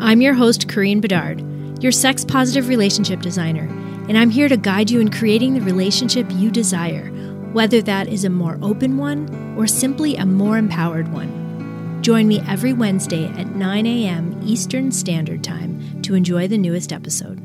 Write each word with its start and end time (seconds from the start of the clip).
I'm 0.00 0.20
your 0.20 0.34
host, 0.34 0.68
Kareen 0.68 1.00
Bedard, 1.00 1.42
your 1.82 1.90
sex 1.90 2.24
positive 2.24 2.68
relationship 2.68 3.20
designer, 3.20 3.66
and 4.08 4.16
I'm 4.16 4.30
here 4.30 4.48
to 4.48 4.56
guide 4.56 4.90
you 4.90 5.00
in 5.00 5.10
creating 5.10 5.54
the 5.54 5.60
relationship 5.60 6.24
you 6.30 6.52
desire, 6.52 7.08
whether 7.52 7.82
that 7.82 8.06
is 8.06 8.24
a 8.24 8.30
more 8.30 8.60
open 8.62 8.96
one 8.96 9.56
or 9.58 9.66
simply 9.66 10.14
a 10.14 10.24
more 10.24 10.56
empowered 10.56 11.12
one. 11.12 12.00
Join 12.00 12.28
me 12.28 12.40
every 12.46 12.72
Wednesday 12.72 13.26
at 13.26 13.56
9 13.56 13.86
a.m. 13.86 14.40
Eastern 14.44 14.92
Standard 14.92 15.42
Time 15.42 16.00
to 16.02 16.14
enjoy 16.14 16.46
the 16.46 16.58
newest 16.58 16.92
episode. 16.92 17.42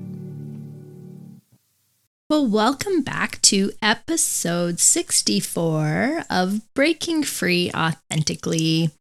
Well, 2.29 2.48
welcome 2.48 3.01
back 3.01 3.41
to 3.41 3.71
episode 3.81 4.79
64 4.79 6.26
of 6.29 6.62
Breaking 6.76 7.23
Free 7.23 7.71
Authentically. 7.73 8.91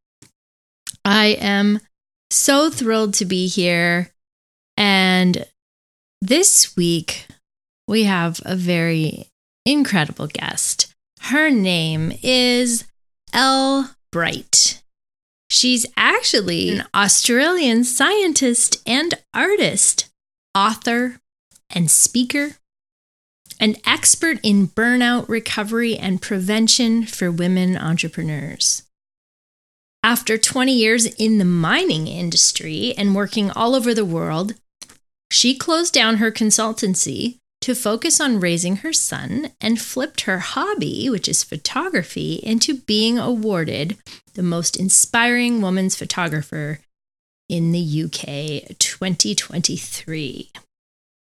I 1.05 1.37
am 1.39 1.80
so 2.32 2.70
thrilled 2.70 3.14
to 3.14 3.24
be 3.24 3.46
here. 3.46 4.10
And 4.77 5.46
this 6.20 6.77
week, 6.77 7.27
we 7.86 8.05
have 8.05 8.41
a 8.44 8.56
very 8.56 9.27
incredible 9.66 10.27
guest. 10.27 10.94
Her 11.20 11.50
name 11.50 12.12
is 12.22 12.84
Elle 13.33 13.91
Bright. 14.11 14.83
She's 15.50 15.86
actually 15.97 16.69
mm. 16.69 16.80
an 16.80 16.86
Australian 16.94 17.84
scientist 17.84 18.83
and 18.86 19.14
artist, 19.34 20.11
author, 20.55 21.20
and 21.70 21.91
speaker 21.91 22.56
an 23.62 23.77
expert 23.86 24.41
in 24.42 24.67
burnout 24.67 25.28
recovery 25.28 25.96
and 25.96 26.20
prevention 26.20 27.06
for 27.06 27.30
women 27.30 27.77
entrepreneurs. 27.77 28.83
After 30.05 30.36
20 30.36 30.72
years 30.72 31.06
in 31.06 31.39
the 31.39 31.45
mining 31.45 32.08
industry 32.08 32.92
and 32.98 33.14
working 33.14 33.50
all 33.53 33.77
over 33.77 33.95
the 33.95 34.05
world, 34.05 34.55
she 35.31 35.56
closed 35.56 35.95
down 35.95 36.17
her 36.17 36.33
consultancy 36.33 37.39
to 37.61 37.77
focus 37.77 38.20
on 38.20 38.41
raising 38.41 38.77
her 38.78 38.92
son 38.92 39.53
and 39.61 39.80
flipped 39.80 40.23
her 40.23 40.41
hobby, 40.41 41.08
which 41.08 41.28
is 41.28 41.45
photography, 41.45 42.41
into 42.42 42.78
being 42.78 43.17
awarded 43.17 43.97
the 44.34 44.42
most 44.42 44.77
inspiring 44.77 45.61
woman's 45.61 45.95
photographer 45.95 46.80
in 47.48 47.70
the 47.70 48.03
UK 48.05 48.77
2023. 48.78 50.50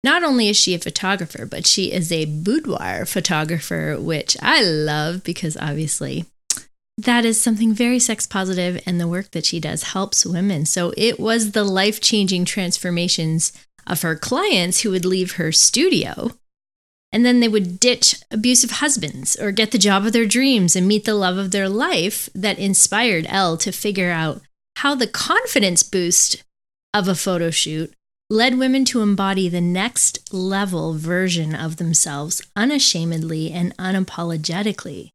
Not 0.03 0.23
only 0.23 0.49
is 0.49 0.58
she 0.58 0.73
a 0.73 0.80
photographer, 0.80 1.45
but 1.45 1.67
she 1.67 1.91
is 1.91 2.11
a 2.11 2.25
boudoir 2.25 3.05
photographer, 3.05 3.97
which 3.99 4.36
I 4.41 4.63
love 4.63 5.23
because 5.23 5.55
obviously 5.58 6.25
that 6.97 7.25
is 7.25 7.41
something 7.41 7.73
very 7.73 7.99
sex 7.99 8.25
positive, 8.25 8.81
and 8.85 8.99
the 8.99 9.07
work 9.07 9.31
that 9.31 9.45
she 9.45 9.59
does 9.59 9.83
helps 9.83 10.25
women. 10.25 10.65
So 10.65 10.93
it 10.95 11.19
was 11.19 11.52
the 11.52 11.63
life 11.63 11.99
changing 12.02 12.45
transformations 12.45 13.52
of 13.85 14.02
her 14.02 14.15
clients 14.15 14.81
who 14.81 14.91
would 14.91 15.05
leave 15.05 15.33
her 15.33 15.52
studio 15.52 16.31
and 17.15 17.25
then 17.25 17.39
they 17.39 17.47
would 17.47 17.79
ditch 17.79 18.15
abusive 18.29 18.71
husbands 18.71 19.37
or 19.37 19.53
get 19.53 19.71
the 19.71 19.77
job 19.77 20.05
of 20.05 20.11
their 20.11 20.25
dreams 20.25 20.75
and 20.75 20.86
meet 20.86 21.05
the 21.05 21.15
love 21.15 21.37
of 21.37 21.52
their 21.52 21.70
life 21.70 22.30
that 22.36 22.59
inspired 22.59 23.25
Elle 23.30 23.55
to 23.55 23.71
figure 23.71 24.11
out 24.11 24.41
how 24.75 24.95
the 24.95 25.08
confidence 25.08 25.81
boost 25.81 26.43
of 26.93 27.08
a 27.08 27.15
photo 27.15 27.52
shoot 27.52 27.93
led 28.30 28.58
women 28.58 28.83
to 28.83 29.02
embody 29.02 29.47
the 29.47 29.61
next 29.61 30.33
level 30.33 30.93
version 30.93 31.55
of 31.55 31.77
themselves 31.77 32.41
unashamedly 32.53 33.49
and 33.49 33.73
unapologetically. 33.77 35.11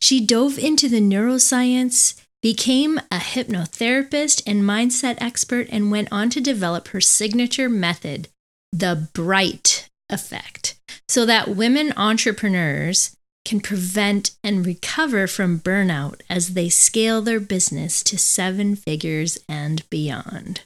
She 0.00 0.24
dove 0.24 0.58
into 0.58 0.88
the 0.88 1.00
neuroscience, 1.00 2.20
became 2.42 2.98
a 3.10 3.18
hypnotherapist 3.18 4.42
and 4.46 4.62
mindset 4.62 5.18
expert, 5.20 5.68
and 5.70 5.90
went 5.90 6.08
on 6.10 6.30
to 6.30 6.40
develop 6.40 6.88
her 6.88 7.00
signature 7.00 7.68
method, 7.68 8.28
the 8.72 9.08
Bright 9.12 9.88
Effect, 10.08 10.78
so 11.08 11.26
that 11.26 11.54
women 11.54 11.92
entrepreneurs 11.96 13.16
can 13.44 13.60
prevent 13.60 14.36
and 14.44 14.66
recover 14.66 15.26
from 15.26 15.60
burnout 15.60 16.20
as 16.28 16.54
they 16.54 16.68
scale 16.68 17.22
their 17.22 17.40
business 17.40 18.02
to 18.02 18.18
seven 18.18 18.76
figures 18.76 19.38
and 19.48 19.88
beyond. 19.90 20.62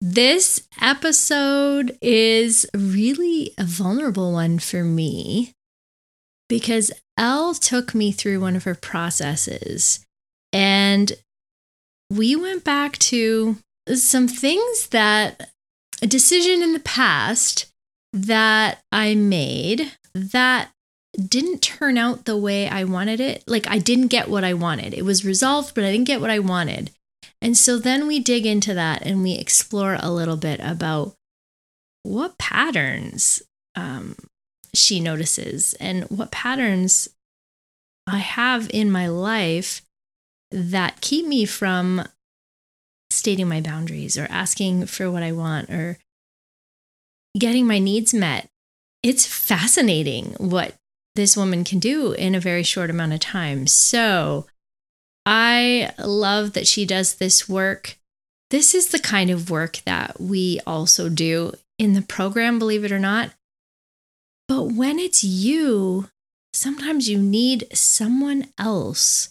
This 0.00 0.68
episode 0.80 1.98
is 2.00 2.66
really 2.74 3.52
a 3.58 3.64
vulnerable 3.64 4.32
one 4.32 4.58
for 4.58 4.84
me 4.84 5.52
because 6.48 6.90
Elle 7.16 7.54
took 7.54 7.94
me 7.94 8.12
through 8.12 8.40
one 8.40 8.56
of 8.56 8.64
her 8.64 8.74
processes 8.74 10.04
and 10.52 11.12
we 12.10 12.34
went 12.34 12.64
back 12.64 12.96
to 12.98 13.56
some 13.94 14.28
things 14.28 14.88
that 14.88 15.50
a 16.02 16.06
decision 16.06 16.62
in 16.62 16.72
the 16.72 16.80
past 16.80 17.66
that 18.12 18.82
I 18.90 19.14
made 19.14 19.92
that 20.14 20.70
didn't 21.16 21.60
turn 21.62 21.98
out 21.98 22.24
the 22.24 22.36
way 22.36 22.68
I 22.68 22.84
wanted 22.84 23.20
it. 23.20 23.44
Like 23.46 23.68
I 23.68 23.78
didn't 23.78 24.08
get 24.08 24.28
what 24.28 24.44
I 24.44 24.54
wanted. 24.54 24.94
It 24.94 25.04
was 25.04 25.24
resolved, 25.24 25.74
but 25.74 25.84
I 25.84 25.90
didn't 25.90 26.06
get 26.06 26.20
what 26.20 26.30
I 26.30 26.38
wanted. 26.38 26.90
And 27.42 27.56
so 27.56 27.78
then 27.78 28.06
we 28.06 28.20
dig 28.20 28.46
into 28.46 28.74
that 28.74 29.02
and 29.02 29.22
we 29.22 29.34
explore 29.34 29.96
a 30.00 30.10
little 30.10 30.36
bit 30.36 30.60
about 30.60 31.14
what 32.02 32.38
patterns 32.38 33.42
um, 33.74 34.16
she 34.74 35.00
notices 35.00 35.74
and 35.74 36.04
what 36.04 36.30
patterns 36.30 37.08
I 38.06 38.18
have 38.18 38.70
in 38.72 38.90
my 38.90 39.08
life 39.08 39.82
that 40.50 41.00
keep 41.00 41.26
me 41.26 41.44
from 41.44 42.06
stating 43.10 43.48
my 43.48 43.60
boundaries 43.60 44.16
or 44.16 44.26
asking 44.30 44.86
for 44.86 45.10
what 45.10 45.22
I 45.22 45.32
want 45.32 45.70
or 45.70 45.98
getting 47.38 47.66
my 47.66 47.78
needs 47.78 48.14
met. 48.14 48.48
It's 49.02 49.26
fascinating 49.26 50.34
what 50.38 50.74
this 51.14 51.36
woman 51.36 51.64
can 51.64 51.78
do 51.78 52.12
in 52.12 52.34
a 52.34 52.40
very 52.40 52.62
short 52.62 52.90
amount 52.90 53.12
of 53.12 53.20
time. 53.20 53.66
So, 53.66 54.46
I 55.26 55.90
love 55.98 56.54
that 56.54 56.66
she 56.66 56.86
does 56.86 57.16
this 57.16 57.48
work. 57.48 57.98
This 58.50 58.74
is 58.74 58.88
the 58.88 58.98
kind 58.98 59.28
of 59.28 59.50
work 59.50 59.80
that 59.84 60.18
we 60.18 60.58
also 60.66 61.10
do 61.10 61.52
in 61.78 61.92
the 61.92 62.02
program, 62.02 62.58
believe 62.58 62.84
it 62.84 62.92
or 62.92 62.98
not. 62.98 63.32
But 64.48 64.72
when 64.72 64.98
it's 64.98 65.22
you, 65.22 66.08
sometimes 66.52 67.08
you 67.08 67.18
need 67.18 67.66
someone 67.72 68.46
else 68.58 69.28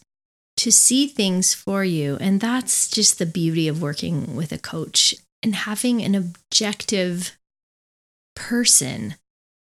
to 0.58 0.72
see 0.72 1.08
things 1.08 1.54
for 1.54 1.84
you. 1.84 2.18
And 2.22 2.40
that's 2.40 2.90
just 2.90 3.20
the 3.20 3.26
beauty 3.26 3.68
of 3.68 3.82
working 3.82 4.36
with 4.36 4.52
a 4.52 4.58
coach 4.58 5.16
and 5.44 5.56
having 5.56 6.02
an 6.02 6.16
objective 6.16 7.38
person 8.36 9.16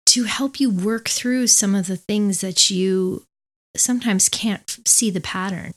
to 0.06 0.24
help 0.24 0.60
you 0.60 0.70
work 0.70 1.08
through 1.08 1.46
some 1.46 1.74
of 1.74 1.86
the 1.86 1.96
things 1.96 2.40
that 2.40 2.70
you 2.70 3.24
sometimes 3.76 4.28
can't 4.28 4.78
see 4.86 5.10
the 5.10 5.20
pattern 5.20 5.74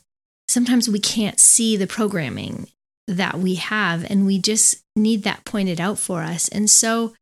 sometimes 0.52 0.88
we 0.88 1.00
can't 1.00 1.40
see 1.40 1.76
the 1.76 1.86
programming 1.86 2.68
that 3.08 3.38
we 3.38 3.54
have 3.56 4.08
and 4.10 4.26
we 4.26 4.38
just 4.38 4.76
need 4.94 5.22
that 5.24 5.44
pointed 5.44 5.80
out 5.80 5.98
for 5.98 6.22
us. 6.22 6.48
And 6.48 6.68
so 6.68 7.14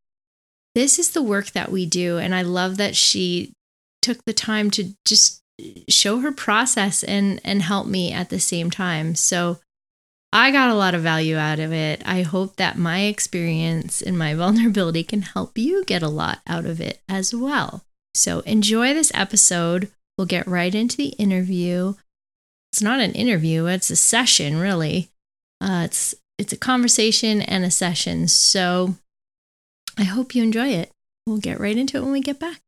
this 0.75 0.99
is 0.99 1.11
the 1.11 1.21
work 1.21 1.51
that 1.51 1.71
we 1.71 1.85
do. 1.85 2.17
And 2.17 2.33
I 2.33 2.41
love 2.41 2.77
that 2.77 2.95
she 2.95 3.53
took 4.01 4.23
the 4.25 4.33
time 4.33 4.71
to 4.71 4.93
just 5.05 5.41
show 5.87 6.19
her 6.19 6.31
process 6.31 7.03
and 7.03 7.39
and 7.43 7.61
help 7.61 7.85
me 7.87 8.11
at 8.11 8.29
the 8.29 8.39
same 8.39 8.71
time. 8.71 9.15
So 9.15 9.59
I 10.33 10.51
got 10.51 10.69
a 10.69 10.75
lot 10.75 10.95
of 10.95 11.01
value 11.01 11.37
out 11.37 11.59
of 11.59 11.73
it. 11.73 12.01
I 12.05 12.21
hope 12.21 12.55
that 12.55 12.77
my 12.77 13.01
experience 13.01 14.01
and 14.01 14.17
my 14.17 14.33
vulnerability 14.35 15.03
can 15.03 15.21
help 15.21 15.57
you 15.57 15.83
get 15.85 16.01
a 16.01 16.07
lot 16.07 16.39
out 16.47 16.65
of 16.65 16.81
it 16.81 17.01
as 17.07 17.35
well. 17.35 17.83
So 18.13 18.39
enjoy 18.41 18.93
this 18.93 19.11
episode. 19.13 19.91
We'll 20.17 20.27
get 20.27 20.47
right 20.47 20.73
into 20.73 20.97
the 20.97 21.09
interview 21.17 21.95
it's 22.71 22.81
not 22.81 23.01
an 23.01 23.11
interview, 23.11 23.65
it's 23.65 23.89
a 23.89 23.95
session, 23.95 24.57
really. 24.57 25.11
Uh, 25.59 25.83
it's 25.85 26.15
it's 26.37 26.53
a 26.53 26.57
conversation 26.57 27.41
and 27.41 27.65
a 27.65 27.71
session. 27.71 28.27
So 28.27 28.95
I 29.97 30.03
hope 30.03 30.35
you 30.35 30.43
enjoy 30.43 30.69
it. 30.69 30.91
We'll 31.25 31.37
get 31.37 31.59
right 31.59 31.77
into 31.77 31.97
it 31.97 32.03
when 32.03 32.11
we 32.11 32.21
get 32.21 32.39
back. 32.39 32.61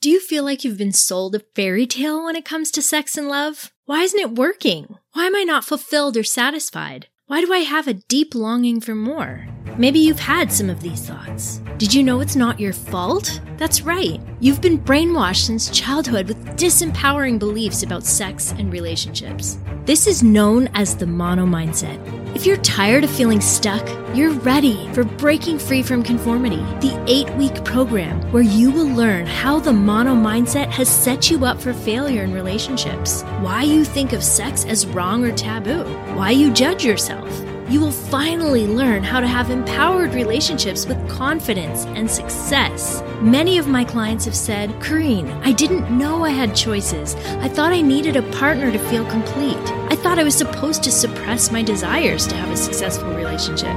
Do 0.00 0.10
you 0.10 0.20
feel 0.20 0.44
like 0.44 0.62
you've 0.62 0.78
been 0.78 0.92
sold 0.92 1.34
a 1.34 1.40
fairy 1.54 1.86
tale 1.86 2.24
when 2.24 2.36
it 2.36 2.44
comes 2.44 2.70
to 2.72 2.82
sex 2.82 3.16
and 3.18 3.28
love? 3.28 3.72
Why 3.86 4.02
isn't 4.02 4.20
it 4.20 4.36
working? 4.36 4.96
Why 5.12 5.26
am 5.26 5.34
I 5.34 5.42
not 5.42 5.64
fulfilled 5.64 6.16
or 6.16 6.22
satisfied? 6.22 7.08
Why 7.26 7.40
do 7.40 7.52
I 7.52 7.58
have 7.58 7.88
a 7.88 7.94
deep 7.94 8.34
longing 8.34 8.80
for 8.80 8.94
more? 8.94 9.48
Maybe 9.78 9.98
you've 9.98 10.18
had 10.18 10.52
some 10.52 10.70
of 10.70 10.80
these 10.80 11.06
thoughts. 11.06 11.60
Did 11.76 11.92
you 11.92 12.02
know 12.02 12.20
it's 12.20 12.36
not 12.36 12.58
your 12.58 12.72
fault? 12.72 13.40
That's 13.58 13.82
right. 13.82 14.20
You've 14.40 14.62
been 14.62 14.78
brainwashed 14.78 15.44
since 15.44 15.68
childhood 15.70 16.28
with 16.28 16.38
disempowering 16.56 17.38
beliefs 17.38 17.82
about 17.82 18.04
sex 18.04 18.52
and 18.52 18.72
relationships. 18.72 19.58
This 19.84 20.06
is 20.06 20.22
known 20.22 20.68
as 20.74 20.96
the 20.96 21.06
mono 21.06 21.46
mindset. 21.46 22.00
If 22.34 22.44
you're 22.44 22.56
tired 22.58 23.04
of 23.04 23.10
feeling 23.10 23.40
stuck, 23.40 23.86
you're 24.16 24.32
ready 24.32 24.88
for 24.94 25.04
Breaking 25.04 25.58
Free 25.58 25.82
from 25.82 26.02
Conformity, 26.02 26.62
the 26.80 27.02
eight 27.06 27.30
week 27.36 27.64
program 27.64 28.20
where 28.32 28.42
you 28.42 28.70
will 28.70 28.88
learn 28.88 29.26
how 29.26 29.60
the 29.60 29.72
mono 29.72 30.14
mindset 30.14 30.68
has 30.70 30.88
set 30.88 31.30
you 31.30 31.44
up 31.44 31.60
for 31.60 31.72
failure 31.72 32.24
in 32.24 32.32
relationships, 32.32 33.22
why 33.40 33.62
you 33.62 33.84
think 33.84 34.12
of 34.12 34.24
sex 34.24 34.64
as 34.64 34.86
wrong 34.86 35.24
or 35.24 35.32
taboo, 35.32 35.84
why 36.14 36.30
you 36.30 36.52
judge 36.52 36.84
yourself 36.84 37.45
you 37.68 37.80
will 37.80 37.90
finally 37.90 38.66
learn 38.66 39.02
how 39.02 39.18
to 39.18 39.26
have 39.26 39.50
empowered 39.50 40.14
relationships 40.14 40.86
with 40.86 41.08
confidence 41.08 41.84
and 41.86 42.08
success. 42.08 43.02
Many 43.20 43.58
of 43.58 43.66
my 43.66 43.84
clients 43.84 44.24
have 44.24 44.36
said, 44.36 44.70
Kareen, 44.80 45.28
I 45.44 45.52
didn't 45.52 45.90
know 45.90 46.24
I 46.24 46.30
had 46.30 46.54
choices. 46.54 47.16
I 47.40 47.48
thought 47.48 47.72
I 47.72 47.80
needed 47.80 48.14
a 48.14 48.30
partner 48.32 48.70
to 48.70 48.78
feel 48.78 49.04
complete. 49.06 49.56
I 49.90 49.96
thought 49.96 50.18
I 50.18 50.24
was 50.24 50.36
supposed 50.36 50.84
to 50.84 50.92
suppress 50.92 51.50
my 51.50 51.62
desires 51.62 52.26
to 52.28 52.36
have 52.36 52.50
a 52.50 52.56
successful 52.56 53.12
relationship. 53.14 53.74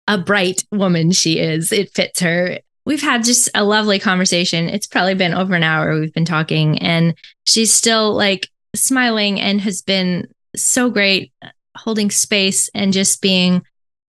a 0.06 0.19
bright 0.19 0.66
woman 0.70 1.12
she 1.12 1.38
is. 1.38 1.72
It 1.72 1.90
fits 1.94 2.20
her 2.20 2.58
we've 2.88 3.02
had 3.02 3.23
just 3.23 3.50
a 3.55 3.62
lovely 3.62 3.99
conversation. 3.99 4.67
It's 4.70 4.87
probably 4.87 5.14
been 5.14 5.35
over 5.35 5.55
an 5.55 5.62
hour 5.62 6.00
we've 6.00 6.14
been 6.14 6.25
talking, 6.25 6.79
and 6.79 7.14
she's 7.44 7.70
still 7.70 8.14
like 8.14 8.49
smiling 8.75 9.38
and 9.38 9.61
has 9.61 9.82
been 9.82 10.26
so 10.56 10.88
great 10.88 11.31
holding 11.76 12.11
space 12.11 12.70
and 12.75 12.94
just 12.94 13.20
being 13.20 13.62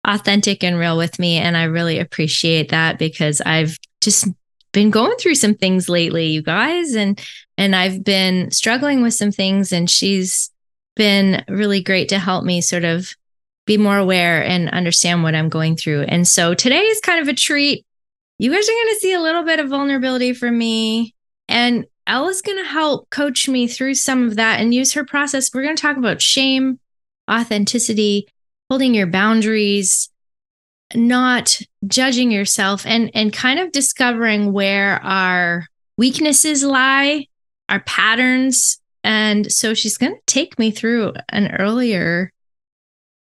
authentic 0.05 0.61
and 0.61 0.77
real 0.77 0.97
with 0.97 1.17
me. 1.19 1.37
And 1.37 1.55
I 1.55 1.63
really 1.63 1.99
appreciate 1.99 2.69
that 2.69 2.99
because 2.99 3.39
I've 3.41 3.79
just 4.01 4.27
been 4.73 4.91
going 4.91 5.15
through 5.17 5.35
some 5.35 5.55
things 5.55 5.87
lately, 5.87 6.27
you 6.27 6.43
guys, 6.43 6.95
and 6.95 7.19
and 7.57 7.77
I've 7.77 8.03
been 8.03 8.51
struggling 8.51 9.01
with 9.01 9.13
some 9.13 9.31
things, 9.31 9.71
and 9.71 9.89
she's 9.89 10.51
been 10.97 11.45
really 11.47 11.81
great 11.81 12.09
to 12.09 12.19
help 12.19 12.43
me 12.43 12.59
sort 12.59 12.83
of 12.83 13.15
be 13.65 13.77
more 13.77 13.97
aware 13.97 14.43
and 14.43 14.69
understand 14.69 15.23
what 15.23 15.33
I'm 15.33 15.47
going 15.47 15.77
through. 15.77 16.01
And 16.03 16.27
so 16.27 16.53
today 16.53 16.81
is 16.81 16.99
kind 16.99 17.21
of 17.21 17.29
a 17.29 17.33
treat 17.33 17.85
you 18.37 18.51
guys 18.51 18.67
are 18.67 18.71
going 18.71 18.93
to 18.95 18.99
see 18.99 19.13
a 19.13 19.21
little 19.21 19.43
bit 19.43 19.59
of 19.59 19.69
vulnerability 19.69 20.33
from 20.33 20.57
me. 20.57 21.15
And 21.47 21.85
Ella's 22.07 22.41
going 22.41 22.57
to 22.63 22.69
help 22.69 23.09
coach 23.09 23.47
me 23.47 23.67
through 23.67 23.95
some 23.95 24.27
of 24.27 24.35
that 24.35 24.59
and 24.59 24.73
use 24.73 24.93
her 24.93 25.05
process. 25.05 25.49
We're 25.53 25.63
going 25.63 25.75
to 25.75 25.81
talk 25.81 25.97
about 25.97 26.21
shame, 26.21 26.79
authenticity, 27.29 28.27
holding 28.69 28.93
your 28.93 29.07
boundaries, 29.07 30.09
not 30.93 31.59
judging 31.87 32.31
yourself, 32.31 32.85
and, 32.85 33.09
and 33.13 33.33
kind 33.33 33.59
of 33.59 33.71
discovering 33.71 34.53
where 34.53 35.03
our 35.03 35.67
weaknesses 35.97 36.63
lie, 36.63 37.27
our 37.69 37.79
patterns. 37.81 38.79
And 39.03 39.51
so 39.51 39.73
she's 39.73 39.97
going 39.97 40.13
to 40.13 40.21
take 40.25 40.59
me 40.59 40.71
through 40.71 41.13
an 41.29 41.55
earlier 41.55 42.31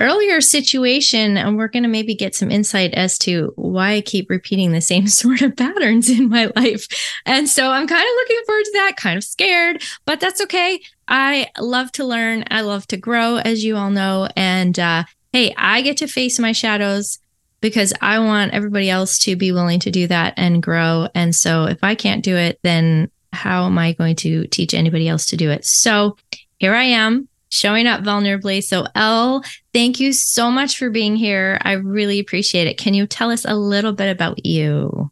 earlier 0.00 0.40
situation 0.40 1.36
and 1.36 1.56
we're 1.56 1.68
going 1.68 1.84
to 1.84 1.88
maybe 1.88 2.14
get 2.14 2.34
some 2.34 2.50
insight 2.50 2.92
as 2.94 3.16
to 3.18 3.52
why 3.56 3.92
I 3.92 4.00
keep 4.00 4.28
repeating 4.28 4.72
the 4.72 4.80
same 4.80 5.06
sort 5.08 5.42
of 5.42 5.56
patterns 5.56 6.10
in 6.10 6.28
my 6.28 6.50
life. 6.56 6.86
And 7.26 7.48
so 7.48 7.70
I'm 7.70 7.86
kind 7.86 8.02
of 8.02 8.14
looking 8.16 8.44
forward 8.46 8.64
to 8.64 8.72
that, 8.74 8.96
kind 8.96 9.16
of 9.16 9.24
scared, 9.24 9.82
but 10.04 10.20
that's 10.20 10.40
okay. 10.42 10.80
I 11.08 11.48
love 11.58 11.92
to 11.92 12.04
learn. 12.04 12.44
I 12.50 12.62
love 12.62 12.86
to 12.88 12.96
grow, 12.96 13.36
as 13.36 13.64
you 13.64 13.76
all 13.76 13.90
know. 13.90 14.28
And 14.36 14.78
uh, 14.78 15.04
hey, 15.32 15.54
I 15.56 15.82
get 15.82 15.98
to 15.98 16.06
face 16.06 16.38
my 16.38 16.52
shadows 16.52 17.18
because 17.60 17.94
I 18.00 18.18
want 18.18 18.52
everybody 18.52 18.90
else 18.90 19.18
to 19.20 19.36
be 19.36 19.52
willing 19.52 19.80
to 19.80 19.90
do 19.90 20.06
that 20.08 20.34
and 20.36 20.62
grow. 20.62 21.08
And 21.14 21.34
so 21.34 21.64
if 21.64 21.78
I 21.82 21.94
can't 21.94 22.24
do 22.24 22.36
it, 22.36 22.58
then 22.62 23.10
how 23.32 23.66
am 23.66 23.78
I 23.78 23.92
going 23.92 24.16
to 24.16 24.46
teach 24.48 24.74
anybody 24.74 25.08
else 25.08 25.26
to 25.26 25.36
do 25.36 25.50
it? 25.50 25.64
So 25.64 26.16
here 26.58 26.74
I 26.74 26.84
am 26.84 27.28
showing 27.54 27.86
up 27.86 28.02
vulnerably. 28.02 28.62
So, 28.62 28.86
Elle, 28.94 29.42
thank 29.72 30.00
you 30.00 30.12
so 30.12 30.50
much 30.50 30.76
for 30.76 30.90
being 30.90 31.16
here. 31.16 31.58
I 31.62 31.72
really 31.72 32.18
appreciate 32.18 32.66
it. 32.66 32.76
Can 32.76 32.94
you 32.94 33.06
tell 33.06 33.30
us 33.30 33.44
a 33.44 33.54
little 33.54 33.92
bit 33.92 34.10
about 34.10 34.44
you? 34.44 35.10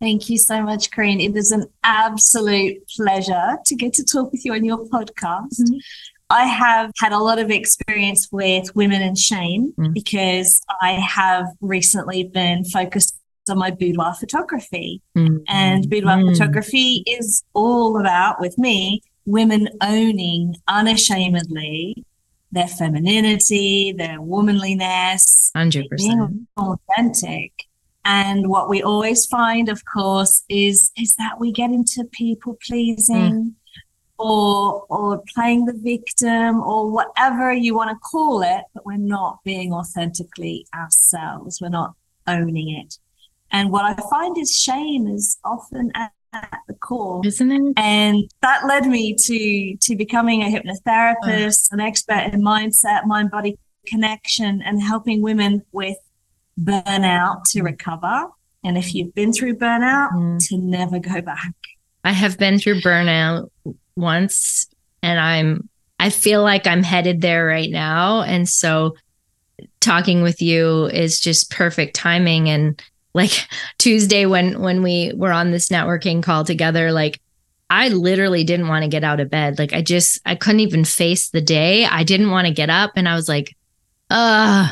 Thank 0.00 0.30
you 0.30 0.38
so 0.38 0.62
much, 0.62 0.90
Kareen. 0.90 1.22
It 1.22 1.36
is 1.36 1.50
an 1.50 1.66
absolute 1.84 2.78
pleasure 2.96 3.58
to 3.66 3.76
get 3.76 3.92
to 3.94 4.04
talk 4.04 4.32
with 4.32 4.44
you 4.46 4.54
on 4.54 4.64
your 4.64 4.78
podcast. 4.86 5.60
Mm-hmm. 5.60 5.76
I 6.30 6.44
have 6.44 6.90
had 6.98 7.12
a 7.12 7.18
lot 7.18 7.38
of 7.38 7.50
experience 7.50 8.28
with 8.32 8.74
women 8.74 9.02
and 9.02 9.18
shame 9.18 9.74
mm-hmm. 9.78 9.92
because 9.92 10.62
I 10.80 10.92
have 10.92 11.46
recently 11.60 12.24
been 12.24 12.64
focused 12.64 13.20
on 13.50 13.58
my 13.58 13.70
boudoir 13.70 14.14
photography. 14.14 15.02
Mm-hmm. 15.18 15.38
And 15.48 15.90
boudoir 15.90 16.18
mm. 16.18 16.30
photography 16.30 17.02
is 17.06 17.42
all 17.52 18.00
about, 18.00 18.40
with 18.40 18.56
me, 18.58 19.02
women 19.30 19.68
owning 19.80 20.56
unashamedly 20.68 22.04
their 22.52 22.66
femininity, 22.66 23.94
their 23.96 24.20
womanliness, 24.20 25.50
100%. 25.56 25.88
being 25.96 26.46
authentic. 26.56 27.52
And 28.04 28.48
what 28.48 28.68
we 28.68 28.82
always 28.82 29.26
find, 29.26 29.68
of 29.68 29.84
course, 29.84 30.42
is 30.48 30.90
is 30.96 31.14
that 31.16 31.38
we 31.38 31.52
get 31.52 31.70
into 31.70 32.04
people 32.12 32.58
pleasing 32.66 33.14
mm. 33.14 33.52
or 34.18 34.84
or 34.88 35.22
playing 35.34 35.66
the 35.66 35.74
victim 35.74 36.60
or 36.62 36.90
whatever 36.90 37.52
you 37.52 37.74
want 37.74 37.90
to 37.90 37.96
call 37.96 38.42
it, 38.42 38.64
but 38.74 38.86
we're 38.86 38.96
not 38.96 39.38
being 39.44 39.72
authentically 39.72 40.66
ourselves. 40.74 41.60
We're 41.60 41.68
not 41.68 41.94
owning 42.26 42.70
it. 42.70 42.96
And 43.52 43.70
what 43.70 43.84
I 43.84 43.94
find 44.08 44.38
is 44.38 44.56
shame 44.56 45.06
is 45.06 45.38
often 45.44 45.92
at 46.32 46.60
the 46.68 46.74
core, 46.74 47.22
isn't 47.24 47.50
it? 47.50 47.72
And 47.76 48.30
that 48.42 48.66
led 48.66 48.86
me 48.86 49.14
to 49.14 49.76
to 49.76 49.96
becoming 49.96 50.42
a 50.42 50.46
hypnotherapist, 50.46 51.68
oh. 51.70 51.74
an 51.74 51.80
expert 51.80 52.30
in 52.32 52.42
mindset, 52.42 53.06
mind 53.06 53.30
body 53.30 53.58
connection, 53.86 54.62
and 54.62 54.82
helping 54.82 55.22
women 55.22 55.62
with 55.72 55.96
burnout 56.60 57.42
to 57.50 57.60
mm. 57.60 57.64
recover. 57.64 58.26
And 58.62 58.76
if 58.76 58.94
you've 58.94 59.14
been 59.14 59.32
through 59.32 59.56
burnout, 59.56 60.12
mm. 60.12 60.48
to 60.48 60.58
never 60.58 60.98
go 60.98 61.20
back. 61.22 61.54
I 62.04 62.12
have 62.12 62.38
been 62.38 62.58
through 62.58 62.80
burnout 62.80 63.50
once 63.96 64.68
and 65.02 65.20
I'm 65.20 65.68
I 65.98 66.08
feel 66.08 66.42
like 66.42 66.66
I'm 66.66 66.82
headed 66.82 67.20
there 67.20 67.44
right 67.44 67.70
now 67.70 68.22
and 68.22 68.48
so 68.48 68.94
talking 69.80 70.22
with 70.22 70.40
you 70.40 70.86
is 70.86 71.20
just 71.20 71.50
perfect 71.50 71.94
timing 71.94 72.48
and 72.48 72.82
like 73.14 73.32
Tuesday 73.78 74.26
when 74.26 74.60
when 74.60 74.82
we 74.82 75.12
were 75.14 75.32
on 75.32 75.50
this 75.50 75.68
networking 75.68 76.22
call 76.22 76.44
together 76.44 76.92
like 76.92 77.20
I 77.72 77.88
literally 77.88 78.42
didn't 78.42 78.66
want 78.66 78.82
to 78.82 78.88
get 78.88 79.04
out 79.04 79.20
of 79.20 79.30
bed. 79.30 79.60
Like 79.60 79.72
I 79.72 79.80
just 79.80 80.20
I 80.26 80.34
couldn't 80.34 80.60
even 80.60 80.84
face 80.84 81.30
the 81.30 81.40
day. 81.40 81.84
I 81.84 82.02
didn't 82.02 82.30
want 82.30 82.48
to 82.48 82.52
get 82.52 82.68
up 82.68 82.92
and 82.96 83.08
I 83.08 83.14
was 83.14 83.28
like 83.28 83.56
uh 84.10 84.68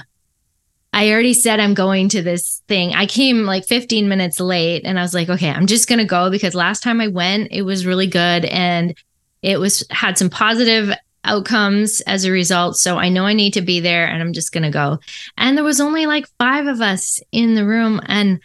I 0.92 1.12
already 1.12 1.34
said 1.34 1.60
I'm 1.60 1.74
going 1.74 2.08
to 2.10 2.22
this 2.22 2.62
thing. 2.66 2.94
I 2.94 3.06
came 3.06 3.44
like 3.44 3.66
15 3.66 4.08
minutes 4.08 4.40
late 4.40 4.82
and 4.84 4.98
I 4.98 5.02
was 5.02 5.14
like, 5.14 5.28
okay, 5.28 5.50
I'm 5.50 5.66
just 5.66 5.88
going 5.88 5.98
to 5.98 6.04
go 6.04 6.30
because 6.30 6.54
last 6.54 6.82
time 6.82 7.00
I 7.00 7.08
went, 7.08 7.48
it 7.52 7.62
was 7.62 7.86
really 7.86 8.06
good 8.06 8.46
and 8.46 8.96
it 9.42 9.60
was 9.60 9.84
had 9.90 10.18
some 10.18 10.30
positive 10.30 10.92
outcomes 11.24 12.00
as 12.02 12.24
a 12.24 12.32
result. 12.32 12.76
So 12.76 12.96
I 12.96 13.08
know 13.08 13.26
I 13.26 13.32
need 13.32 13.52
to 13.54 13.60
be 13.60 13.80
there 13.80 14.06
and 14.06 14.22
I'm 14.22 14.32
just 14.32 14.52
going 14.52 14.62
to 14.62 14.70
go. 14.70 14.98
And 15.36 15.56
there 15.56 15.64
was 15.64 15.80
only 15.80 16.06
like 16.06 16.26
five 16.38 16.66
of 16.66 16.80
us 16.80 17.20
in 17.32 17.54
the 17.54 17.66
room 17.66 18.00
and 18.06 18.40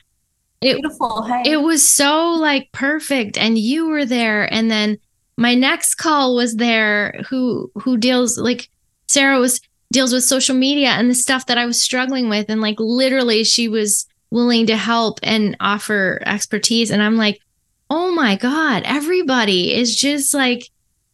it, 0.61 0.75
Beautiful. 0.75 1.23
Hey. 1.23 1.51
it 1.51 1.57
was 1.57 1.87
so 1.87 2.31
like 2.31 2.71
perfect 2.71 3.37
and 3.37 3.57
you 3.57 3.87
were 3.87 4.05
there 4.05 4.51
and 4.51 4.71
then 4.71 4.97
my 5.35 5.55
next 5.55 5.95
call 5.95 6.35
was 6.35 6.55
there 6.55 7.21
who 7.29 7.69
who 7.75 7.97
deals 7.97 8.37
like 8.37 8.69
Sarah 9.07 9.39
was 9.39 9.59
deals 9.91 10.13
with 10.13 10.23
social 10.23 10.55
media 10.55 10.89
and 10.89 11.09
the 11.09 11.15
stuff 11.15 11.47
that 11.47 11.57
I 11.57 11.65
was 11.65 11.81
struggling 11.81 12.29
with 12.29 12.49
and 12.49 12.61
like 12.61 12.79
literally 12.79 13.43
she 13.43 13.67
was 13.67 14.07
willing 14.31 14.65
to 14.67 14.77
help 14.77 15.19
and 15.21 15.57
offer 15.59 16.21
expertise 16.25 16.91
and 16.91 17.03
I'm 17.03 17.17
like 17.17 17.41
oh 17.89 18.11
my 18.13 18.37
god 18.37 18.83
everybody 18.85 19.73
is 19.73 19.95
just 19.95 20.33
like 20.33 20.69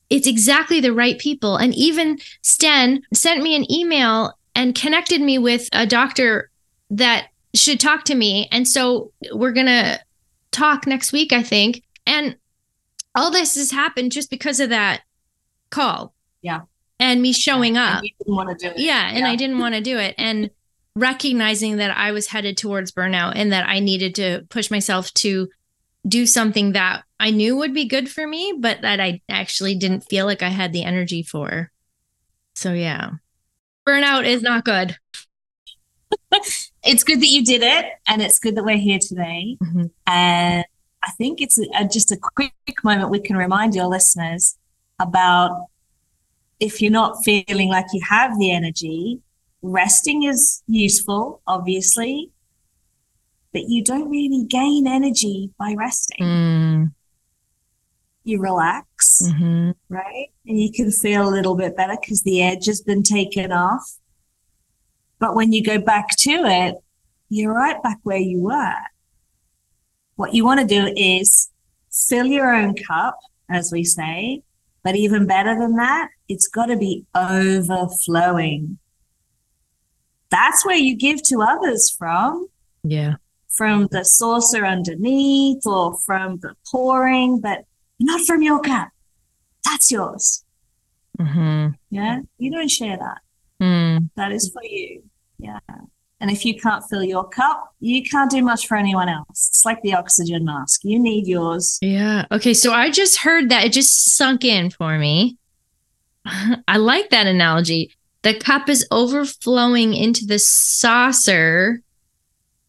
it's 0.09 0.27
exactly 0.27 0.79
the 0.79 0.93
right 0.93 1.17
people. 1.19 1.55
And 1.57 1.73
even 1.75 2.19
Sten 2.41 3.01
sent 3.13 3.43
me 3.43 3.55
an 3.55 3.71
email 3.71 4.33
and 4.55 4.73
connected 4.75 5.21
me 5.21 5.37
with 5.37 5.69
a 5.71 5.85
doctor 5.85 6.49
that 6.89 7.27
should 7.53 7.79
talk 7.79 8.05
to 8.05 8.15
me. 8.15 8.47
And 8.51 8.67
so 8.67 9.11
we're 9.31 9.51
going 9.51 9.67
to 9.67 9.99
talk 10.51 10.87
next 10.87 11.11
week 11.13 11.31
I 11.31 11.43
think. 11.43 11.83
And 12.07 12.35
all 13.15 13.29
this 13.31 13.55
has 13.55 13.71
happened 13.71 14.11
just 14.11 14.29
because 14.29 14.59
of 14.59 14.69
that 14.69 15.01
call. 15.69 16.13
Yeah. 16.41 16.61
and 16.99 17.21
me 17.21 17.31
showing 17.33 17.77
And 17.77 17.97
up. 17.97 18.03
you 18.03 18.09
didn't 18.19 18.35
want 18.35 18.57
to 18.57 18.67
do 18.67 18.71
it. 18.73 18.79
yeah 18.79 19.09
and 19.13 19.25
i 19.27 19.35
didn't 19.35 19.59
want 19.59 19.75
to 19.75 19.81
do 19.81 19.97
it. 19.97 20.15
And 20.17 20.49
recognizing 20.95 21.77
that 21.77 21.95
i 21.95 22.11
was 22.11 22.27
headed 22.27 22.57
towards 22.57 22.91
burnout 22.91 23.33
and 23.35 23.51
that 23.51 23.67
i 23.69 23.79
needed 23.79 24.15
to 24.15 24.45
push 24.49 24.69
myself 24.71 25.13
to 25.13 25.47
do 26.07 26.25
something 26.25 26.71
that 26.73 27.03
i 27.19 27.29
knew 27.29 27.55
would 27.55 27.73
be 27.73 27.85
good 27.85 28.09
for 28.09 28.25
me 28.27 28.53
but 28.59 28.81
that 28.81 28.99
i 28.99 29.21
actually 29.29 29.75
didn't 29.75 30.01
feel 30.09 30.25
like 30.25 30.41
i 30.41 30.49
had 30.49 30.71
the 30.73 30.83
energy 30.83 31.21
for 31.23 31.71
so 32.55 32.73
yeah 32.73 33.11
burnout 33.87 34.25
is 34.25 34.41
not 34.41 34.63
good 34.65 34.97
It's 36.83 37.03
good 37.03 37.19
that 37.21 37.27
you 37.27 37.43
did 37.43 37.61
it, 37.61 37.85
and 38.07 38.21
it's 38.21 38.39
good 38.39 38.55
that 38.55 38.63
we're 38.63 38.77
here 38.77 38.99
today. 38.99 39.57
Mhm. 39.61 39.91
And 40.07 40.65
I 41.03 41.11
think 41.17 41.41
it's 41.41 41.59
a- 41.59 41.87
just 41.91 42.11
a 42.11 42.17
quick 42.17 42.53
moment 42.83 43.09
we 43.09 43.19
can 43.19 43.35
remind 43.35 43.75
your 43.75 43.85
listeners 43.87 44.57
about 44.99 45.65
if 46.59 46.81
you're 46.81 46.91
not 46.91 47.23
feeling 47.23 47.69
like 47.69 47.85
you 47.93 48.01
have 48.09 48.39
the 48.39 48.51
energy, 48.51 49.19
resting 49.61 50.23
is 50.23 50.63
useful, 50.67 51.41
obviously, 51.45 52.31
but 53.53 53.63
you 53.67 53.83
don't 53.83 54.09
really 54.09 54.45
gain 54.45 54.87
energy 54.87 55.51
by 55.57 55.73
resting. 55.77 56.25
Mm, 56.25 56.91
You 58.23 58.39
relax, 58.41 59.21
mhm. 59.25 59.73
right? 59.89 60.27
And 60.45 60.61
you 60.61 60.71
can 60.71 60.91
feel 60.91 61.27
a 61.27 61.31
little 61.31 61.55
bit 61.55 61.75
better 61.75 61.97
because 61.99 62.21
the 62.23 62.43
edge 62.43 62.65
has 62.67 62.81
been 62.81 63.01
taken 63.01 63.51
off. 63.51 63.97
But 65.19 65.35
when 65.35 65.51
you 65.51 65.63
go 65.63 65.79
back 65.79 66.09
to 66.19 66.31
it, 66.45 66.75
you're 67.29 67.53
right 67.53 67.81
back 67.81 67.97
where 68.03 68.17
you 68.19 68.39
were. 68.41 68.75
What 70.15 70.33
you 70.33 70.45
want 70.45 70.59
to 70.59 70.65
do 70.65 70.93
is 70.95 71.49
fill 71.91 72.27
your 72.27 72.53
own 72.53 72.75
cup, 72.75 73.17
as 73.49 73.71
we 73.71 73.83
say, 73.83 74.43
but 74.83 74.95
even 74.95 75.25
better 75.25 75.57
than 75.57 75.75
that, 75.77 76.09
it's 76.27 76.47
got 76.47 76.67
to 76.67 76.77
be 76.77 77.05
overflowing. 77.15 78.77
That's 80.29 80.63
where 80.65 80.77
you 80.77 80.95
give 80.95 81.23
to 81.23 81.41
others 81.41 81.89
from, 81.97 82.47
yeah 82.83 83.15
from 83.59 83.89
the 83.91 84.05
saucer 84.05 84.65
underneath 84.65 85.65
or 85.65 85.97
from 86.05 86.37
the 86.39 86.55
pouring, 86.71 87.41
but 87.41 87.65
not 87.99 88.21
from 88.25 88.41
your 88.41 88.61
cup. 88.61 88.87
That's 89.65 89.91
yours. 89.91 90.45
Mhm. 91.19 91.75
Yeah. 91.89 92.21
You 92.37 92.51
don't 92.51 92.71
share 92.71 92.97
that. 92.97 93.17
Mm. 93.61 94.09
That 94.15 94.31
is 94.31 94.49
for 94.53 94.63
you. 94.63 95.03
Yeah. 95.37 95.59
And 96.21 96.31
if 96.31 96.45
you 96.45 96.57
can't 96.57 96.83
fill 96.89 97.03
your 97.03 97.27
cup, 97.27 97.75
you 97.81 98.01
can't 98.01 98.31
do 98.31 98.41
much 98.41 98.65
for 98.65 98.77
anyone 98.77 99.09
else. 99.09 99.49
It's 99.49 99.65
like 99.65 99.81
the 99.81 99.93
oxygen 99.93 100.45
mask. 100.45 100.81
You 100.85 100.97
need 100.97 101.27
yours. 101.27 101.77
Yeah. 101.81 102.25
Okay. 102.31 102.53
So 102.53 102.71
I 102.71 102.89
just 102.91 103.17
heard 103.17 103.49
that 103.49 103.65
it 103.65 103.73
just 103.73 104.15
sunk 104.15 104.45
in 104.45 104.69
for 104.69 104.97
me. 104.97 105.37
I 106.25 106.77
like 106.77 107.09
that 107.09 107.27
analogy. 107.27 107.91
The 108.21 108.35
cup 108.35 108.69
is 108.69 108.87
overflowing 108.91 109.93
into 109.93 110.25
the 110.25 110.39
saucer, 110.39 111.81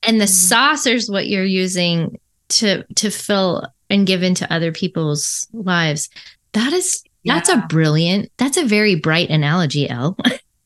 and 0.02 0.20
the 0.20 0.24
Mm. 0.24 0.28
saucer's 0.28 1.10
what 1.10 1.26
you're 1.28 1.44
using 1.44 2.18
to 2.50 2.84
to 2.96 3.10
fill 3.10 3.66
and 3.88 4.06
give 4.06 4.22
into 4.22 4.50
other 4.52 4.72
people's 4.72 5.46
lives. 5.52 6.08
That 6.52 6.72
is 6.72 7.02
that's 7.24 7.48
a 7.48 7.58
brilliant, 7.68 8.30
that's 8.38 8.56
a 8.56 8.64
very 8.64 8.94
bright 8.94 9.28
analogy, 9.30 9.88
Elle 9.88 10.16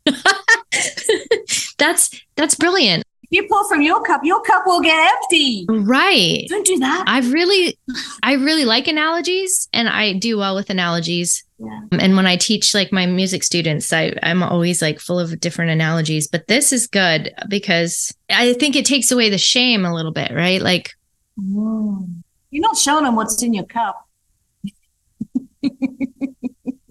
that's 1.78 2.10
that's 2.36 2.54
brilliant. 2.54 3.04
If 3.24 3.28
you 3.30 3.48
pour 3.48 3.66
from 3.68 3.82
your 3.82 4.02
cup, 4.02 4.20
your 4.24 4.40
cup 4.42 4.62
will 4.66 4.80
get 4.80 5.12
empty. 5.12 5.66
Right. 5.68 6.44
Don't 6.48 6.66
do 6.66 6.78
that. 6.78 7.04
I 7.06 7.20
really, 7.20 7.78
I 8.22 8.34
really 8.34 8.64
like 8.64 8.86
analogies, 8.86 9.68
and 9.72 9.88
I 9.88 10.12
do 10.12 10.36
well 10.38 10.54
with 10.54 10.70
analogies. 10.70 11.42
Yeah. 11.58 11.80
And 11.92 12.16
when 12.16 12.26
I 12.26 12.36
teach 12.36 12.74
like 12.74 12.92
my 12.92 13.06
music 13.06 13.42
students, 13.42 13.92
I 13.92 14.14
I'm 14.22 14.42
always 14.42 14.82
like 14.82 15.00
full 15.00 15.18
of 15.18 15.40
different 15.40 15.70
analogies. 15.70 16.28
But 16.28 16.46
this 16.48 16.72
is 16.72 16.86
good 16.86 17.32
because 17.48 18.14
I 18.28 18.52
think 18.54 18.76
it 18.76 18.84
takes 18.84 19.10
away 19.10 19.30
the 19.30 19.38
shame 19.38 19.84
a 19.84 19.94
little 19.94 20.12
bit, 20.12 20.30
right? 20.32 20.60
Like, 20.60 20.92
Mm. 21.40 22.22
You're 22.50 22.62
not 22.62 22.76
showing 22.76 23.02
them 23.04 23.16
what's 23.16 23.42
in 23.42 23.52
your 23.54 23.64
cup. 23.64 24.06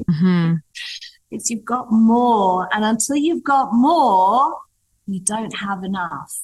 mhm, 0.10 0.62
It's 1.32 1.50
you've 1.50 1.64
got 1.66 1.92
more. 1.92 2.68
And 2.74 2.84
until 2.84 3.16
you've 3.16 3.44
got 3.44 3.74
more, 3.74 4.58
you 5.08 5.20
don't 5.20 5.56
have 5.58 5.84
enough. 5.84 6.42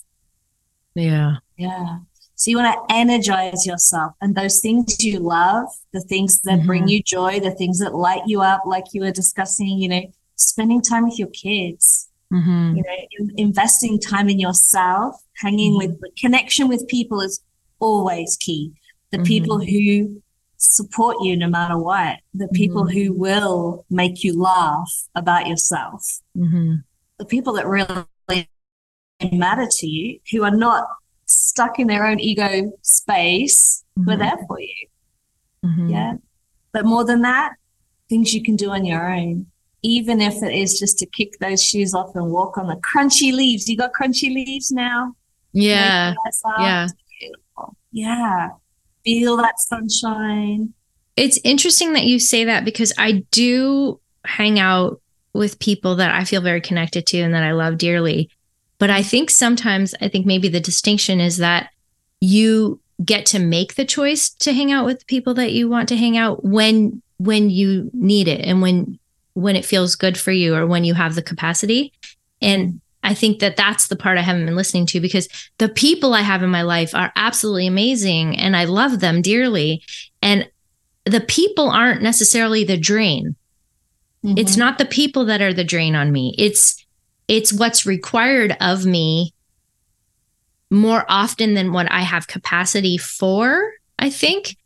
yeah, 0.95 1.37
Yeah. 1.57 1.99
So 2.35 2.51
you 2.51 2.57
want 2.57 2.73
to 2.73 2.95
energize 2.95 3.65
yourself 3.65 4.13
and 4.21 4.33
those 4.35 4.59
things 4.59 5.03
you 5.03 5.19
love, 5.19 5.67
the 5.93 5.99
things 6.01 6.39
that 6.45 6.65
bring 6.65 6.83
Mhm. 6.85 6.89
you 6.89 7.03
joy, 7.03 7.39
the 7.39 7.51
things 7.51 7.79
that 7.79 7.93
light 7.93 8.21
you 8.27 8.41
up, 8.41 8.61
like 8.65 8.85
you 8.93 9.01
were 9.01 9.11
discussing, 9.11 9.77
you 9.77 9.89
know, 9.89 10.01
spending 10.35 10.81
time 10.81 11.03
with 11.03 11.19
your 11.19 11.27
kids, 11.29 12.09
mhm, 12.31 12.77
you 12.77 12.83
know, 12.83 12.97
in- 13.19 13.33
investing 13.37 13.99
time 13.99 14.29
in 14.29 14.39
yourself, 14.39 15.21
hanging 15.35 15.75
with 15.77 15.97
connection 16.17 16.67
with 16.69 16.87
people 16.87 17.19
is 17.21 17.41
always 17.79 18.37
key. 18.37 18.71
The 19.11 19.19
Mhm. 19.19 19.25
people 19.25 19.59
who 19.59 20.21
support 20.57 21.17
you 21.21 21.35
no 21.37 21.47
matter 21.49 21.77
what, 21.77 22.19
the 22.33 22.47
people 22.49 22.85
Mhm. 22.85 22.93
who 22.93 23.13
will 23.13 23.85
make 23.89 24.23
you 24.23 24.37
laugh 24.37 24.91
about 25.15 25.47
yourself 25.47 26.21
mhm, 26.37 26.83
the 27.17 27.25
people 27.25 27.53
that 27.53 27.65
really 27.67 28.05
matter 29.31 29.67
to 29.69 29.87
you, 29.87 30.19
who 30.31 30.43
are 30.43 30.55
not 30.55 30.85
stuck 31.25 31.79
in 31.79 31.87
their 31.87 32.05
own 32.05 32.19
ego 32.19 32.71
space, 32.81 33.83
we're 33.95 34.15
Mhm. 34.15 34.19
there 34.19 34.37
for 34.47 34.59
you. 34.59 34.87
mhm. 35.65 35.91
Yeah. 35.91 36.13
But 36.71 36.85
more 36.85 37.03
than 37.03 37.21
that, 37.23 37.53
things 38.07 38.33
you 38.33 38.41
can 38.41 38.55
do 38.55 38.69
on 38.71 38.85
your 38.85 39.13
own, 39.13 39.45
even 39.83 40.21
if 40.21 40.41
it 40.41 40.53
is 40.53 40.79
just 40.79 40.97
to 40.99 41.05
kick 41.05 41.37
those 41.39 41.61
shoes 41.63 41.93
off 41.93 42.15
and 42.15 42.31
walk 42.31 42.57
on 42.57 42.67
the 42.67 42.75
crunchy 42.77 43.33
leaves. 43.33 43.67
You 43.67 43.75
got 43.77 43.91
crunchy 43.93 44.33
leaves 44.33 44.71
now? 44.71 45.13
yeah, 45.51 46.13
yeah. 46.59 46.87
Yeah. 47.91 48.49
Feel 49.03 49.37
that 49.37 49.59
sunshine. 49.59 50.73
It's 51.15 51.39
interesting 51.43 51.93
that 51.93 52.05
you 52.05 52.19
say 52.19 52.45
that 52.45 52.63
because 52.65 52.93
I 52.97 53.23
do 53.31 53.99
hang 54.25 54.59
out 54.59 55.01
with 55.33 55.59
people 55.59 55.95
that 55.97 56.13
I 56.13 56.23
feel 56.23 56.41
very 56.41 56.61
connected 56.61 57.05
to 57.07 57.19
and 57.19 57.33
that 57.33 57.43
I 57.43 57.51
love 57.51 57.77
dearly. 57.77 58.29
But 58.79 58.89
I 58.89 59.03
think 59.03 59.29
sometimes, 59.29 59.93
I 60.01 60.07
think 60.07 60.25
maybe 60.25 60.47
the 60.47 60.59
distinction 60.59 61.19
is 61.19 61.37
that 61.37 61.69
you 62.21 62.79
get 63.05 63.25
to 63.27 63.39
make 63.39 63.75
the 63.75 63.85
choice 63.85 64.29
to 64.29 64.53
hang 64.53 64.71
out 64.71 64.85
with 64.85 64.99
the 64.99 65.05
people 65.05 65.33
that 65.35 65.51
you 65.53 65.69
want 65.69 65.87
to 65.89 65.97
hang 65.97 66.17
out 66.17 66.43
when 66.43 67.01
when 67.17 67.49
you 67.49 67.89
need 67.93 68.27
it 68.27 68.41
and 68.45 68.61
when 68.61 68.97
when 69.33 69.55
it 69.55 69.65
feels 69.65 69.95
good 69.95 70.17
for 70.17 70.31
you 70.31 70.55
or 70.55 70.65
when 70.65 70.83
you 70.85 70.93
have 70.93 71.15
the 71.15 71.21
capacity. 71.21 71.93
And 72.41 72.81
I 73.03 73.13
think 73.13 73.39
that 73.39 73.55
that's 73.55 73.87
the 73.87 73.95
part 73.95 74.17
I 74.17 74.21
haven't 74.21 74.45
been 74.45 74.55
listening 74.55 74.85
to 74.87 74.99
because 74.99 75.27
the 75.57 75.69
people 75.69 76.13
I 76.13 76.21
have 76.21 76.43
in 76.43 76.49
my 76.49 76.61
life 76.63 76.93
are 76.95 77.11
absolutely 77.15 77.67
amazing 77.67 78.37
and 78.37 78.55
I 78.55 78.65
love 78.65 78.99
them 78.99 79.21
dearly. 79.21 79.81
And 80.21 80.49
the 81.05 81.21
people 81.21 81.69
aren't 81.69 82.01
necessarily 82.01 82.63
the 82.65 82.77
drain. 82.77 83.35
It's 84.23 84.55
Mhm. 84.55 84.59
not 84.59 84.77
the 84.77 84.85
people 84.85 85.25
that 85.25 85.41
are 85.41 85.53
the 85.53 85.63
drain 85.63 85.95
on 85.95 86.11
me. 86.11 86.35
It's 86.37 86.85
it's 87.29 87.53
what's 87.53 87.85
required 87.85 88.57
of 88.59 88.85
me 88.85 89.33
more 90.71 91.05
often 91.07 91.53
than 91.53 91.71
what 91.71 91.89
I 91.89 92.01
have 92.01 92.27
capacity 92.27 92.97
for, 92.97 93.71
I 93.99 94.09
think. 94.09 94.57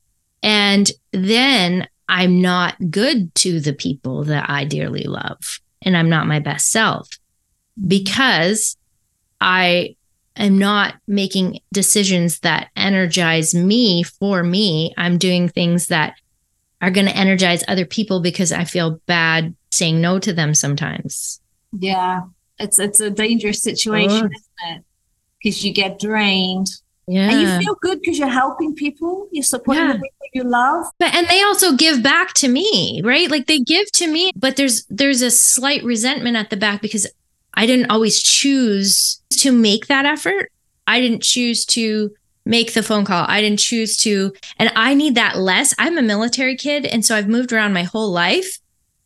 And 0.42 0.90
then 1.12 1.88
I'm 2.08 2.42
not 2.42 2.76
good 2.90 3.36
to 3.36 3.60
the 3.60 3.74
people 3.74 4.24
that 4.26 4.50
I 4.50 4.64
dearly 4.64 5.04
love 5.04 5.60
and 5.82 5.96
I'm 5.96 6.10
not 6.10 6.26
my 6.26 6.40
best 6.40 6.72
self 6.72 7.10
because 7.86 8.78
I 9.42 9.96
am 10.38 10.58
not 10.58 10.96
making 11.06 11.60
decisions 11.74 12.40
that 12.40 12.70
energize 12.78 13.54
me 13.54 14.04
for 14.04 14.42
me. 14.42 14.94
I'm 14.98 15.18
doing 15.18 15.50
things 15.50 15.88
that 15.88 16.16
are 16.82 16.92
going 16.92 17.08
to 17.08 17.16
energize 17.16 17.64
other 17.68 17.86
people 17.86 18.22
because 18.22 18.54
I 18.54 18.64
feel 18.64 19.02
bad 19.06 19.54
saying 19.72 20.00
no 20.00 20.20
to 20.20 20.32
them 20.32 20.54
sometimes. 20.54 21.42
Yeah, 21.78 22.22
it's 22.60 22.80
it's 22.80 23.00
a 23.00 23.10
dangerous 23.10 23.62
situation, 23.62 24.26
Ugh. 24.26 24.32
isn't 24.36 24.78
it? 24.78 24.84
Because 25.42 25.64
you 25.66 25.74
get 25.74 26.00
drained, 26.00 26.68
Yeah. 27.08 27.30
and 27.32 27.42
you 27.42 27.66
feel 27.66 27.76
good 27.82 28.00
because 28.02 28.18
you're 28.18 28.28
helping 28.30 28.74
people, 28.76 29.28
you're 29.32 29.44
supporting 29.44 29.84
Yeah. 29.86 29.94
the 29.94 30.00
people 30.00 30.28
you 30.34 30.44
love. 30.44 30.86
but 31.00 31.14
and 31.14 31.28
they 31.28 31.42
also 31.44 31.74
give 31.74 32.02
back 32.02 32.34
to 32.36 32.48
me, 32.48 33.02
right? 33.04 33.30
Like 33.30 33.48
they 33.48 33.60
give 33.60 33.92
to 33.94 34.08
me, 34.08 34.32
but 34.36 34.56
there's 34.56 34.86
there's 34.90 35.22
a 35.22 35.30
slight 35.32 35.84
resentment 35.84 36.38
at 36.38 36.50
the 36.50 36.58
back 36.58 36.82
because 36.82 37.06
I 37.54 37.66
didn't 37.66 37.92
always 37.92 38.22
choose 38.22 39.22
to 39.32 39.52
make 39.52 39.88
that 39.88 40.06
effort. 40.06 40.52
I 40.88 41.00
didn't 41.02 41.22
choose 41.24 41.66
to 41.68 42.12
make 42.46 42.74
the 42.74 42.84
phone 42.84 43.06
call. 43.06 43.26
I 43.28 43.40
didn't 43.42 43.60
choose 43.60 43.96
to 43.98 44.34
and 44.58 44.72
I 44.76 44.94
need 44.96 45.16
that 45.16 45.38
less. 45.38 45.74
I'm 45.78 45.98
a 45.98 46.02
military 46.02 46.56
kid 46.58 46.86
and 46.86 47.06
so 47.06 47.16
I've 47.16 47.28
moved 47.30 47.54
around 47.54 47.74
my 47.74 47.84
whole 47.84 48.12
life 48.12 48.60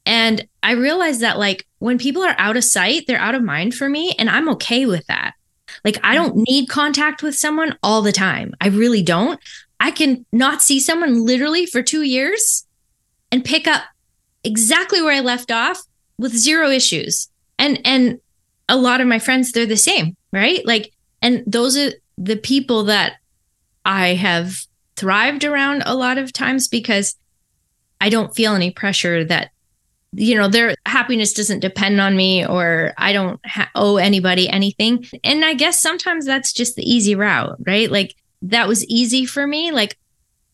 and 0.07 0.47
I 0.63 0.71
realized 0.71 1.19
that 1.19 1.37
like 1.37 1.67
when 1.79 1.97
people 1.97 2.23
are 2.23 2.35
out 2.37 2.55
of 2.55 2.63
sight, 2.63 3.03
they're 3.05 3.19
out 3.19 3.35
of 3.35 3.43
mind 3.43 3.75
for 3.75 3.89
me 3.89 4.15
and 4.17 4.29
I'm 4.29 4.47
okay 4.49 4.85
with 4.85 5.05
that. 5.07 5.33
Like 5.83 5.99
I 6.01 6.13
mm. 6.13 6.15
don't 6.15 6.35
need 6.37 6.69
contact 6.69 7.21
with 7.21 7.35
someone 7.35 7.77
all 7.83 8.01
the 8.01 8.13
time. 8.13 8.53
I 8.61 8.69
really 8.69 9.03
don't. 9.03 9.37
I 9.81 9.91
can 9.91 10.25
not 10.31 10.61
see 10.61 10.79
someone 10.79 11.25
literally 11.25 11.65
for 11.65 11.83
2 11.83 12.03
years 12.03 12.65
and 13.33 13.43
pick 13.43 13.67
up 13.67 13.83
exactly 14.45 15.01
where 15.01 15.13
I 15.13 15.19
left 15.19 15.51
off 15.51 15.83
with 16.17 16.33
zero 16.33 16.69
issues. 16.69 17.29
And 17.59 17.81
and 17.83 18.19
a 18.69 18.77
lot 18.77 19.01
of 19.01 19.07
my 19.07 19.19
friends 19.19 19.51
they're 19.51 19.65
the 19.65 19.75
same, 19.75 20.15
right? 20.31 20.65
Like 20.65 20.93
and 21.21 21.43
those 21.45 21.75
are 21.75 21.91
the 22.17 22.37
people 22.37 22.85
that 22.85 23.17
I 23.83 24.15
have 24.15 24.65
thrived 24.95 25.43
around 25.43 25.83
a 25.85 25.95
lot 25.95 26.17
of 26.17 26.31
times 26.31 26.69
because 26.69 27.17
I 27.99 28.07
don't 28.07 28.33
feel 28.33 28.55
any 28.55 28.71
pressure 28.71 29.25
that 29.25 29.51
you 30.13 30.35
know 30.35 30.47
their 30.47 30.75
happiness 30.85 31.33
doesn't 31.33 31.59
depend 31.59 31.99
on 31.99 32.15
me 32.15 32.45
or 32.45 32.93
I 32.97 33.13
don't 33.13 33.39
ha- 33.45 33.69
owe 33.75 33.97
anybody 33.97 34.49
anything. 34.49 35.05
And 35.23 35.43
I 35.43 35.53
guess 35.53 35.79
sometimes 35.79 36.25
that's 36.25 36.53
just 36.53 36.75
the 36.75 36.89
easy 36.89 37.15
route, 37.15 37.57
right? 37.65 37.91
Like 37.91 38.15
that 38.41 38.67
was 38.67 38.85
easy 38.85 39.25
for 39.25 39.45
me. 39.45 39.71
Like 39.71 39.97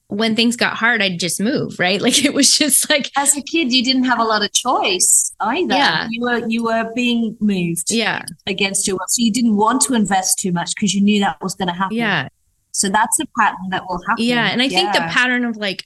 when 0.07 0.35
things 0.35 0.55
got 0.55 0.75
hard, 0.75 1.01
I'd 1.01 1.19
just 1.19 1.39
move, 1.39 1.79
right? 1.79 2.01
Like 2.03 2.25
it 2.25 2.33
was 2.33 2.57
just 2.57 2.89
like 2.89 3.11
As 3.15 3.37
a 3.37 3.41
kid, 3.41 3.71
you 3.71 3.83
didn't 3.83 4.03
have 4.05 4.19
a 4.19 4.23
lot 4.23 4.43
of 4.43 4.51
choice 4.53 5.33
either. 5.39 5.73
Yeah. 5.73 6.07
You 6.09 6.21
were 6.21 6.47
you 6.47 6.63
were 6.63 6.91
being 6.95 7.37
moved 7.39 7.91
yeah, 7.91 8.23
against 8.47 8.87
your 8.87 8.97
will, 8.97 9.05
so 9.07 9.21
you 9.21 9.31
didn't 9.31 9.55
want 9.55 9.81
to 9.83 9.93
invest 9.93 10.39
too 10.39 10.51
much 10.51 10.73
because 10.75 10.93
you 10.93 11.01
knew 11.01 11.19
that 11.21 11.37
was 11.41 11.55
going 11.55 11.69
to 11.69 11.73
happen. 11.73 11.97
yeah. 11.97 12.27
So 12.71 12.89
that's 12.89 13.19
a 13.19 13.25
pattern 13.37 13.69
that 13.69 13.83
will 13.87 14.01
happen. 14.07 14.25
Yeah. 14.25 14.47
And 14.47 14.61
I 14.61 14.67
think 14.67 14.93
the 14.93 15.01
pattern 15.01 15.45
of 15.45 15.57
like 15.57 15.85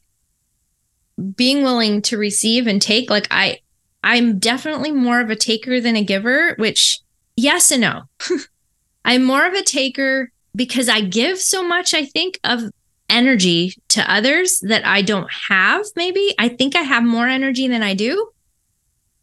being 1.36 1.64
willing 1.64 2.02
to 2.04 2.18
receive 2.18 2.68
and 2.68 2.82
take, 2.82 3.10
like 3.10 3.28
I 3.32 3.60
I'm 4.04 4.40
definitely 4.40 4.92
more 4.92 5.20
of 5.20 5.30
a 5.30 5.36
taker 5.36 5.82
than 5.82 5.96
a 5.96 6.04
giver, 6.04 6.56
which 6.58 7.00
yes 7.36 7.72
and 7.72 7.82
no. 7.82 8.04
I'm 9.06 9.24
more 9.24 9.46
of 9.46 9.54
a 9.54 9.64
taker 9.64 10.32
because 10.56 10.90
I 10.90 11.02
give 11.02 11.40
so 11.40 11.66
much, 11.66 11.94
I 11.94 12.06
think, 12.06 12.40
of 12.44 12.64
energy 13.10 13.74
to 13.90 14.12
others 14.12 14.60
that 14.60 14.86
I 14.86 15.02
don't 15.02 15.30
have, 15.50 15.86
maybe. 15.96 16.34
I 16.38 16.50
think 16.50 16.76
I 16.76 16.82
have 16.82 17.04
more 17.04 17.28
energy 17.28 17.68
than 17.68 17.84
I 17.84 17.94
do. 17.94 18.30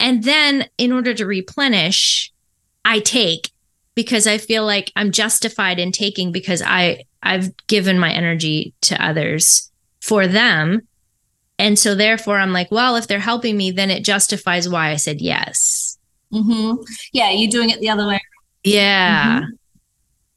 And 0.00 0.24
then 0.24 0.66
in 0.78 0.92
order 0.92 1.14
to 1.14 1.26
replenish, 1.26 2.32
I 2.84 3.00
take 3.00 3.50
because 3.94 4.26
I 4.26 4.38
feel 4.38 4.64
like 4.64 4.92
I'm 4.96 5.12
justified 5.12 5.78
in 5.78 5.92
taking 5.92 6.32
because 6.32 6.62
I 6.62 7.04
I've 7.22 7.54
given 7.66 7.98
my 7.98 8.12
energy 8.12 8.74
to 8.82 9.02
others 9.02 9.70
for 10.00 10.26
them. 10.26 10.86
And 11.58 11.78
so 11.78 11.94
therefore 11.94 12.38
I'm 12.38 12.52
like, 12.52 12.70
well, 12.70 12.96
if 12.96 13.06
they're 13.06 13.18
helping 13.20 13.56
me, 13.56 13.70
then 13.70 13.90
it 13.90 14.04
justifies 14.04 14.68
why 14.68 14.90
I 14.90 14.96
said 14.96 15.20
yes. 15.20 15.98
Mm-hmm. 16.32 16.82
Yeah, 17.12 17.30
you're 17.30 17.50
doing 17.50 17.70
it 17.70 17.80
the 17.80 17.90
other 17.90 18.06
way. 18.06 18.20
Yeah. 18.64 19.42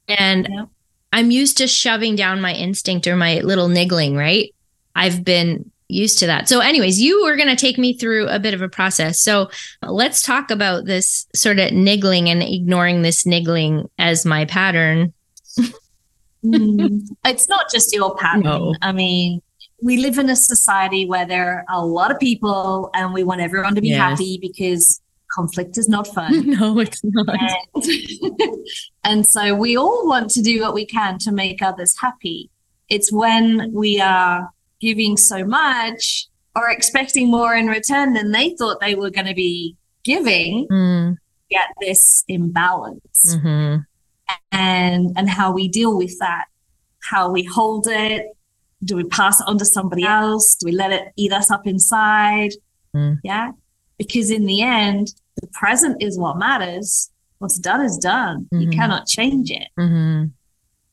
And 0.07 0.47
Yeah. 0.49 0.65
I'm 1.13 1.31
used 1.31 1.57
to 1.57 1.67
shoving 1.67 2.15
down 2.15 2.41
my 2.41 2.53
instinct 2.53 3.07
or 3.07 3.15
my 3.15 3.39
little 3.39 3.69
niggling, 3.69 4.15
right? 4.15 4.53
I've 4.95 5.23
been 5.23 5.71
used 5.87 6.19
to 6.19 6.27
that. 6.27 6.49
So, 6.49 6.59
anyways, 6.59 6.99
you 6.99 7.23
were 7.23 7.35
going 7.37 7.47
to 7.47 7.55
take 7.55 7.77
me 7.77 7.97
through 7.97 8.27
a 8.27 8.39
bit 8.39 8.53
of 8.53 8.61
a 8.61 8.67
process. 8.69 9.21
So, 9.21 9.49
let's 9.81 10.21
talk 10.21 10.51
about 10.51 10.85
this 10.85 11.25
sort 11.33 11.59
of 11.59 11.71
niggling 11.71 12.29
and 12.29 12.43
ignoring 12.43 13.01
this 13.01 13.25
niggling 13.25 13.89
as 13.97 14.25
my 14.25 14.45
pattern. 14.45 15.13
Mm. 16.43 17.07
it's 17.25 17.47
not 17.47 17.71
just 17.71 17.93
your 17.93 18.15
pattern. 18.17 18.41
No. 18.41 18.75
I 18.81 18.91
mean, 18.91 19.41
we 19.81 19.97
live 19.97 20.17
in 20.17 20.29
a 20.29 20.35
society 20.35 21.05
where 21.05 21.25
there 21.25 21.65
are 21.69 21.81
a 21.81 21.85
lot 21.85 22.11
of 22.11 22.19
people 22.19 22.89
and 22.93 23.13
we 23.13 23.23
want 23.23 23.41
everyone 23.41 23.75
to 23.75 23.81
be 23.81 23.89
Yes. 23.89 23.99
happy 23.99 24.39
because 24.41 25.01
conflict 25.31 25.77
is 25.77 25.87
not 25.87 26.07
fun. 26.07 26.49
no, 26.59 26.79
it's 26.79 27.01
not. 27.03 27.27
and, 27.29 28.41
and 29.03 29.25
so 29.27 29.53
we 29.53 29.77
all 29.77 30.07
want 30.07 30.29
to 30.31 30.41
do 30.41 30.61
what 30.61 30.73
we 30.73 30.85
can 30.85 31.17
to 31.19 31.31
make 31.31 31.61
others 31.61 31.95
happy. 32.01 32.49
It's 32.89 33.11
when 33.11 33.71
we 33.73 33.99
are 34.01 34.49
giving 34.81 35.17
so 35.17 35.43
much 35.45 36.27
or 36.55 36.69
expecting 36.69 37.29
more 37.29 37.53
in 37.53 37.67
return 37.67 38.13
than 38.13 38.31
they 38.31 38.55
thought 38.57 38.79
they 38.79 38.95
were 38.95 39.11
going 39.11 39.27
to 39.27 39.35
be 39.35 39.75
giving, 40.03 40.67
Mm, 40.71 41.17
get 41.49 41.67
this 41.81 42.23
imbalance 42.27 43.35
mhm. 43.37 43.85
and 44.51 45.11
and 45.15 45.29
how 45.29 45.51
we 45.51 45.67
deal 45.69 45.97
with 45.97 46.17
that 46.19 46.45
how 47.01 47.29
we 47.31 47.43
hold 47.43 47.87
it 47.87 48.25
do 48.83 48.95
we 48.95 49.03
pass 49.05 49.39
it 49.41 49.47
on 49.47 49.57
to 49.57 49.65
somebody 49.65 50.03
else? 50.03 50.55
Do 50.55 50.65
we 50.65 50.71
let 50.71 50.91
it 50.91 51.11
eat 51.15 51.33
us 51.33 51.49
up 51.51 51.65
inside? 51.67 52.51
Mm. 52.95 53.19
yeah. 53.23 53.51
Because 53.97 54.31
in 54.31 54.45
the 54.45 54.61
end 54.61 55.13
the 55.41 55.47
present 55.47 56.01
is 56.01 56.17
what 56.17 56.37
matters. 56.37 57.11
What's 57.39 57.59
done 57.59 57.81
is 57.85 57.97
done. 57.97 58.47
You 58.51 58.67
Mhm. 58.69 58.73
cannot 58.73 59.07
change 59.07 59.51
it. 59.51 59.67
Mhm. 59.79 60.31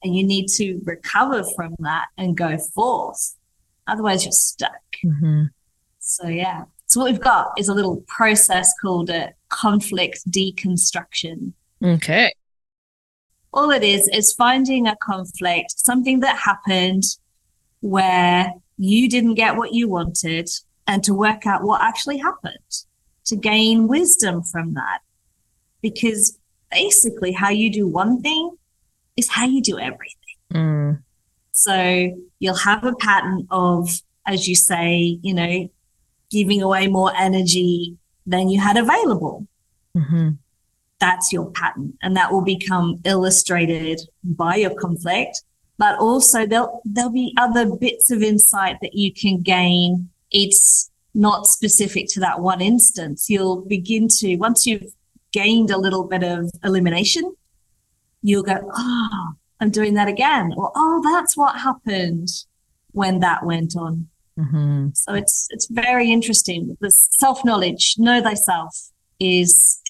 and 0.02 0.14
you 0.14 0.22
need 0.22 0.48
to 0.48 0.82
recover 0.84 1.42
from 1.56 1.74
that 1.78 2.04
and 2.18 2.36
go 2.36 2.58
forth. 2.58 3.36
Otherwise 3.86 4.22
you're 4.24 4.32
stuck. 4.32 4.82
Mhm. 5.02 5.48
so 5.98 6.28
yeah. 6.28 6.64
So 6.86 7.00
what 7.00 7.10
we've 7.10 7.20
got 7.20 7.58
is 7.58 7.68
a 7.68 7.74
little 7.74 8.02
process 8.06 8.70
called 8.82 9.08
a 9.08 9.32
conflict 9.48 10.30
deconstruction. 10.30 11.52
Okay. 11.82 12.32
all 13.56 13.70
it 13.70 13.84
is 13.84 14.08
is 14.08 14.32
finding 14.34 14.86
a 14.88 14.96
conflict, 14.96 15.70
something 15.76 16.18
that 16.20 16.36
happened 16.36 17.04
where 17.84 18.52
you 18.78 19.08
didn't 19.08 19.34
get 19.34 19.56
what 19.56 19.72
you 19.74 19.88
wanted, 19.88 20.48
and 20.86 21.04
to 21.04 21.14
work 21.14 21.46
out 21.46 21.62
what 21.62 21.82
actually 21.82 22.18
happened, 22.18 22.84
to 23.26 23.36
gain 23.36 23.88
wisdom 23.88 24.42
from 24.42 24.74
that. 24.74 25.00
Because 25.82 26.38
basically, 26.70 27.32
how 27.32 27.50
you 27.50 27.70
do 27.70 27.86
one 27.86 28.20
thing 28.20 28.56
is 29.16 29.28
how 29.30 29.46
you 29.46 29.62
do 29.62 29.78
everything. 29.78 30.36
Mm, 30.52 31.02
So 31.52 31.76
you'll 32.38 32.54
have 32.56 32.84
a 32.84 32.94
pattern 32.94 33.46
of, 33.50 33.90
as 34.26 34.48
you 34.48 34.56
say, 34.56 35.18
you 35.22 35.34
know, 35.34 35.68
giving 36.30 36.62
away 36.62 36.86
more 36.88 37.12
energy 37.16 37.96
than 38.26 38.48
you 38.48 38.58
had 38.60 38.76
available 38.76 39.46
mhm. 39.96 40.38
that's 40.98 41.32
your 41.32 41.50
pattern 41.50 41.92
and 42.02 42.16
that 42.16 42.32
will 42.32 42.42
become 42.42 42.98
illustrated 43.04 44.00
by 44.24 44.56
your 44.56 44.74
conflict 44.74 45.42
but 45.78 45.98
also 45.98 46.46
there'll 46.46 46.80
there'll 46.84 47.10
be 47.10 47.34
other 47.36 47.66
bits 47.76 48.10
of 48.10 48.22
insight 48.22 48.76
that 48.82 48.94
you 48.94 49.12
can 49.12 49.40
gain 49.42 50.08
it's 50.30 50.90
not 51.14 51.46
specific 51.46 52.06
to 52.08 52.20
that 52.20 52.40
one 52.40 52.60
instance 52.60 53.28
you'll 53.28 53.62
begin 53.62 54.08
to 54.08 54.36
once 54.36 54.66
you've 54.66 54.92
gained 55.32 55.70
a 55.70 55.78
little 55.78 56.04
bit 56.04 56.22
of 56.22 56.50
elimination 56.64 57.34
you'll 58.22 58.42
go 58.42 58.58
oh 58.74 59.32
i'm 59.60 59.70
doing 59.70 59.94
that 59.94 60.08
again 60.08 60.52
or 60.56 60.72
oh 60.74 61.00
that's 61.04 61.36
what 61.36 61.56
happened 61.60 62.28
when 62.92 63.20
that 63.20 63.44
went 63.44 63.76
on 63.76 64.08
Mhm. 64.36 64.96
so 64.96 65.14
it's 65.14 65.46
it's 65.50 65.68
very 65.70 66.10
interesting. 66.10 66.76
The 66.80 66.90
self 66.90 67.44
knowledge, 67.44 67.94
know 67.98 68.20
thyself, 68.20 68.90
is 69.20 69.80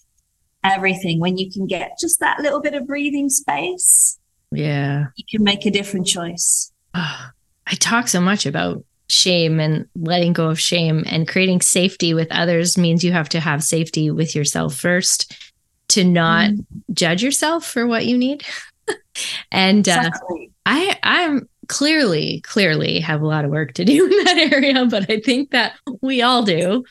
everything. 0.63 1.19
When 1.19 1.39
you 1.39 1.51
can 1.51 1.67
get 1.67 1.93
just 1.99 2.21
that 2.21 2.41
little 2.41 2.61
bit 2.61 2.75
of 2.75 2.87
breathing 2.87 3.31
space, 3.31 4.19
Yeah. 4.57 5.07
you 5.17 5.25
can 5.31 5.45
make 5.45 5.67
a 5.67 5.71
different 5.71 6.07
choice. 6.07 6.73
Ah, 6.95 7.33
I 7.67 7.75
talk 7.77 8.09
so 8.09 8.21
much 8.21 8.45
about 8.45 8.85
shame 9.09 9.61
and 9.61 9.87
letting 9.97 10.33
go 10.33 10.49
of 10.49 10.61
shame 10.61 11.05
and 11.07 11.29
creating 11.29 11.61
safety 11.61 12.15
with 12.15 12.31
others 12.31 12.77
means 12.79 13.05
you 13.05 13.13
have 13.13 13.29
to 13.31 13.41
have 13.41 13.63
safety 13.63 14.11
with 14.11 14.35
yourself 14.35 14.75
first 14.75 15.35
to 15.89 16.05
not 16.05 16.51
mm. 16.51 16.65
judge 16.93 17.23
yourself 17.23 17.65
for 17.65 17.87
what 17.87 18.07
you 18.07 18.17
need. 18.19 18.45
and 19.53 19.89
uh, 19.89 20.05
exactly. 20.07 20.51
I 20.67 20.99
I'm 21.03 21.49
clearly 21.69 22.41
clearly 22.41 23.01
have 23.01 23.23
a 23.23 23.27
lot 23.27 23.45
of 23.45 23.51
work 23.51 23.75
to 23.75 23.85
do 23.85 24.05
in 24.11 24.25
that 24.25 24.51
area, 24.53 24.85
but 24.87 25.11
I 25.11 25.21
think 25.21 25.51
that 25.51 25.75
we 26.01 26.23
all 26.23 26.43
do. 26.43 26.85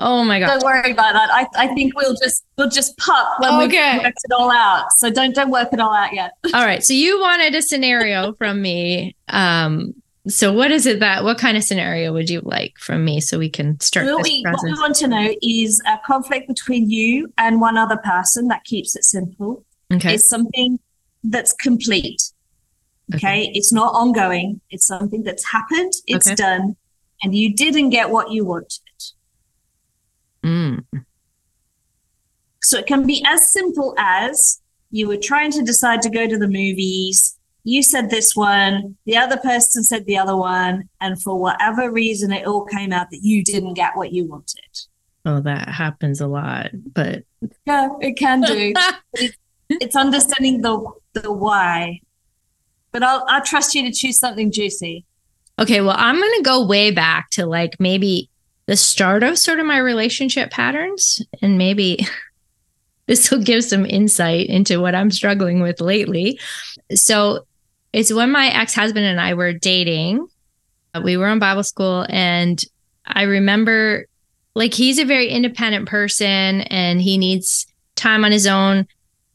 Oh 0.00 0.24
my 0.24 0.40
god! 0.40 0.46
Don't 0.46 0.64
worry 0.64 0.92
about 0.92 1.12
that. 1.12 1.30
I, 1.30 1.46
I 1.56 1.74
think 1.74 1.94
we'll 1.94 2.14
just 2.14 2.44
we'll 2.56 2.70
just 2.70 2.96
pop 2.96 3.38
when 3.38 3.52
okay. 3.68 3.98
we 3.98 4.04
worked 4.04 4.18
it 4.24 4.32
all 4.32 4.50
out. 4.50 4.90
So 4.92 5.10
don't 5.10 5.34
don't 5.34 5.50
work 5.50 5.68
it 5.72 5.78
all 5.78 5.94
out 5.94 6.14
yet. 6.14 6.32
all 6.54 6.64
right. 6.64 6.82
So 6.82 6.94
you 6.94 7.20
wanted 7.20 7.54
a 7.54 7.62
scenario 7.62 8.32
from 8.34 8.60
me. 8.62 9.14
Um. 9.28 9.94
So 10.28 10.52
what 10.52 10.70
is 10.70 10.86
it 10.86 11.00
that 11.00 11.24
what 11.24 11.38
kind 11.38 11.56
of 11.56 11.64
scenario 11.64 12.12
would 12.12 12.30
you 12.30 12.40
like 12.40 12.78
from 12.78 13.04
me 13.04 13.20
so 13.20 13.38
we 13.38 13.50
can 13.50 13.78
start? 13.80 14.06
What 14.06 14.22
we, 14.22 14.42
what 14.42 14.62
we 14.62 14.72
want 14.72 14.96
to 14.96 15.08
know 15.08 15.34
is 15.42 15.82
a 15.86 15.98
conflict 16.04 16.48
between 16.48 16.90
you 16.90 17.32
and 17.36 17.60
one 17.60 17.76
other 17.76 17.96
person. 17.98 18.48
That 18.48 18.64
keeps 18.64 18.96
it 18.96 19.04
simple. 19.04 19.64
Okay. 19.92 20.14
Is 20.14 20.28
something 20.28 20.78
that's 21.24 21.52
complete. 21.52 22.22
Okay? 23.14 23.42
okay. 23.42 23.52
It's 23.54 23.72
not 23.72 23.94
ongoing. 23.94 24.60
It's 24.70 24.86
something 24.86 25.24
that's 25.24 25.50
happened. 25.50 25.92
It's 26.06 26.28
okay. 26.28 26.36
done, 26.36 26.76
and 27.22 27.34
you 27.34 27.54
didn't 27.54 27.90
get 27.90 28.10
what 28.10 28.30
you 28.30 28.44
wanted. 28.44 28.78
Mm. 30.44 30.84
So 32.62 32.78
it 32.78 32.86
can 32.86 33.06
be 33.06 33.24
as 33.26 33.52
simple 33.52 33.94
as 33.98 34.60
you 34.90 35.08
were 35.08 35.16
trying 35.16 35.50
to 35.52 35.62
decide 35.62 36.02
to 36.02 36.10
go 36.10 36.28
to 36.28 36.38
the 36.38 36.48
movies. 36.48 37.38
You 37.64 37.82
said 37.82 38.10
this 38.10 38.34
one, 38.34 38.96
the 39.04 39.16
other 39.16 39.36
person 39.36 39.84
said 39.84 40.06
the 40.06 40.18
other 40.18 40.36
one, 40.36 40.88
and 41.00 41.20
for 41.20 41.38
whatever 41.38 41.90
reason, 41.90 42.32
it 42.32 42.46
all 42.46 42.64
came 42.64 42.92
out 42.92 43.10
that 43.10 43.20
you 43.22 43.44
didn't 43.44 43.74
get 43.74 43.96
what 43.96 44.12
you 44.12 44.24
wanted. 44.24 44.86
Oh, 45.26 45.40
that 45.40 45.68
happens 45.68 46.20
a 46.20 46.26
lot, 46.26 46.70
but 46.94 47.24
yeah, 47.66 47.88
it 48.00 48.16
can 48.16 48.40
do. 48.40 48.72
it's, 49.14 49.36
it's 49.68 49.96
understanding 49.96 50.62
the 50.62 50.90
the 51.12 51.30
why. 51.30 52.00
But 52.92 53.02
I'll 53.02 53.24
I'll 53.28 53.44
trust 53.44 53.74
you 53.74 53.82
to 53.82 53.92
choose 53.92 54.18
something 54.18 54.50
juicy. 54.50 55.04
Okay, 55.58 55.82
well, 55.82 55.96
I'm 55.98 56.18
gonna 56.18 56.42
go 56.42 56.64
way 56.64 56.90
back 56.90 57.28
to 57.32 57.44
like 57.44 57.76
maybe 57.78 58.29
the 58.70 58.76
start 58.76 59.24
of 59.24 59.36
sort 59.36 59.58
of 59.58 59.66
my 59.66 59.78
relationship 59.78 60.52
patterns. 60.52 61.20
And 61.42 61.58
maybe 61.58 62.06
this 63.06 63.28
will 63.28 63.42
give 63.42 63.64
some 63.64 63.84
insight 63.84 64.46
into 64.46 64.80
what 64.80 64.94
I'm 64.94 65.10
struggling 65.10 65.60
with 65.60 65.80
lately. 65.80 66.38
So 66.94 67.46
it's 67.92 68.12
when 68.12 68.30
my 68.30 68.46
ex 68.46 68.72
husband 68.72 69.06
and 69.06 69.20
I 69.20 69.34
were 69.34 69.52
dating. 69.52 70.24
We 71.02 71.16
were 71.16 71.26
in 71.26 71.40
Bible 71.40 71.64
school, 71.64 72.06
and 72.08 72.62
I 73.04 73.22
remember 73.22 74.06
like 74.54 74.72
he's 74.72 75.00
a 75.00 75.04
very 75.04 75.28
independent 75.28 75.88
person 75.88 76.60
and 76.62 77.02
he 77.02 77.18
needs 77.18 77.66
time 77.96 78.24
on 78.24 78.30
his 78.30 78.46
own. 78.46 78.86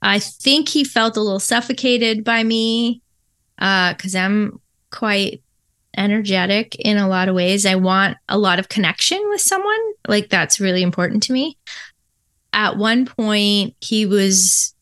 I 0.02 0.20
think 0.20 0.70
he 0.70 0.86
felt 0.86 1.18
a 1.18 1.22
little 1.22 1.42
suffocated 1.42 2.24
by 2.24 2.42
me 2.42 3.02
because 3.58 4.16
uh, 4.16 4.20
I'm 4.20 4.62
quite 4.92 5.42
energetic 5.98 6.76
in 6.76 6.98
a 6.98 7.08
lot 7.08 7.30
of 7.30 7.36
ways. 7.36 7.66
I 7.66 7.76
want 7.76 8.18
a 8.30 8.38
lot 8.38 8.60
of 8.60 8.70
connection 8.70 9.22
with 9.30 9.42
someone. 9.42 9.80
Like 10.08 10.30
that's 10.30 10.60
really 10.60 10.84
important 10.84 11.24
to 11.24 11.34
me. 11.34 11.58
At 12.54 12.78
one 12.78 13.06
point, 13.06 13.76
he 13.82 14.06
was 14.06 14.74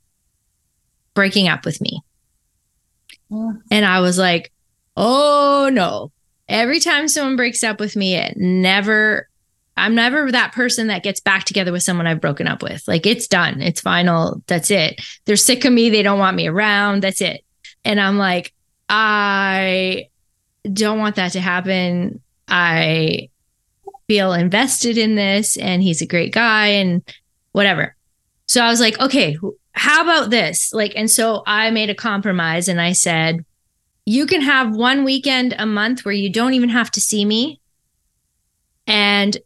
breaking 1.13 1.47
up 1.47 1.65
with 1.65 1.81
me. 1.81 2.01
Mm. 3.31 3.61
And 3.71 3.85
I 3.85 3.99
was 3.99 4.17
like, 4.17 4.51
oh 4.95 5.69
no. 5.71 6.11
Every 6.49 6.79
time 6.79 7.07
someone 7.07 7.35
breaks 7.35 7.63
up 7.63 7.79
with 7.79 7.95
me, 7.95 8.15
it 8.15 8.35
never, 8.35 9.29
I'm 9.77 9.95
never 9.95 10.31
that 10.31 10.51
person 10.51 10.87
that 10.87 11.01
gets 11.01 11.19
back 11.19 11.45
together 11.45 11.71
with 11.71 11.83
someone 11.83 12.05
I've 12.05 12.21
broken 12.21 12.47
up 12.47 12.61
with. 12.61 12.87
Like 12.87 13.05
it's 13.05 13.27
done, 13.27 13.61
it's 13.61 13.81
final, 13.81 14.41
that's 14.47 14.69
it. 14.69 15.01
They're 15.25 15.35
sick 15.35 15.65
of 15.65 15.73
me, 15.73 15.89
they 15.89 16.03
don't 16.03 16.19
want 16.19 16.35
me 16.35 16.47
around, 16.47 17.01
that's 17.01 17.21
it. 17.21 17.43
And 17.85 17.99
I'm 17.99 18.17
like, 18.17 18.53
I 18.89 20.09
don't 20.71 20.99
want 20.99 21.15
that 21.15 21.33
to 21.33 21.41
happen. 21.41 22.21
I 22.47 23.29
feel 24.07 24.33
invested 24.33 24.97
in 24.97 25.15
this 25.15 25.57
and 25.57 25.81
he's 25.81 26.01
a 26.01 26.07
great 26.07 26.33
guy 26.33 26.67
and 26.67 27.01
whatever. 27.51 27.95
So 28.47 28.61
I 28.63 28.69
was 28.69 28.79
like, 28.79 28.99
okay, 28.99 29.37
how 29.71 30.03
about 30.03 30.29
this? 30.29 30.71
Like, 30.73 30.93
and 30.95 31.09
so 31.09 31.43
I 31.47 31.71
made 31.71 31.89
a 31.89 31.95
compromise 31.95 32.67
and 32.67 32.79
I 32.79 32.91
said, 32.91 33.43
you 34.05 34.25
can 34.25 34.41
have 34.41 34.75
one 34.75 35.03
weekend 35.03 35.55
a 35.57 35.65
month 35.65 36.03
where 36.03 36.13
you 36.13 36.29
don't 36.29 36.53
even 36.53 36.69
have 36.69 36.91
to 36.91 37.01
see 37.01 37.23
me. 37.25 37.59
And 38.85 39.37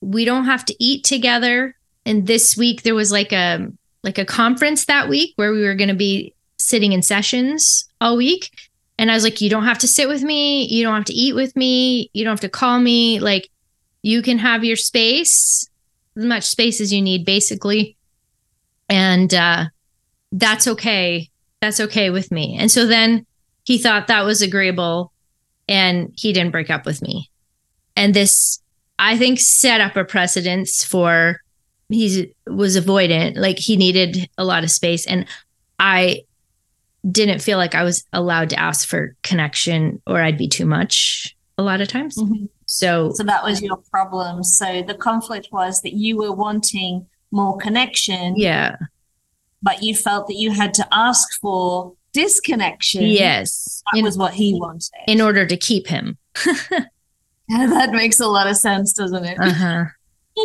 we 0.00 0.24
don't 0.24 0.46
have 0.46 0.64
to 0.66 0.76
eat 0.82 1.04
together. 1.04 1.76
And 2.06 2.26
this 2.26 2.56
week 2.56 2.82
there 2.82 2.94
was 2.94 3.12
like 3.12 3.32
a 3.32 3.70
like 4.02 4.16
a 4.16 4.24
conference 4.24 4.86
that 4.86 5.10
week 5.10 5.34
where 5.36 5.52
we 5.52 5.62
were 5.62 5.74
going 5.74 5.88
to 5.88 5.94
be 5.94 6.34
sitting 6.58 6.92
in 6.92 7.02
sessions 7.02 7.86
all 8.00 8.16
week. 8.16 8.50
And 9.00 9.10
I 9.10 9.14
was 9.14 9.24
like, 9.24 9.40
you 9.40 9.48
don't 9.48 9.64
have 9.64 9.78
to 9.78 9.88
sit 9.88 10.08
with 10.08 10.22
me. 10.22 10.66
You 10.66 10.84
don't 10.84 10.94
have 10.94 11.06
to 11.06 11.14
eat 11.14 11.34
with 11.34 11.56
me. 11.56 12.10
You 12.12 12.22
don't 12.22 12.32
have 12.32 12.40
to 12.40 12.50
call 12.50 12.78
me. 12.78 13.18
Like, 13.18 13.48
you 14.02 14.20
can 14.20 14.36
have 14.36 14.62
your 14.62 14.76
space, 14.76 15.66
as 16.18 16.24
much 16.26 16.44
space 16.44 16.82
as 16.82 16.92
you 16.92 17.00
need, 17.00 17.24
basically. 17.24 17.96
And 18.90 19.32
uh, 19.32 19.68
that's 20.32 20.68
okay. 20.68 21.30
That's 21.62 21.80
okay 21.80 22.10
with 22.10 22.30
me. 22.30 22.58
And 22.58 22.70
so 22.70 22.86
then 22.86 23.24
he 23.64 23.78
thought 23.78 24.08
that 24.08 24.26
was 24.26 24.42
agreeable 24.42 25.12
and 25.66 26.12
he 26.14 26.34
didn't 26.34 26.52
break 26.52 26.68
up 26.68 26.84
with 26.84 27.00
me. 27.00 27.30
And 27.96 28.12
this, 28.12 28.60
I 28.98 29.16
think, 29.16 29.40
set 29.40 29.80
up 29.80 29.96
a 29.96 30.04
precedence 30.04 30.84
for 30.84 31.40
he 31.88 32.34
was 32.46 32.76
avoidant. 32.76 33.38
Like, 33.38 33.58
he 33.58 33.78
needed 33.78 34.28
a 34.36 34.44
lot 34.44 34.62
of 34.62 34.70
space. 34.70 35.06
And 35.06 35.24
I 35.78 36.24
didn't 37.08 37.40
feel 37.40 37.58
like 37.58 37.74
I 37.74 37.82
was 37.82 38.04
allowed 38.12 38.50
to 38.50 38.58
ask 38.58 38.88
for 38.88 39.16
connection 39.22 40.02
or 40.06 40.20
I'd 40.20 40.38
be 40.38 40.48
too 40.48 40.66
much 40.66 41.36
a 41.58 41.62
lot 41.62 41.80
of 41.80 41.88
times. 41.88 42.16
Mm-hmm. 42.16 42.46
So 42.66 43.12
So 43.14 43.24
that 43.24 43.44
was 43.44 43.62
your 43.62 43.76
problem. 43.90 44.42
So 44.44 44.82
the 44.82 44.94
conflict 44.94 45.48
was 45.52 45.82
that 45.82 45.94
you 45.94 46.16
were 46.16 46.32
wanting 46.32 47.06
more 47.30 47.56
connection. 47.58 48.36
Yeah. 48.36 48.76
But 49.62 49.82
you 49.82 49.94
felt 49.94 50.26
that 50.28 50.36
you 50.36 50.52
had 50.52 50.72
to 50.74 50.88
ask 50.90 51.38
for 51.40 51.94
disconnection. 52.12 53.02
Yes. 53.04 53.82
That 53.92 53.98
in, 53.98 54.04
was 54.04 54.16
what 54.16 54.34
he 54.34 54.54
wanted. 54.54 54.90
In 55.06 55.20
order 55.20 55.46
to 55.46 55.56
keep 55.56 55.86
him. 55.86 56.16
yeah, 56.70 57.66
that 57.66 57.92
makes 57.92 58.20
a 58.20 58.26
lot 58.26 58.46
of 58.46 58.56
sense, 58.56 58.92
doesn't 58.92 59.24
it? 59.24 59.38
Uh-huh. 59.38 59.84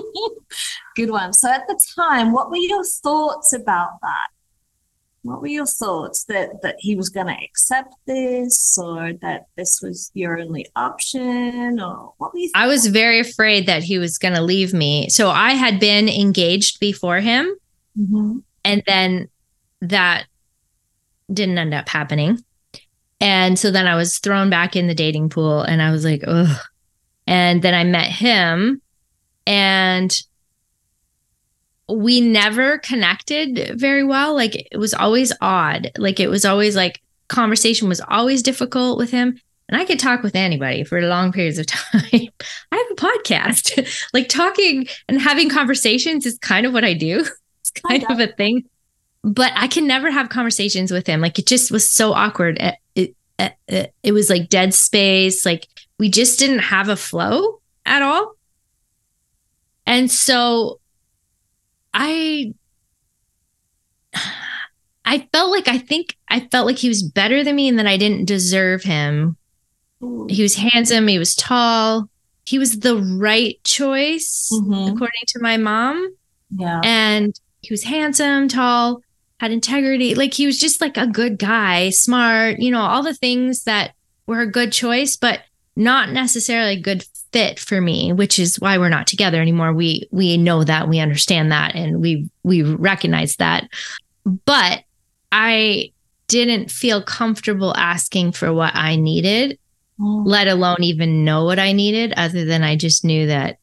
Good 0.96 1.12
one. 1.12 1.34
So 1.34 1.50
at 1.50 1.68
the 1.68 1.80
time, 1.96 2.32
what 2.32 2.50
were 2.50 2.58
your 2.58 2.84
thoughts 2.84 3.54
about 3.54 4.02
that? 4.02 4.28
What 5.26 5.42
were 5.42 5.48
your 5.48 5.66
thoughts? 5.66 6.26
That 6.26 6.62
that 6.62 6.76
he 6.78 6.96
was 6.96 7.10
going 7.10 7.28
to 7.28 7.44
accept 7.44 7.94
this 8.06 8.78
or 8.78 9.14
that 9.22 9.48
this 9.58 9.80
was 9.82 10.12
your 10.14 10.40
only 10.40 10.68
option 10.76 11.80
or 11.80 12.14
what 12.18 12.32
were 12.32 12.40
you 12.40 12.52
i 12.54 12.68
was 12.68 12.88
very 12.88 13.20
afraid 13.20 13.66
that 13.66 13.84
he 13.84 13.98
was 13.98 14.18
going 14.18 14.36
to 14.36 14.42
leave 14.42 14.74
me. 14.74 15.10
So 15.10 15.30
i 15.30 15.52
had 15.52 15.80
been 15.80 16.08
engaged 16.08 16.80
before 16.80 17.20
him 17.20 17.54
mm-hmm. 17.98 18.38
and 18.64 18.84
then 18.86 19.28
that 19.82 20.26
didn't 21.34 21.58
end 21.58 21.74
up 21.74 21.90
happening. 21.90 22.44
And 23.20 23.58
so 23.58 23.72
then 23.72 23.88
i 23.88 23.96
was 23.96 24.20
thrown 24.20 24.52
back 24.52 24.76
in 24.76 24.88
the 24.88 24.96
dating 24.96 25.30
pool 25.30 25.62
and 25.62 25.82
i 25.82 25.92
was 25.92 26.06
like 26.06 26.24
ugh. 26.28 26.58
And 27.26 27.64
then 27.64 27.74
i 27.74 27.84
met 27.84 28.12
him 28.12 28.82
and 29.48 30.16
we 31.88 32.22
never 32.22 32.80
connected 32.80 33.80
very 33.80 34.04
well. 34.04 34.34
Like 34.34 34.68
it 34.72 34.78
was 34.78 34.94
always 34.94 35.32
odd. 35.42 35.92
Like 35.98 36.20
it 36.20 36.30
was 36.30 36.46
always 36.46 36.76
like 36.76 37.02
conversation 37.28 37.88
was 37.88 38.02
always 38.08 38.42
difficult 38.42 38.98
with 38.98 39.12
him. 39.12 39.40
And 39.68 39.80
I 39.80 39.86
could 39.86 40.00
talk 40.00 40.22
with 40.22 40.36
anybody 40.36 40.84
for 40.84 41.02
long 41.02 41.32
periods 41.32 41.58
of 41.58 41.66
time. 41.68 42.02
I 42.04 42.30
have 42.72 42.92
a 42.92 42.96
podcast. 42.96 44.10
like 44.14 44.30
talking 44.30 44.88
and 45.08 45.22
having 45.22 45.50
conversations 45.50 46.26
is 46.26 46.38
kind 46.40 46.66
of 46.66 46.74
what 46.74 46.84
I 46.84 46.94
do. 46.94 47.26
It's 47.62 47.82
kind 47.82 48.06
of 48.12 48.20
a 48.20 48.28
thing. 48.28 48.66
But 49.24 49.52
I 49.56 49.66
can 49.66 49.88
never 49.88 50.12
have 50.12 50.30
conversations 50.30 50.92
with 50.92 51.08
him. 51.08 51.20
Like 51.20 51.40
it 51.40 51.48
just 51.48 51.72
was 51.72 51.90
so 51.90 52.14
awkward. 52.14 52.60
It, 52.60 53.16
it, 53.40 53.94
it 54.04 54.12
was 54.12 54.30
like 54.30 54.50
dead 54.50 54.76
space. 54.76 55.48
Like 55.48 55.68
we 55.98 56.08
just 56.08 56.38
didn't 56.38 56.60
have 56.60 56.90
a 56.90 56.96
flow 56.96 57.60
at 57.84 58.04
all. 58.04 58.36
And 59.88 60.12
so 60.12 60.80
I 61.96 62.54
I 65.06 65.28
felt 65.32 65.52
like 65.52 65.68
I 65.68 65.78
think 65.78 66.18
I 66.30 66.42
felt 66.42 66.68
like 66.68 66.78
he 66.78 66.90
was 66.90 67.02
better 67.02 67.44
than 67.44 67.56
me 67.56 67.70
and 67.70 67.80
that 67.80 67.88
I 67.88 67.98
didn't 67.98 68.26
deserve 68.26 68.84
him. 68.84 69.38
He 70.30 70.44
was 70.44 70.56
handsome, 70.56 71.08
he 71.08 71.18
was 71.18 71.36
tall, 71.36 72.10
he 72.46 72.60
was 72.60 72.80
the 72.80 72.98
right 72.98 73.58
choice 73.64 74.50
mm-hmm. 74.54 74.94
according 74.94 75.24
to 75.28 75.40
my 75.40 75.58
mom. 75.58 76.16
Yeah. 76.56 76.82
And 76.84 77.40
he 77.62 77.74
was 77.74 77.84
handsome, 77.84 78.48
tall, 78.48 79.02
had 79.40 79.52
integrity. 79.52 80.16
Like 80.16 80.34
he 80.34 80.46
was 80.46 80.60
just 80.60 80.82
like 80.82 80.98
a 80.98 81.08
good 81.08 81.40
guy, 81.40 81.90
smart, 81.90 82.60
you 82.60 82.72
know, 82.72 82.82
all 82.82 83.04
the 83.04 83.16
things 83.16 83.64
that 83.64 83.94
were 84.28 84.42
a 84.42 84.52
good 84.52 84.72
choice, 84.72 85.16
but 85.16 85.42
not 85.76 86.12
necessarily 86.12 86.74
a 86.74 86.80
good 86.82 87.06
fit 87.32 87.60
for 87.60 87.82
me, 87.82 88.14
which 88.14 88.40
is 88.40 88.60
why 88.60 88.78
we're 88.78 88.90
not 88.90 89.08
together 89.08 89.42
anymore. 89.42 89.74
We 89.74 90.08
we 90.12 90.38
know 90.38 90.64
that, 90.64 90.88
we 90.88 91.00
understand 91.00 91.52
that, 91.52 91.76
and 91.76 92.02
we 92.02 92.30
we 92.44 92.64
recognize 92.64 93.36
that. 93.38 93.68
But 94.46 94.84
I 95.32 95.92
didn't 96.28 96.72
feel 96.72 97.04
comfortable 97.04 97.76
asking 97.76 98.32
for 98.32 98.54
what 98.54 98.76
I 98.76 98.96
needed, 98.96 99.60
Mm. 100.00 100.24
let 100.26 100.50
alone 100.50 100.84
even 100.84 101.24
know 101.24 101.46
what 101.46 101.58
I 101.58 101.72
needed, 101.72 102.14
other 102.18 102.44
than 102.44 102.64
I 102.64 102.76
just 102.76 103.06
knew 103.06 103.28
that 103.28 103.60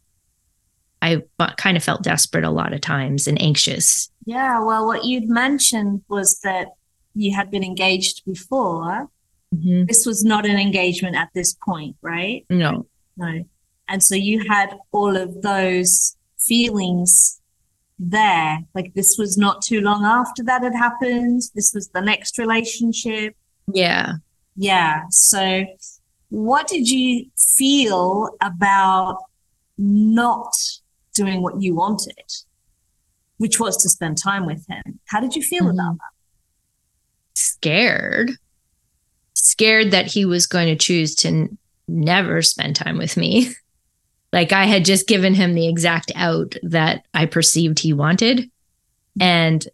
I 1.03 1.22
kind 1.59 1.77
of 1.77 1.85
felt 1.85 2.03
desperate 2.03 2.44
a 2.44 2.51
lot 2.51 2.72
of 2.72 2.81
times 2.81 3.27
and 3.27 3.40
anxious. 3.42 4.11
Yeah, 4.25 4.61
well, 4.64 4.87
what 4.87 5.05
you'd 5.05 5.29
mentioned 5.29 6.01
was 6.09 6.40
that 6.40 6.68
you 7.14 7.35
had 7.35 7.51
been 7.51 7.62
engaged 7.64 8.25
before. 8.25 9.11
Mhm. 9.52 9.86
This 9.88 10.06
was 10.06 10.24
not 10.24 10.46
an 10.46 10.56
engagement 10.58 11.16
at 11.16 11.28
this 11.34 11.54
point, 11.54 11.96
right? 12.02 12.44
No. 12.48 12.86
No. 13.16 13.44
And 13.88 14.02
so 14.02 14.14
you 14.14 14.44
had 14.48 14.76
all 14.92 15.16
of 15.16 15.42
those 15.42 16.16
feelings 16.38 17.40
there. 17.98 18.60
Like 18.74 18.94
this 18.94 19.16
was 19.18 19.36
not 19.36 19.60
too 19.62 19.80
long 19.80 20.04
after 20.04 20.42
that 20.44 20.62
had 20.62 20.74
happened. 20.74 21.42
This 21.54 21.72
was 21.74 21.88
the 21.88 22.00
next 22.00 22.38
relationship. 22.38 23.36
Yeah. 23.72 24.14
Yeah. 24.56 25.02
So 25.10 25.64
what 26.30 26.66
did 26.68 26.88
you 26.88 27.26
feel 27.36 28.30
about 28.40 29.18
not 29.76 30.54
doing 31.14 31.42
what 31.42 31.60
you 31.60 31.74
wanted, 31.74 32.24
which 33.36 33.60
was 33.60 33.76
to 33.82 33.90
spend 33.90 34.16
time 34.16 34.46
with 34.46 34.66
him? 34.68 35.00
How 35.06 35.20
did 35.20 35.36
you 35.36 35.42
feel 35.42 35.64
Mhm. 35.64 35.74
about 35.74 35.98
that? 35.98 36.12
Scared. 37.34 38.38
Scared 39.44 39.90
that 39.90 40.07
he 40.07 40.24
was 40.24 40.46
going 40.46 40.68
to 40.68 40.76
choose 40.76 41.16
to 41.16 41.28
n- 41.28 41.59
never 41.88 42.42
spend 42.42 42.76
time 42.76 42.96
with 42.96 43.16
me. 43.16 43.48
like 44.33 44.52
I 44.52 44.66
had 44.66 44.85
just 44.85 45.09
given 45.09 45.35
him 45.35 45.55
the 45.55 45.68
exact 45.68 46.12
out 46.14 46.55
that 46.62 47.05
I 47.12 47.26
perceived 47.26 47.81
he 47.81 47.92
wanted. 47.92 48.48
And 49.20 49.66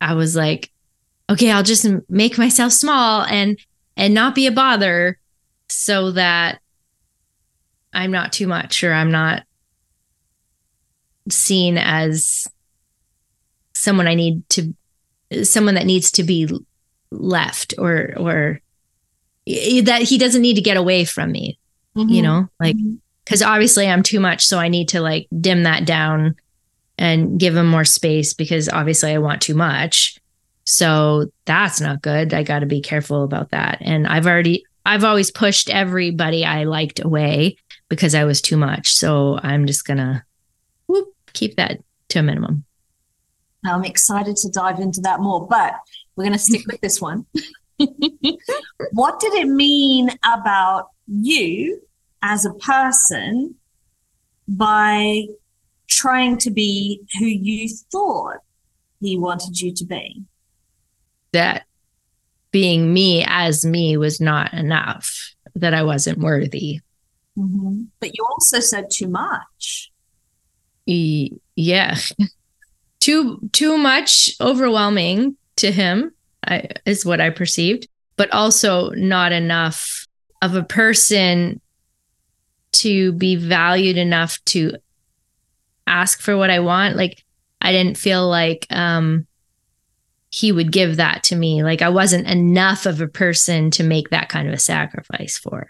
I 0.00 0.14
was 0.14 0.34
like, 0.34 0.72
okay, 1.30 1.52
I'll 1.52 1.62
just 1.62 1.86
make 2.08 2.36
myself 2.36 2.72
small 2.72 3.22
and 3.22 3.58
and 3.96 4.12
not 4.12 4.34
be 4.34 4.48
a 4.48 4.52
bother 4.52 5.18
so 5.68 6.10
that 6.12 6.60
I'm 7.92 8.10
not 8.10 8.32
too 8.32 8.48
much 8.48 8.82
or 8.82 8.92
I'm 8.92 9.12
not 9.12 9.44
seen 11.28 11.78
as 11.78 12.48
someone 13.74 14.08
I 14.08 14.14
need 14.14 14.48
to 14.50 14.74
someone 15.44 15.74
that 15.76 15.86
needs 15.86 16.10
to 16.12 16.24
be 16.24 16.48
left 17.12 17.74
or 17.78 18.14
or 18.16 18.60
that 19.82 20.02
he 20.02 20.18
doesn't 20.18 20.42
need 20.42 20.54
to 20.54 20.60
get 20.60 20.76
away 20.76 21.04
from 21.04 21.32
me, 21.32 21.58
you 21.94 22.22
know? 22.22 22.48
Like 22.58 22.76
Mhm. 22.76 22.98
cuz 23.26 23.42
obviously 23.42 23.86
I'm 23.88 24.02
too 24.02 24.20
much 24.20 24.46
so 24.46 24.58
I 24.58 24.68
need 24.68 24.88
to 24.88 25.00
like 25.00 25.26
dim 25.40 25.62
that 25.64 25.84
down 25.84 26.34
and 26.98 27.38
give 27.40 27.56
him 27.56 27.66
more 27.66 27.84
space 27.84 28.34
because 28.34 28.68
obviously 28.68 29.12
I 29.12 29.18
want 29.18 29.40
too 29.40 29.54
much. 29.54 30.18
So 30.64 31.30
that's 31.46 31.80
not 31.80 32.02
good. 32.02 32.32
I 32.34 32.42
got 32.42 32.58
to 32.60 32.66
be 32.66 32.80
careful 32.80 33.24
about 33.24 33.50
that. 33.50 33.78
And 33.80 34.06
I've 34.06 34.26
already 34.26 34.64
I've 34.86 35.04
always 35.04 35.30
pushed 35.30 35.68
everybody 35.70 36.44
I 36.44 36.64
liked 36.64 37.00
away 37.00 37.56
because 37.88 38.14
I 38.14 38.24
was 38.24 38.40
too 38.40 38.56
much. 38.56 38.92
So 38.92 39.38
I'm 39.42 39.66
just 39.66 39.84
going 39.84 39.98
to 39.98 40.22
whoop, 40.86 41.08
keep 41.32 41.56
that 41.56 41.80
to 42.10 42.20
a 42.20 42.22
minimum. 42.22 42.64
I'm 43.64 43.84
excited 43.84 44.36
to 44.36 44.48
dive 44.50 44.80
into 44.80 45.00
that 45.02 45.20
more, 45.20 45.46
but 45.46 45.74
we're 46.16 46.24
going 46.24 46.32
to 46.32 46.38
stick 46.38 46.62
with 46.66 46.80
this 46.80 47.00
one. 47.00 47.26
what 48.92 49.20
did 49.20 49.34
it 49.34 49.48
mean 49.48 50.10
about 50.24 50.88
you 51.06 51.80
as 52.22 52.44
a 52.44 52.54
person 52.54 53.54
by 54.48 55.24
trying 55.88 56.38
to 56.38 56.50
be 56.50 57.00
who 57.18 57.26
you 57.26 57.68
thought 57.90 58.38
he 59.00 59.16
wanted 59.18 59.60
you 59.60 59.72
to 59.74 59.84
be? 59.84 60.24
that 61.32 61.64
being 62.50 62.92
me 62.92 63.24
as 63.26 63.64
me 63.64 63.96
was 63.96 64.20
not 64.20 64.52
enough, 64.52 65.34
that 65.54 65.74
I 65.74 65.82
wasn't 65.82 66.18
worthy. 66.18 66.80
Mm-hmm. 67.38 67.84
But 68.00 68.16
you 68.16 68.26
also 68.28 68.60
said 68.60 68.90
too 68.90 69.08
much. 69.08 69.92
E- 70.86 71.38
yeah. 71.54 71.96
too 73.00 73.48
too 73.52 73.78
much 73.78 74.30
overwhelming 74.40 75.36
to 75.56 75.70
him 75.70 76.12
I, 76.46 76.68
is 76.86 77.04
what 77.04 77.20
I 77.20 77.30
perceived, 77.30 77.88
but 78.16 78.32
also 78.32 78.90
not 78.90 79.32
enough 79.32 80.06
of 80.42 80.54
a 80.54 80.62
person 80.62 81.60
to 82.72 83.12
be 83.12 83.36
valued 83.36 83.96
enough 83.98 84.38
to 84.46 84.72
ask 85.86 86.20
for 86.20 86.36
what 86.36 86.50
I 86.50 86.60
want. 86.60 86.96
Like 86.96 87.24
I 87.60 87.72
didn't 87.72 87.98
feel 87.98 88.28
like 88.28 88.66
um 88.70 89.26
he 90.30 90.52
would 90.52 90.70
give 90.70 90.96
that 90.96 91.24
to 91.24 91.36
me. 91.36 91.64
Like 91.64 91.82
I 91.82 91.88
wasn't 91.88 92.28
enough 92.28 92.86
of 92.86 93.00
a 93.00 93.08
person 93.08 93.70
to 93.72 93.82
make 93.82 94.10
that 94.10 94.28
kind 94.28 94.46
of 94.46 94.54
a 94.54 94.58
sacrifice 94.58 95.36
for. 95.36 95.68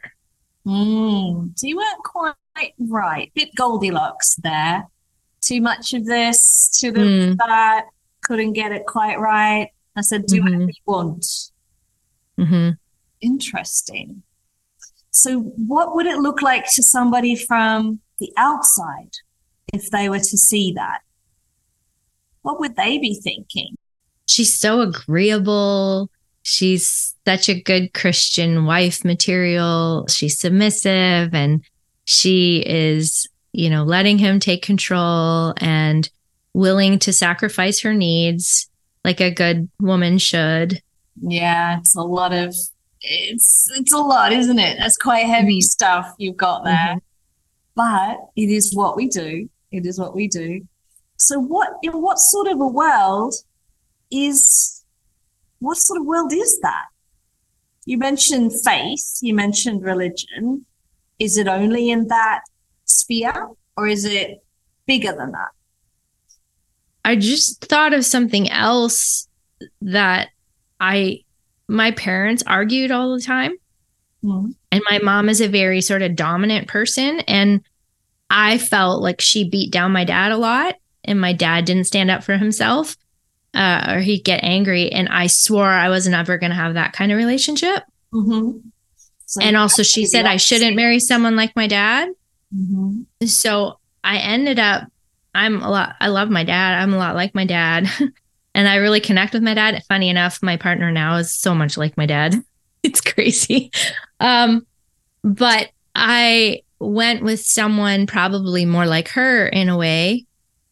Mm. 0.66 1.58
So 1.58 1.66
you 1.66 1.78
weren't 1.78 2.04
quite 2.04 2.34
right. 2.78 3.32
Bit 3.34 3.54
Goldilocks 3.56 4.36
there. 4.36 4.86
Too 5.40 5.62
much 5.62 5.94
of 5.94 6.04
this, 6.04 6.68
too 6.78 6.92
little 6.92 7.06
Mm. 7.06 7.30
of 7.32 7.38
that. 7.38 7.86
Couldn't 8.22 8.52
get 8.52 8.72
it 8.72 8.84
quite 8.86 9.18
right. 9.18 9.70
I 9.96 10.02
said, 10.02 10.26
do 10.26 10.40
Mhm. 10.40 10.44
whatever 10.44 10.64
you 10.64 10.72
want. 10.86 11.26
hmm 12.36 12.70
Interesting. 13.20 14.22
So, 15.10 15.40
what 15.40 15.94
would 15.94 16.06
it 16.06 16.18
look 16.18 16.40
like 16.42 16.64
to 16.72 16.82
somebody 16.82 17.34
from 17.36 18.00
the 18.18 18.32
outside 18.36 19.10
if 19.72 19.90
they 19.90 20.08
were 20.08 20.18
to 20.20 20.36
see 20.38 20.72
that? 20.76 21.00
What 22.42 22.60
would 22.60 22.76
they 22.76 22.98
be 22.98 23.14
thinking? 23.22 23.76
she's 24.26 24.56
so 24.56 24.80
agreeable. 24.80 26.08
She's 26.42 27.16
such 27.26 27.48
a 27.48 27.60
good 27.60 27.92
Christian 27.92 28.64
wife 28.64 29.04
material. 29.04 30.06
She's 30.08 30.38
submissive 30.38 31.34
and 31.34 31.64
she 32.04 32.62
is, 32.64 33.28
you 33.52 33.68
know, 33.68 33.82
letting 33.82 34.18
him 34.18 34.38
take 34.38 34.62
control 34.62 35.52
and 35.56 36.08
willing 36.54 37.00
to 37.00 37.12
sacrifice 37.12 37.80
her 37.80 37.92
needs 37.92 38.69
like 39.04 39.20
a 39.20 39.30
good 39.30 39.68
woman 39.80 40.18
should. 40.18 40.82
Yeah, 41.22 41.78
it's 41.78 41.96
a 41.96 42.02
lot 42.02 42.32
of 42.32 42.54
it's 43.02 43.70
it's 43.74 43.92
a 43.92 43.98
lot, 43.98 44.32
isn't 44.32 44.58
it? 44.58 44.78
That's 44.78 44.96
quite 44.96 45.26
heavy 45.26 45.58
Mhm. 45.60 45.62
stuff 45.62 46.14
you've 46.18 46.36
got 46.36 46.64
there. 46.64 46.74
Mhm. 46.96 47.00
But 47.74 48.18
it 48.36 48.50
is 48.50 48.74
what 48.74 48.96
we 48.96 49.08
do. 49.08 49.48
It 49.70 49.86
is 49.86 49.98
what 49.98 50.14
we 50.14 50.28
do. 50.28 50.66
So 51.16 51.38
what 51.38 51.70
in 51.82 51.92
what 52.00 52.18
sort 52.18 52.48
of 52.48 52.60
a 52.60 52.66
world 52.66 53.34
is 54.10 54.84
what 55.60 55.76
sort 55.76 56.00
of 56.00 56.06
world 56.06 56.32
is 56.32 56.58
that? 56.60 56.86
You 57.86 57.98
mentioned 57.98 58.52
faith, 58.64 59.18
you 59.22 59.34
mentioned 59.34 59.82
religion. 59.82 60.66
Is 61.18 61.36
it 61.36 61.48
only 61.48 61.90
in 61.90 62.08
that 62.08 62.40
sphere 62.84 63.48
or 63.76 63.86
is 63.86 64.04
it 64.04 64.42
bigger 64.86 65.12
than 65.12 65.32
that? 65.32 65.50
I 67.04 67.16
just 67.16 67.64
thought 67.64 67.94
of 67.94 68.04
something 68.04 68.50
else 68.50 69.28
that 69.82 70.28
I, 70.78 71.24
my 71.68 71.90
parents 71.92 72.42
argued 72.46 72.90
all 72.90 73.14
the 73.14 73.22
time. 73.22 73.52
Mm. 74.24 74.54
And 74.70 74.82
my 74.90 74.98
mom 74.98 75.28
is 75.28 75.40
a 75.40 75.48
very 75.48 75.80
sort 75.80 76.02
of 76.02 76.16
dominant 76.16 76.68
person. 76.68 77.20
And 77.20 77.62
I 78.28 78.58
felt 78.58 79.02
like 79.02 79.20
she 79.20 79.48
beat 79.48 79.72
down 79.72 79.92
my 79.92 80.04
dad 80.04 80.32
a 80.32 80.36
lot. 80.36 80.76
And 81.04 81.20
my 81.20 81.32
dad 81.32 81.64
didn't 81.64 81.84
stand 81.84 82.10
up 82.10 82.22
for 82.22 82.36
himself 82.36 82.96
uh, 83.54 83.94
or 83.94 84.00
he'd 84.00 84.24
get 84.24 84.44
angry. 84.44 84.90
And 84.92 85.08
I 85.08 85.26
swore 85.26 85.68
I 85.68 85.88
was 85.88 86.06
never 86.06 86.38
going 86.38 86.50
to 86.50 86.56
have 86.56 86.74
that 86.74 86.92
kind 86.92 87.10
of 87.10 87.18
relationship. 87.18 87.82
Mm-hmm. 88.12 88.58
So 89.26 89.40
and 89.40 89.56
also, 89.56 89.82
she 89.82 90.06
said 90.06 90.26
I 90.26 90.36
shouldn't 90.36 90.74
marry 90.74 90.98
someone 90.98 91.36
like 91.36 91.54
my 91.54 91.68
dad. 91.68 92.10
hmm 92.52 93.02
So 93.24 93.78
I 94.02 94.18
ended 94.18 94.58
up, 94.58 94.90
I'm 95.34 95.62
a 95.62 95.70
lot, 95.70 95.96
I 96.00 96.08
love 96.08 96.30
my 96.30 96.44
dad. 96.44 96.80
I'm 96.80 96.92
a 96.92 96.98
lot 96.98 97.14
like 97.14 97.34
my 97.34 97.44
dad. 97.44 97.88
and 98.54 98.68
I 98.68 98.76
really 98.76 99.00
connect 99.00 99.32
with 99.32 99.42
my 99.42 99.54
dad. 99.54 99.82
Funny 99.88 100.08
enough, 100.08 100.42
my 100.42 100.56
partner 100.56 100.90
now 100.90 101.16
is 101.16 101.32
so 101.32 101.54
much 101.54 101.76
like 101.76 101.96
my 101.96 102.06
dad. 102.06 102.34
It's 102.82 103.02
crazy. 103.02 103.70
Um, 104.20 104.66
but 105.22 105.68
I 105.94 106.62
went 106.78 107.22
with 107.22 107.40
someone 107.40 108.06
probably 108.06 108.64
more 108.64 108.86
like 108.86 109.08
her 109.08 109.46
in 109.46 109.68
a 109.68 109.76
way 109.76 110.24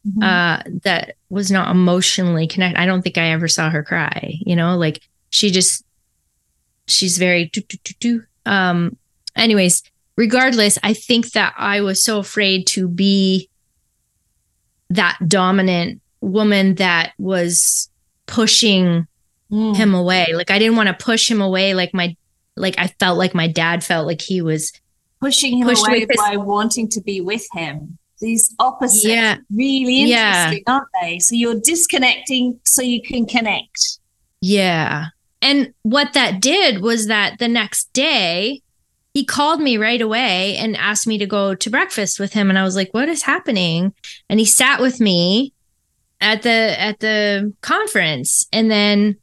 Mm-hmm. 0.06 0.22
uh, 0.22 0.62
that 0.84 1.16
was 1.28 1.50
not 1.50 1.70
emotionally 1.70 2.46
connected. 2.46 2.80
I 2.80 2.86
don't 2.86 3.02
think 3.02 3.18
I 3.18 3.32
ever 3.32 3.48
saw 3.48 3.68
her 3.68 3.82
cry, 3.82 4.34
you 4.40 4.54
know, 4.56 4.76
like 4.76 5.00
she 5.30 5.50
just, 5.50 5.84
she's 6.86 7.18
very, 7.18 7.46
doo, 7.46 7.60
doo, 7.62 7.78
doo, 7.82 7.94
doo. 8.00 8.22
um, 8.46 8.96
anyways, 9.36 9.82
regardless, 10.16 10.78
I 10.82 10.94
think 10.94 11.32
that 11.32 11.52
I 11.58 11.80
was 11.80 12.02
so 12.02 12.20
afraid 12.20 12.66
to 12.68 12.88
be 12.88 13.47
that 14.90 15.18
dominant 15.26 16.00
woman 16.20 16.74
that 16.76 17.12
was 17.18 17.90
pushing 18.26 19.06
Mm. 19.50 19.74
him 19.76 19.94
away. 19.94 20.26
Like 20.34 20.50
I 20.50 20.58
didn't 20.58 20.76
want 20.76 20.88
to 20.88 21.04
push 21.04 21.30
him 21.30 21.40
away 21.40 21.72
like 21.72 21.94
my 21.94 22.14
like 22.54 22.74
I 22.76 22.88
felt 23.00 23.16
like 23.16 23.34
my 23.34 23.48
dad 23.48 23.82
felt 23.82 24.06
like 24.06 24.20
he 24.20 24.42
was 24.42 24.72
pushing 25.22 25.56
him 25.56 25.68
away 25.68 26.00
with 26.00 26.10
his- 26.10 26.18
by 26.20 26.36
wanting 26.36 26.86
to 26.90 27.00
be 27.00 27.22
with 27.22 27.46
him. 27.54 27.96
These 28.20 28.54
opposites, 28.58 29.06
Yeah. 29.06 29.38
really 29.50 30.02
Yeah. 30.04 30.48
interesting, 30.50 30.64
aren't 30.66 30.88
they? 31.00 31.18
So 31.20 31.34
you're 31.34 31.58
disconnecting 31.60 32.60
so 32.66 32.82
you 32.82 33.00
can 33.00 33.24
connect. 33.24 33.98
Yeah. 34.42 35.06
And 35.40 35.72
what 35.82 36.12
that 36.12 36.42
did 36.42 36.82
was 36.82 37.06
that 37.06 37.38
the 37.38 37.48
next 37.48 37.90
day, 37.94 38.60
he 39.14 39.24
called 39.24 39.60
me 39.60 39.76
right 39.76 40.00
away 40.00 40.56
and 40.56 40.76
asked 40.76 41.06
me 41.06 41.18
to 41.18 41.26
go 41.26 41.54
to 41.54 41.70
breakfast 41.70 42.20
with 42.20 42.32
him. 42.32 42.50
And 42.50 42.58
I 42.58 42.64
was 42.64 42.76
like, 42.76 42.92
"What 42.92 43.08
is 43.08 43.22
happening?" 43.22 43.92
And 44.28 44.38
he 44.38 44.46
sat 44.46 44.80
with 44.80 45.00
me 45.00 45.52
at 46.20 46.42
the 46.42 46.80
at 46.80 47.00
the 47.00 47.52
conference. 47.60 48.46
And 48.52 48.70
then 48.70 49.16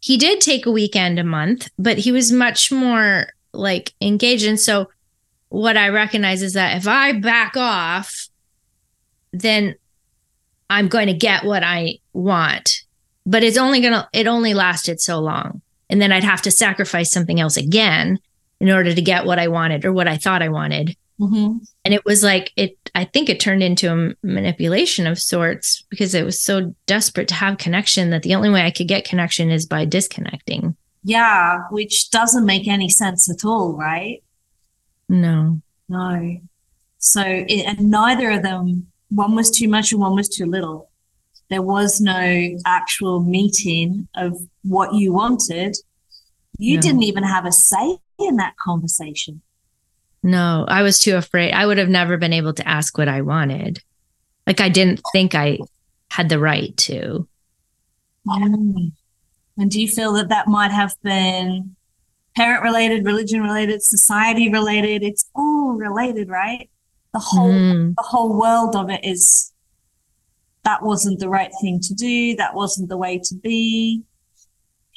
he 0.00 0.16
did 0.16 0.40
take 0.40 0.66
a 0.66 0.72
weekend 0.72 1.18
a 1.18 1.24
month, 1.24 1.68
but 1.78 1.98
he 1.98 2.12
was 2.12 2.32
much 2.32 2.72
more 2.72 3.28
like 3.52 3.94
engaged. 4.00 4.46
And 4.46 4.58
so 4.58 4.88
what 5.48 5.76
I 5.76 5.88
recognize 5.88 6.42
is 6.42 6.54
that 6.54 6.76
if 6.76 6.88
I 6.88 7.12
back 7.12 7.56
off 7.56 8.28
then 9.32 9.74
I'm 10.70 10.88
going 10.88 11.06
to 11.06 11.14
get 11.14 11.44
what 11.44 11.62
I 11.62 11.98
want. 12.12 12.82
But 13.24 13.42
it's 13.42 13.58
only 13.58 13.80
gonna 13.80 14.08
it 14.12 14.26
only 14.26 14.54
lasted 14.54 15.00
so 15.00 15.20
long. 15.20 15.62
And 15.88 16.00
then 16.00 16.10
i'd 16.10 16.24
have 16.24 16.42
to 16.42 16.50
sacrifice 16.50 17.12
something 17.12 17.38
else 17.38 17.58
again 17.58 18.18
in 18.62 18.70
order 18.70 18.94
to 18.94 19.02
get 19.02 19.26
what 19.26 19.38
i 19.38 19.48
wanted 19.48 19.84
or 19.84 19.92
what 19.92 20.08
i 20.08 20.16
thought 20.16 20.42
i 20.42 20.48
wanted 20.48 20.96
Mm-hmm. 21.20 21.58
and 21.84 21.94
it 21.94 22.04
was 22.04 22.22
like 22.24 22.52
it 22.56 22.76
i 22.96 23.04
think 23.04 23.28
it 23.28 23.38
turned 23.38 23.62
into 23.62 23.92
a 23.92 24.14
manipulation 24.26 25.06
of 25.06 25.20
sorts 25.20 25.84
because 25.90 26.14
it 26.14 26.24
was 26.24 26.40
so 26.40 26.74
desperate 26.86 27.28
to 27.28 27.34
have 27.34 27.58
connection 27.58 28.10
that 28.10 28.22
the 28.22 28.34
only 28.34 28.50
way 28.50 28.62
i 28.62 28.70
could 28.72 28.88
get 28.88 29.04
connection 29.04 29.50
is 29.50 29.64
by 29.66 29.84
disconnecting 29.84 30.74
Yeah, 31.04 31.58
which 31.70 32.10
doesn't 32.10 32.46
make 32.46 32.66
any 32.66 32.88
sense 32.88 33.30
at 33.30 33.44
all, 33.44 33.74
right? 33.76 34.22
no 35.08 35.60
No. 35.88 36.38
So, 36.98 37.22
it, 37.24 37.66
and 37.66 37.90
neither 37.90 38.30
of 38.30 38.42
them, 38.42 38.86
one 39.10 39.34
was 39.34 39.50
too 39.50 39.68
much 39.68 39.92
and 39.92 40.00
one 40.00 40.14
was 40.14 40.28
too 40.28 40.46
little. 40.46 40.88
There 41.50 41.62
was 41.62 42.00
no 42.00 42.56
actual 42.64 43.20
meeting 43.20 44.08
of 44.14 44.38
what 44.62 44.94
you 44.94 45.12
wanted. 45.12 45.76
You 46.58 46.76
No. 46.76 46.82
didn't 46.82 47.02
even 47.02 47.24
have 47.24 47.44
a 47.44 47.52
say 47.52 47.98
in 48.26 48.36
that 48.36 48.54
conversation. 48.56 49.42
no 50.22 50.64
i 50.68 50.82
was 50.82 51.00
too 51.00 51.16
afraid 51.16 51.52
i 51.52 51.66
would 51.66 51.78
have 51.78 51.88
never 51.88 52.16
been 52.16 52.32
able 52.32 52.52
to 52.52 52.66
ask 52.68 52.96
what 52.98 53.08
i 53.08 53.20
wanted 53.22 53.82
like 54.46 54.60
i 54.60 54.68
didn't 54.68 55.00
think 55.12 55.34
i 55.34 55.58
had 56.10 56.28
the 56.28 56.38
right 56.38 56.76
to 56.76 57.26
Mm. 58.26 58.92
And 59.58 59.70
do 59.70 59.80
you 59.80 59.88
feel 59.88 60.12
that 60.12 60.28
that 60.28 60.46
might 60.46 60.70
have 60.70 60.94
been 61.02 61.74
parent 62.36 62.62
related, 62.62 63.04
religion 63.04 63.42
related, 63.42 63.82
society 63.82 64.48
related? 64.48 65.02
It's 65.02 65.28
all 65.34 65.72
related, 65.72 66.28
right? 66.28 66.70
The 67.12 67.18
whole 67.18 67.50
Mm. 67.52 67.94
the 67.96 68.02
whole 68.04 68.38
world 68.38 68.76
of 68.76 68.90
it 68.90 69.00
is 69.04 69.52
that 70.62 70.84
wasn't 70.84 71.18
the 71.18 71.28
right 71.28 71.50
thing 71.60 71.80
to 71.80 71.94
do. 71.94 72.36
That 72.36 72.54
wasn't 72.54 72.88
the 72.90 72.96
way 72.96 73.18
to 73.24 73.34
be. 73.34 74.02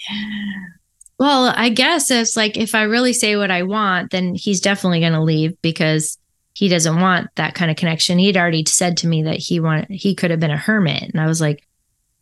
Well, 1.18 1.54
I 1.56 1.70
guess 1.70 2.12
it's 2.12 2.36
like 2.36 2.58
if 2.58 2.76
I 2.76 2.84
really 2.84 3.14
say 3.14 3.36
what 3.36 3.52
I 3.52 3.64
want, 3.64 4.12
then 4.12 4.36
he's 4.36 4.60
definitely 4.60 5.00
going 5.00 5.14
to 5.14 5.22
leave 5.22 5.60
because 5.62 6.18
he 6.54 6.68
doesn't 6.68 7.00
want 7.00 7.30
that 7.36 7.56
kind 7.56 7.70
of 7.70 7.78
connection. 7.78 8.18
He'd 8.18 8.38
already 8.38 8.66
said 8.66 8.98
to 8.98 9.08
me 9.08 9.24
that 9.24 9.38
he 9.38 9.60
wanted 9.60 9.90
he 9.90 10.16
could 10.16 10.32
have 10.32 10.40
been 10.40 10.52
a 10.52 10.58
hermit, 10.58 11.04
and 11.04 11.22
I 11.22 11.28
was 11.28 11.42
like, 11.42 11.68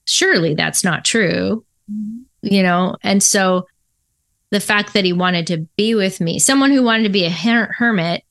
surely 0.06 0.54
that's 0.54 0.84
not 0.84 1.06
true, 1.06 1.66
mm-hmm. 1.92 2.22
you 2.42 2.64
know. 2.64 2.98
And 3.04 3.24
so 3.24 3.68
the 4.50 4.60
fact 4.60 4.94
that 4.94 5.06
he 5.06 5.14
wanted 5.14 5.48
to 5.48 5.68
be 5.78 5.96
with 5.96 6.20
me, 6.20 6.40
someone 6.40 6.72
who 6.72 6.84
wanted 6.84 7.04
to 7.04 7.10
be 7.10 7.26
a 7.26 7.32
her- 7.32 7.74
hermit, 7.78 8.24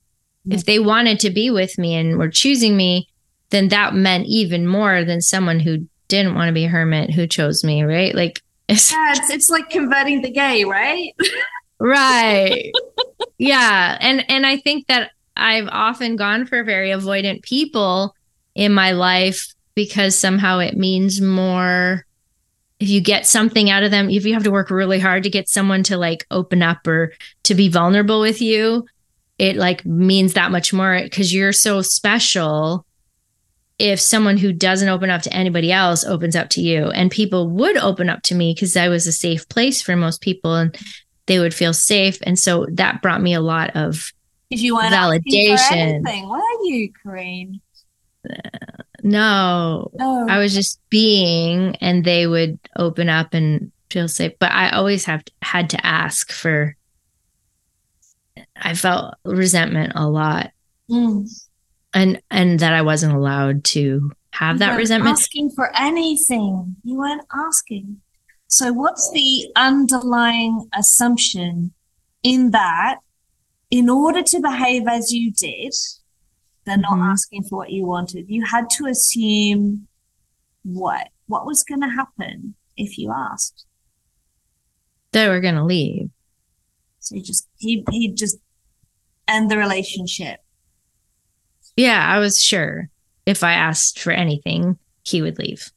if 0.49 0.65
they 0.65 0.79
wanted 0.79 1.19
to 1.21 1.29
be 1.29 1.49
with 1.49 1.77
me 1.77 1.95
and 1.95 2.17
were 2.17 2.29
choosing 2.29 2.75
me, 2.75 3.09
then 3.49 3.69
that 3.69 3.93
meant 3.93 4.25
even 4.27 4.67
more 4.67 5.05
than 5.05 5.21
someone 5.21 5.59
who 5.59 5.87
didn't 6.09 6.35
want 6.35 6.49
to 6.49 6.53
be 6.53 6.65
a 6.65 6.69
hermit 6.69 7.11
who 7.11 7.27
chose 7.27 7.63
me, 7.63 7.83
right? 7.83 8.13
Like 8.13 8.42
it's 8.73 8.91
Yeah, 8.91 9.11
it's 9.11 9.29
it's 9.29 9.49
like 9.49 9.69
converting 9.69 10.21
the 10.21 10.31
gay, 10.31 10.63
right? 10.63 11.13
right 11.79 12.71
yeah 13.37 13.97
and 13.99 14.23
and 14.29 14.45
i 14.45 14.55
think 14.55 14.87
that 14.87 15.11
i've 15.35 15.67
often 15.69 16.15
gone 16.15 16.45
for 16.45 16.63
very 16.63 16.89
avoidant 16.89 17.41
people 17.41 18.15
in 18.55 18.73
my 18.73 18.91
life 18.91 19.53
because 19.75 20.17
somehow 20.17 20.59
it 20.59 20.77
means 20.77 21.19
more 21.19 22.05
if 22.79 22.87
you 22.87 23.01
get 23.01 23.27
something 23.27 23.69
out 23.69 23.83
of 23.83 23.91
them 23.91 24.09
if 24.09 24.25
you 24.25 24.33
have 24.33 24.43
to 24.43 24.51
work 24.51 24.69
really 24.69 24.99
hard 24.99 25.23
to 25.23 25.29
get 25.29 25.49
someone 25.49 25.83
to 25.83 25.97
like 25.97 26.25
open 26.31 26.61
up 26.61 26.87
or 26.87 27.11
to 27.43 27.53
be 27.53 27.67
vulnerable 27.67 28.21
with 28.21 28.41
you 28.41 28.85
it 29.37 29.57
like 29.57 29.85
means 29.85 30.33
that 30.33 30.51
much 30.51 30.71
more 30.71 31.01
because 31.03 31.33
you're 31.33 31.51
so 31.51 31.81
special 31.81 32.85
if 33.79 33.99
someone 33.99 34.37
who 34.37 34.53
doesn't 34.53 34.89
open 34.89 35.09
up 35.09 35.21
to 35.23 35.33
anybody 35.33 35.71
else 35.71 36.03
opens 36.05 36.35
up 36.35 36.49
to 36.49 36.61
you. 36.61 36.85
And 36.91 37.09
people 37.09 37.49
would 37.49 37.77
open 37.77 38.09
up 38.09 38.21
to 38.23 38.35
me 38.35 38.53
because 38.53 38.77
i 38.77 38.87
was 38.87 39.07
a 39.07 39.11
safe 39.11 39.47
place 39.49 39.81
for 39.81 39.95
most 39.95 40.21
people 40.21 40.55
and 40.55 40.75
they 41.25 41.39
would 41.39 41.53
feel 41.53 41.73
safe. 41.73 42.19
And 42.23 42.37
so 42.37 42.67
that 42.73 43.01
brought 43.01 43.21
me 43.21 43.33
a 43.33 43.41
lot 43.41 43.75
of 43.75 44.11
If 44.49 44.61
you 44.61 44.75
weren't 44.75 44.93
Validation. 44.93 45.71
anything, 45.71 46.29
were 46.29 46.39
you, 46.63 46.91
Corinne? 47.01 47.61
no. 49.03 49.91
Oh, 49.99 50.27
i 50.29 50.37
was 50.37 50.53
just 50.53 50.79
being 50.89 51.75
and 51.77 52.05
they 52.05 52.25
would 52.27 52.57
open 52.77 53.09
up 53.09 53.33
and 53.33 53.71
feel 53.89 54.07
safe. 54.07 54.33
But 54.39 54.51
i 54.51 54.69
always 54.69 55.05
have 55.05 55.23
had 55.41 55.69
to 55.71 55.85
ask 55.85 56.31
for 56.31 56.75
i 58.55 58.73
felt 58.73 59.15
resentment 59.25 59.93
a 59.95 60.07
lot. 60.07 60.51
Mm. 60.89 61.27
And 61.93 62.21
and 62.31 62.59
that 62.59 62.73
i 62.73 62.81
wasn't 62.81 63.13
allowed 63.13 63.63
to 63.63 64.11
have 64.31 64.55
You 64.55 64.59
that 64.59 64.77
resentment 64.77 65.13
Asking 65.19 65.51
for 65.51 65.71
anything. 65.75 66.75
You 66.83 66.95
weren't 66.97 67.21
asking. 67.31 68.01
So, 68.47 68.73
what's 68.73 69.11
the 69.11 69.47
underlying 69.55 70.67
assumption 70.75 71.71
in 72.23 72.49
that? 72.51 72.97
In 73.69 73.89
order 73.89 74.23
to 74.23 74.39
behave 74.39 74.87
as 74.87 75.11
you 75.13 75.31
did, 75.31 75.73
they're 76.65 76.77
not 76.77 76.97
Mhm. 76.97 77.11
asking 77.11 77.43
for 77.43 77.57
what 77.57 77.71
you 77.71 77.85
wanted. 77.85 78.25
You 78.27 78.43
had 78.45 78.69
to 78.71 78.87
assume 78.87 79.87
what? 80.63 81.09
What 81.27 81.45
was 81.45 81.63
going 81.63 81.81
to 81.81 81.89
happen 81.89 82.55
if 82.75 82.97
you 82.97 83.11
asked? 83.15 83.65
they 85.11 85.27
were 85.29 85.41
going 85.41 85.53
to 85.53 85.63
leave 85.63 86.09
So, 86.99 87.15
you 87.15 87.21
just, 87.21 87.47
he, 87.57 87.83
he 87.91 88.11
just 88.11 88.37
end 89.27 89.51
the 89.51 89.57
relationship. 89.59 90.42
Yeah 91.75 92.07
i 92.07 92.19
was 92.19 92.37
sure 92.37 92.89
if 93.25 93.43
i 93.43 93.53
asked 93.53 93.99
for 93.99 94.11
anything 94.11 94.77
he 95.03 95.21
would 95.21 95.37
leave 95.39 95.71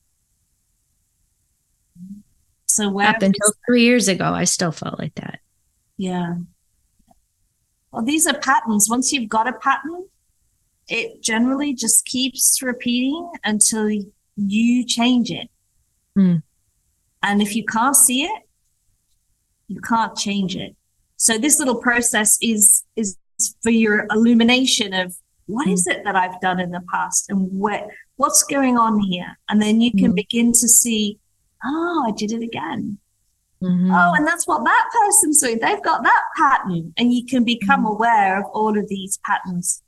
So, 2.66 2.90
where 2.90 3.08
up 3.08 3.22
until 3.22 3.52
three 3.66 3.82
years 3.82 4.08
ago 4.08 4.24
i 4.24 4.44
still 4.44 4.72
felt 4.72 4.98
like 4.98 5.14
that 5.16 5.40
Yeah. 5.96 6.36
Well, 7.92 8.04
these 8.04 8.26
are 8.26 8.38
patterns. 8.38 8.88
Once 8.90 9.10
you've 9.12 9.30
got 9.30 9.48
a 9.48 9.54
pattern, 9.54 10.04
it 10.88 11.22
generally 11.22 11.72
just 11.72 12.04
keeps 12.04 12.60
repeating 12.62 13.30
until 13.42 13.88
you 14.36 14.84
change 14.84 15.30
it. 15.30 15.48
Hmm. 16.14 16.36
And 17.22 17.40
if 17.40 17.56
you 17.56 17.64
can't 17.64 17.96
see 17.96 18.24
it, 18.24 18.42
you 19.68 19.80
can't 19.80 20.14
change 20.14 20.54
it. 20.56 20.76
So 21.16 21.38
this 21.38 21.58
little 21.58 21.76
process 21.76 22.36
is 22.42 22.84
is 22.96 23.16
for 23.62 23.70
your 23.70 24.06
illumination 24.10 24.92
of 24.92 25.16
what 25.46 25.68
is 25.68 25.86
it 25.86 26.02
that 26.04 26.16
I've 26.16 26.40
done 26.40 26.58
in 26.60 26.70
the 26.72 26.82
past 26.92 27.30
and 27.30 27.50
what 27.52 27.88
what's 28.16 28.42
going 28.42 28.76
on 28.78 28.98
here. 29.00 29.38
And 29.48 29.60
then 29.60 29.80
you 29.80 29.90
can 29.92 30.10
Hmm. 30.10 30.14
begin 30.16 30.52
to 30.52 30.68
see, 30.68 31.18
oh, 31.64 32.04
I 32.08 32.12
did 32.12 32.32
it 32.32 32.42
again. 32.42 32.98
Mhm. 33.62 33.90
Oh, 33.92 34.14
and 34.14 34.26
that's 34.26 34.46
what 34.46 34.64
that 34.64 34.88
person's 34.92 35.40
doing. 35.40 35.58
They've 35.60 35.82
got 35.82 36.02
that 36.02 36.22
pattern. 36.36 36.92
And 36.96 37.12
you 37.12 37.24
can 37.26 37.44
become 37.44 37.80
Mm-hmm. 37.80 37.92
aware 37.94 38.38
of 38.40 38.46
all 38.52 38.78
of 38.78 38.88
these 38.88 39.18
patterns 39.24 39.82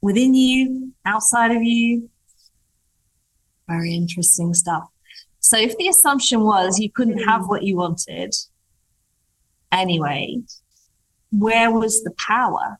within 0.00 0.34
you, 0.34 0.92
outside 1.04 1.50
of 1.52 1.62
you. 1.62 2.10
Very 3.68 3.94
interesting 3.94 4.52
stuff. 4.54 4.84
So, 5.40 5.56
if 5.58 5.76
the 5.78 5.88
assumption 5.88 6.42
was 6.44 6.78
you 6.78 6.90
couldn't 6.90 7.18
have 7.24 7.48
what 7.48 7.62
you 7.62 7.76
wanted 7.76 8.34
anyway, 9.70 10.42
where 11.30 11.70
was 11.70 12.02
the 12.04 12.12
power? 12.18 12.78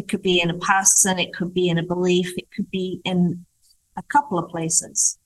It 0.00 0.08
could 0.08 0.22
be 0.22 0.40
in 0.40 0.48
a 0.48 0.56
person, 0.56 1.18
it 1.18 1.34
could 1.34 1.52
be 1.52 1.68
in 1.68 1.76
a 1.76 1.82
belief, 1.82 2.32
it 2.38 2.50
could 2.56 2.70
be 2.70 3.02
in 3.04 3.44
a 3.98 4.02
couple 4.04 4.38
of 4.38 4.48
places. 4.50 5.18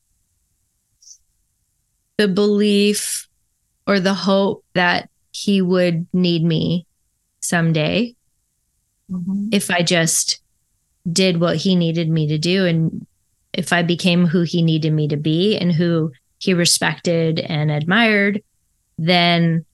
the 2.16 2.28
belief 2.28 3.28
or 3.88 3.98
the 3.98 4.14
hope 4.14 4.64
that 4.74 5.10
he 5.32 5.60
would 5.60 6.06
need 6.12 6.44
me 6.44 6.86
someday 7.40 8.14
Mhm. 9.10 9.48
if 9.52 9.68
I 9.68 9.82
just 9.82 10.40
did 11.12 11.40
what 11.40 11.56
he 11.56 11.74
needed 11.74 12.08
me 12.08 12.28
to 12.28 12.38
do 12.38 12.66
and 12.66 13.04
if 13.52 13.72
I 13.72 13.82
became 13.82 14.26
who 14.26 14.42
he 14.42 14.62
needed 14.62 14.92
me 14.92 15.08
to 15.08 15.16
be 15.16 15.56
and 15.56 15.72
who 15.72 16.12
he 16.38 16.54
respected 16.54 17.40
and 17.40 17.68
admired, 17.72 18.42
then 18.96 19.64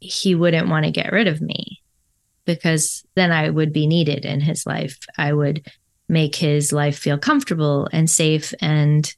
he 0.00 0.34
wouldn't 0.34 0.68
want 0.68 0.86
to 0.86 0.90
get 0.90 1.12
rid 1.12 1.28
of 1.28 1.40
me 1.40 1.75
because 2.46 3.04
then 3.14 3.32
I 3.32 3.50
would 3.50 3.72
be 3.72 3.86
needed 3.86 4.24
in 4.24 4.40
his 4.40 4.64
life. 4.64 4.98
I 5.18 5.32
would 5.32 5.66
make 6.08 6.36
his 6.36 6.72
life 6.72 6.98
feel 6.98 7.18
comfortable 7.18 7.88
and 7.92 8.08
safe, 8.08 8.54
and 8.60 9.12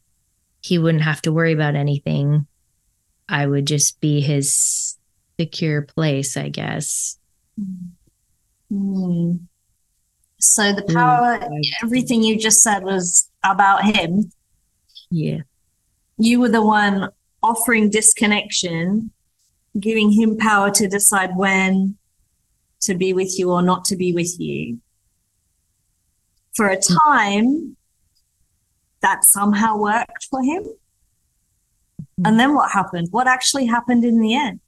he 0.60 0.78
wouldn't 0.78 1.04
have 1.04 1.22
to 1.22 1.32
worry 1.32 1.52
about 1.52 1.76
anything. 1.76 2.46
I 3.28 3.46
would 3.46 3.66
just 3.66 4.00
be 4.00 4.20
his 4.20 4.96
secure 5.38 5.82
place, 5.82 6.36
I 6.36 6.48
guess. 6.48 7.18
Mm. 8.72 9.40
So 10.40 10.72
the 10.72 10.82
power, 10.94 11.38
mm. 11.38 11.60
everything 11.82 12.22
you 12.22 12.38
just 12.38 12.62
said 12.62 12.82
was 12.82 13.30
about 13.44 13.84
him. 13.84 14.32
Yeah. 15.10 15.40
You 16.16 16.40
were 16.40 16.48
the 16.48 16.62
one 16.62 17.10
offering 17.42 17.90
disconnection, 17.90 19.10
giving 19.78 20.10
him 20.10 20.38
power 20.38 20.70
to 20.70 20.88
decide 20.88 21.36
when 21.36 21.97
to 22.82 22.94
be 22.94 23.12
with 23.12 23.38
you 23.38 23.50
or 23.50 23.62
not 23.62 23.84
to 23.86 23.96
be 23.96 24.12
with 24.12 24.38
you. 24.38 24.78
For 26.54 26.68
a 26.68 26.76
hmm. 26.76 26.94
time, 27.06 27.76
that 29.00 29.24
somehow 29.24 29.76
worked 29.76 30.26
for 30.30 30.42
him. 30.42 30.64
Hmm. 30.64 32.26
And 32.26 32.40
then 32.40 32.54
what 32.54 32.70
happened? 32.70 33.08
What 33.10 33.26
actually 33.26 33.66
happened 33.66 34.04
in 34.04 34.20
the 34.20 34.34
end? 34.34 34.60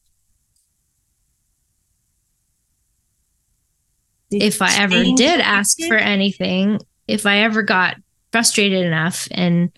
Did 4.31 4.43
if 4.43 4.63
I 4.63 4.73
ever 4.79 5.03
did 5.03 5.41
ask 5.41 5.77
for 5.89 5.97
anything, 5.97 6.79
if 7.09 7.27
I 7.27 7.39
ever 7.39 7.63
got 7.63 7.97
frustrated 8.31 8.87
enough 8.87 9.27
and 9.33 9.73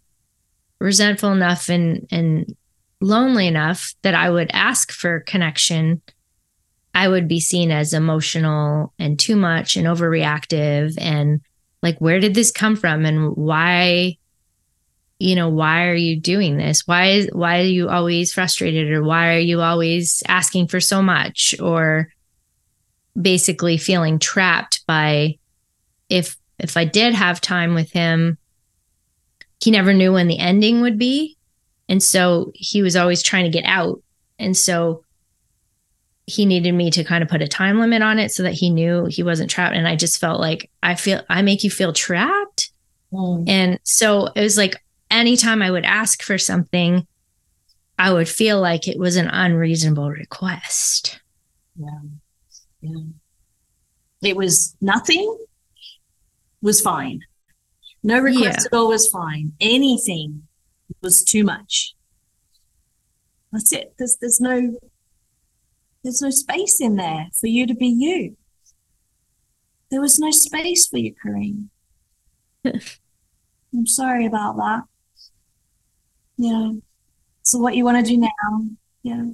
resentful 0.78 1.32
enough 1.32 1.70
and 1.70 2.06
and 2.10 2.54
lonely 3.00 3.46
enough 3.46 3.94
that 4.02 4.14
I 4.14 4.28
would 4.28 4.50
ask 4.52 4.92
for 4.92 5.20
connection, 5.20 6.02
I 6.94 7.08
would 7.08 7.28
be 7.28 7.40
seen 7.40 7.70
as 7.70 7.92
emotional 7.92 8.92
and 8.98 9.18
too 9.18 9.36
much 9.36 9.76
and 9.76 9.86
overreactive 9.86 10.94
and 10.98 11.40
like 11.82 11.98
where 11.98 12.20
did 12.20 12.34
this 12.34 12.52
come 12.52 12.76
from? 12.76 13.04
And 13.04 13.34
why 13.36 14.18
you 15.18 15.36
know 15.36 15.48
why 15.48 15.86
are 15.86 15.94
you 15.94 16.18
doing 16.20 16.56
this? 16.56 16.86
Why 16.86 17.06
is 17.06 17.28
why 17.32 17.60
are 17.60 17.64
you 17.64 17.88
always 17.88 18.32
frustrated? 18.32 18.90
Or 18.90 19.02
why 19.02 19.34
are 19.34 19.40
you 19.40 19.60
always 19.60 20.22
asking 20.28 20.68
for 20.68 20.80
so 20.80 21.02
much? 21.02 21.54
Or 21.60 22.08
basically 23.20 23.76
feeling 23.78 24.18
trapped 24.18 24.86
by 24.86 25.38
if 26.08 26.36
if 26.58 26.76
I 26.76 26.84
did 26.84 27.14
have 27.14 27.40
time 27.40 27.74
with 27.74 27.92
him 27.92 28.38
he 29.62 29.70
never 29.70 29.94
knew 29.94 30.12
when 30.12 30.26
the 30.26 30.40
ending 30.40 30.80
would 30.80 30.98
be. 30.98 31.36
And 31.88 32.02
so 32.02 32.50
he 32.54 32.82
was 32.82 32.96
always 32.96 33.22
trying 33.22 33.44
to 33.44 33.50
get 33.50 33.64
out. 33.64 34.02
And 34.38 34.56
so 34.56 35.04
he 36.32 36.46
needed 36.46 36.72
me 36.72 36.90
to 36.90 37.04
kind 37.04 37.22
of 37.22 37.28
put 37.28 37.42
a 37.42 37.48
time 37.48 37.78
limit 37.78 38.02
on 38.02 38.18
it 38.18 38.30
so 38.30 38.42
that 38.42 38.54
he 38.54 38.70
knew 38.70 39.06
he 39.06 39.22
wasn't 39.22 39.50
trapped 39.50 39.76
and 39.76 39.86
I 39.86 39.96
just 39.96 40.18
felt 40.18 40.40
like 40.40 40.70
I 40.82 40.94
feel 40.94 41.22
I 41.28 41.42
make 41.42 41.64
you 41.64 41.70
feel 41.70 41.92
trapped 41.92 42.72
mm. 43.12 43.44
and 43.48 43.78
so 43.84 44.26
it 44.34 44.40
was 44.40 44.56
like 44.56 44.82
anytime 45.10 45.62
I 45.62 45.70
would 45.70 45.84
ask 45.84 46.22
for 46.22 46.38
something 46.38 47.06
I 47.98 48.12
would 48.12 48.28
feel 48.28 48.60
like 48.60 48.88
it 48.88 48.98
was 48.98 49.16
an 49.16 49.28
unreasonable 49.28 50.10
request 50.10 51.20
yeah 51.76 52.00
yeah. 52.80 53.04
It 54.22 54.36
was 54.36 54.76
nothing 54.80 55.36
was 56.60 56.80
fine. 56.80 57.20
No 58.02 58.18
request 58.20 58.60
yeah. 58.60 58.66
at 58.66 58.76
all 58.76 58.88
was 58.88 59.08
fine. 59.08 59.52
Anything 59.60 60.42
was 61.00 61.22
too 61.22 61.44
much. 61.44 61.94
That's 63.52 63.72
it. 63.72 63.94
There's 63.98 64.16
there's 64.20 64.40
no 64.40 64.76
there's 66.02 66.22
no 66.22 66.30
space 66.30 66.80
in 66.80 66.96
there 66.96 67.28
for 67.38 67.46
you 67.46 67.66
to 67.66 67.74
be 67.74 67.86
you. 67.86 68.36
There 69.90 70.00
was 70.00 70.18
no 70.18 70.30
space 70.30 70.86
for 70.86 70.98
you, 70.98 71.14
Corinne. 71.14 71.70
I'm 72.64 73.86
sorry 73.86 74.26
about 74.26 74.56
that. 74.56 74.82
Yeah. 76.36 76.72
So 77.42 77.58
what 77.58 77.76
you 77.76 77.84
want 77.84 78.04
to 78.04 78.10
do 78.10 78.18
now? 78.18 78.64
Yeah. 79.02 79.24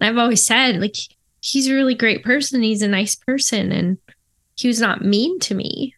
I've 0.00 0.18
always 0.18 0.44
said, 0.44 0.80
like, 0.80 0.96
he's 1.40 1.68
a 1.68 1.74
really 1.74 1.94
great 1.94 2.24
person. 2.24 2.62
He's 2.62 2.82
a 2.82 2.88
nice 2.88 3.14
person 3.14 3.72
and 3.72 3.98
he 4.56 4.68
was 4.68 4.80
not 4.80 5.04
mean 5.04 5.38
to 5.40 5.54
me. 5.54 5.94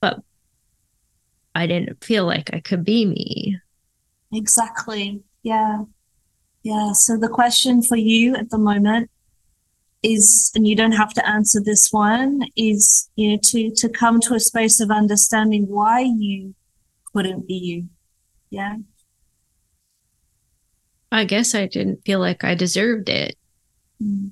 But 0.00 0.20
I 1.54 1.66
didn't 1.66 2.02
feel 2.04 2.26
like 2.26 2.50
I 2.52 2.60
could 2.60 2.84
be 2.84 3.06
me. 3.06 3.58
Exactly. 4.32 5.22
Yeah. 5.42 5.84
Yeah. 6.62 6.92
So 6.92 7.16
the 7.16 7.28
question 7.28 7.82
for 7.82 7.96
you 7.96 8.34
at 8.36 8.50
the 8.50 8.58
moment 8.58 9.10
is, 10.02 10.50
and 10.54 10.66
you 10.66 10.76
don't 10.76 10.92
have 10.92 11.12
to 11.14 11.28
answer 11.28 11.60
this 11.60 11.88
one, 11.90 12.42
is, 12.56 13.10
you 13.16 13.32
know, 13.32 13.38
to, 13.44 13.70
to 13.76 13.88
come 13.88 14.20
to 14.20 14.34
a 14.34 14.40
space 14.40 14.80
of 14.80 14.90
understanding 14.90 15.66
why 15.68 16.00
you 16.00 16.54
couldn't 17.12 17.46
be 17.46 17.54
you. 17.54 17.88
Yeah. 18.50 18.76
I 21.12 21.24
guess 21.24 21.54
I 21.54 21.66
didn't 21.66 22.04
feel 22.04 22.20
like 22.20 22.44
I 22.44 22.54
deserved 22.54 23.08
it. 23.08 23.36
Hmm. 24.00 24.28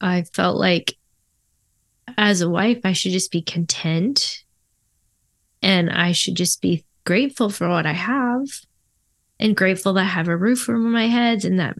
I 0.00 0.22
felt 0.22 0.58
like 0.58 0.96
as 2.16 2.40
a 2.40 2.48
wife, 2.48 2.80
I 2.84 2.92
should 2.92 3.12
just 3.12 3.32
be 3.32 3.42
content 3.42 4.44
and 5.60 5.90
I 5.90 6.12
should 6.12 6.36
just 6.36 6.60
be 6.62 6.84
grateful 7.04 7.50
for 7.50 7.68
what 7.68 7.86
I 7.86 7.94
have 7.94 8.46
and 9.40 9.56
grateful 9.56 9.92
that 9.94 10.00
I 10.00 10.04
have 10.04 10.28
a 10.28 10.36
roof 10.36 10.68
over 10.68 10.78
my 10.78 11.06
head 11.06 11.44
and 11.44 11.58
that 11.58 11.76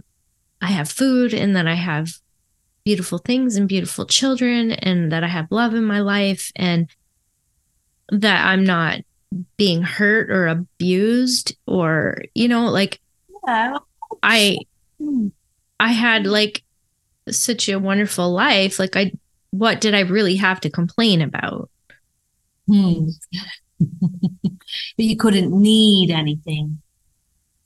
I 0.61 0.69
have 0.69 0.91
food 0.91 1.35
and 1.35 1.57
that 1.57 1.67
I 1.67 1.75
have 1.75 2.11
beautiful 2.85 3.19
things 3.19 3.57
and 3.57 3.69
beautiful 3.69 4.07
children 4.07 4.73
and 4.73 5.13
that 5.13 5.25
I 5.25 5.29
have 5.29 5.51
love 5.51 5.75
in 5.75 5.85
my 5.85 6.01
life 6.01 6.51
and 6.57 6.89
that 8.11 8.47
I'm 8.47 8.65
not 8.65 9.01
being 9.57 9.83
hurt 9.83 10.31
or 10.31 10.47
abused 10.47 11.55
or, 11.67 12.23
you 12.35 12.49
know, 12.49 12.71
like 12.71 13.01
yeah. 13.47 13.79
I 14.23 14.59
I 15.81 15.93
had 15.93 16.27
like 16.27 16.63
such 17.29 17.69
a 17.69 17.79
wonderful 17.79 18.33
life. 18.33 18.79
Like 18.79 18.97
I 18.97 19.13
what 19.51 19.81
did 19.81 19.95
I 19.95 20.01
really 20.01 20.37
have 20.37 20.61
to 20.61 20.71
complain 20.71 21.21
about? 21.21 21.71
Hmm. 22.67 23.09
but 24.01 24.51
you 24.97 25.17
couldn't 25.17 25.53
need 25.53 26.11
anything. 26.11 26.81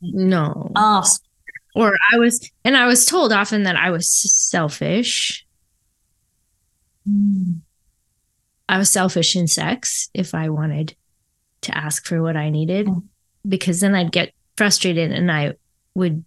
No. 0.03 0.73
Ask. 0.77 1.23
Or 1.75 1.97
I 2.13 2.19
was 2.19 2.51
and 2.65 2.77
I 2.77 2.87
was 2.87 3.07
told 3.07 3.33
often 3.33 3.63
that 3.63 3.77
I 3.77 3.91
was 3.91 4.11
selfish. 4.11 5.47
Hmm. 7.07 7.53
I 8.69 8.79
was 8.79 8.91
selfish 8.91 9.37
in 9.37 9.47
sex 9.47 10.11
if 10.15 10.35
I 10.35 10.49
wanted 10.49 10.95
to 11.63 11.77
ask 11.77 12.07
for 12.07 12.23
what 12.23 12.37
I 12.37 12.51
needed 12.51 12.89
hmm. 12.89 12.99
because 13.49 13.81
then 13.81 13.95
I'd 13.95 14.13
get 14.13 14.33
frustrated 14.57 15.13
and 15.13 15.31
I 15.31 15.55
would 15.95 16.25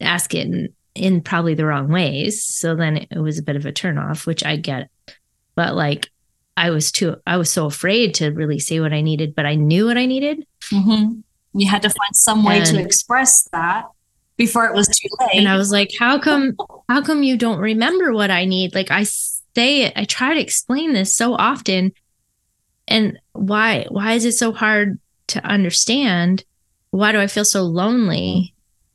ask 0.00 0.34
it 0.34 0.46
in, 0.46 0.72
in 0.94 1.20
probably 1.20 1.54
the 1.54 1.66
wrong 1.66 1.88
ways. 1.88 2.44
So 2.44 2.74
then 2.74 3.06
it 3.10 3.18
was 3.18 3.38
a 3.38 3.42
bit 3.42 3.56
of 3.56 3.66
a 3.66 3.72
turnoff, 3.72 4.26
which 4.26 4.44
I 4.44 4.56
get. 4.56 4.90
But 5.54 5.74
like 5.74 6.08
I 6.56 6.70
was 6.70 6.92
too, 6.92 7.16
I 7.26 7.36
was 7.36 7.50
so 7.50 7.66
afraid 7.66 8.14
to 8.16 8.30
really 8.30 8.58
say 8.58 8.80
what 8.80 8.92
I 8.92 9.00
needed, 9.00 9.34
but 9.34 9.46
I 9.46 9.54
knew 9.56 9.86
what 9.86 9.98
I 9.98 10.06
needed. 10.06 10.46
Mm-hmm. 10.72 11.20
You 11.54 11.68
had 11.68 11.82
to 11.82 11.88
find 11.88 12.14
some 12.14 12.44
way 12.44 12.58
and, 12.58 12.66
to 12.66 12.80
express 12.80 13.48
that 13.52 13.86
before 14.36 14.66
it 14.66 14.74
was 14.74 14.88
too 14.88 15.08
late. 15.20 15.36
And 15.38 15.48
I 15.48 15.56
was 15.56 15.70
like, 15.70 15.92
how 15.98 16.18
come, 16.18 16.56
how 16.88 17.00
come 17.00 17.22
you 17.22 17.36
don't 17.36 17.60
remember 17.60 18.12
what 18.12 18.30
I 18.30 18.44
need? 18.44 18.74
Like 18.74 18.90
I 18.90 19.04
say 19.04 19.82
it, 19.82 19.92
I 19.96 20.04
try 20.04 20.34
to 20.34 20.40
explain 20.40 20.92
this 20.92 21.16
so 21.16 21.34
often. 21.34 21.92
And 22.88 23.18
why, 23.32 23.86
why 23.88 24.12
is 24.12 24.24
it 24.24 24.32
so 24.32 24.52
hard 24.52 24.98
to 25.28 25.44
understand? 25.46 26.44
Why 26.90 27.12
do 27.12 27.20
I 27.20 27.28
feel 27.28 27.44
so 27.44 27.62
lonely? 27.62 28.54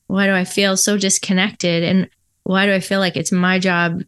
why 0.09 0.25
do 0.25 0.33
I 0.33 0.43
feel 0.43 0.75
so 0.75 0.97
disconnected? 0.97 1.83
And 1.83 2.09
why 2.41 2.65
do 2.65 2.73
I 2.73 2.79
feel 2.79 2.99
like 2.99 3.15
it's 3.15 3.31
my 3.31 3.59
job 3.59 4.01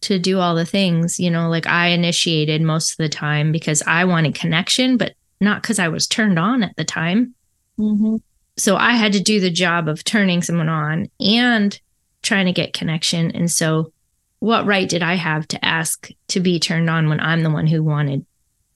to 0.00 0.18
do 0.18 0.38
all 0.38 0.54
the 0.54 0.64
things? 0.64 1.20
You 1.20 1.30
know, 1.30 1.50
like 1.50 1.66
I 1.66 1.88
initiated 1.88 2.62
most 2.62 2.92
of 2.92 2.96
the 2.96 3.10
time 3.10 3.52
because 3.52 3.82
I 3.86 4.06
wanted 4.06 4.34
connection, 4.34 4.96
but 4.96 5.12
not 5.42 5.60
because 5.60 5.78
I 5.78 5.88
was 5.88 6.06
turned 6.06 6.38
on 6.38 6.62
at 6.62 6.74
the 6.76 6.86
time. 6.86 7.34
Mm-hmm. 7.82 8.16
So 8.56 8.76
I 8.76 8.92
had 8.92 9.12
to 9.14 9.20
do 9.20 9.40
the 9.40 9.50
job 9.50 9.88
of 9.88 10.04
turning 10.04 10.42
someone 10.42 10.68
on 10.68 11.08
and 11.18 11.78
trying 12.22 12.46
to 12.46 12.52
get 12.52 12.72
connection. 12.72 13.30
And 13.32 13.50
so, 13.50 13.92
what 14.38 14.66
right 14.66 14.88
did 14.88 15.02
I 15.02 15.14
have 15.14 15.46
to 15.48 15.64
ask 15.64 16.08
to 16.28 16.40
be 16.40 16.58
turned 16.58 16.90
on 16.90 17.08
when 17.08 17.20
I'm 17.20 17.42
the 17.42 17.50
one 17.50 17.66
who 17.66 17.82
wanted 17.82 18.26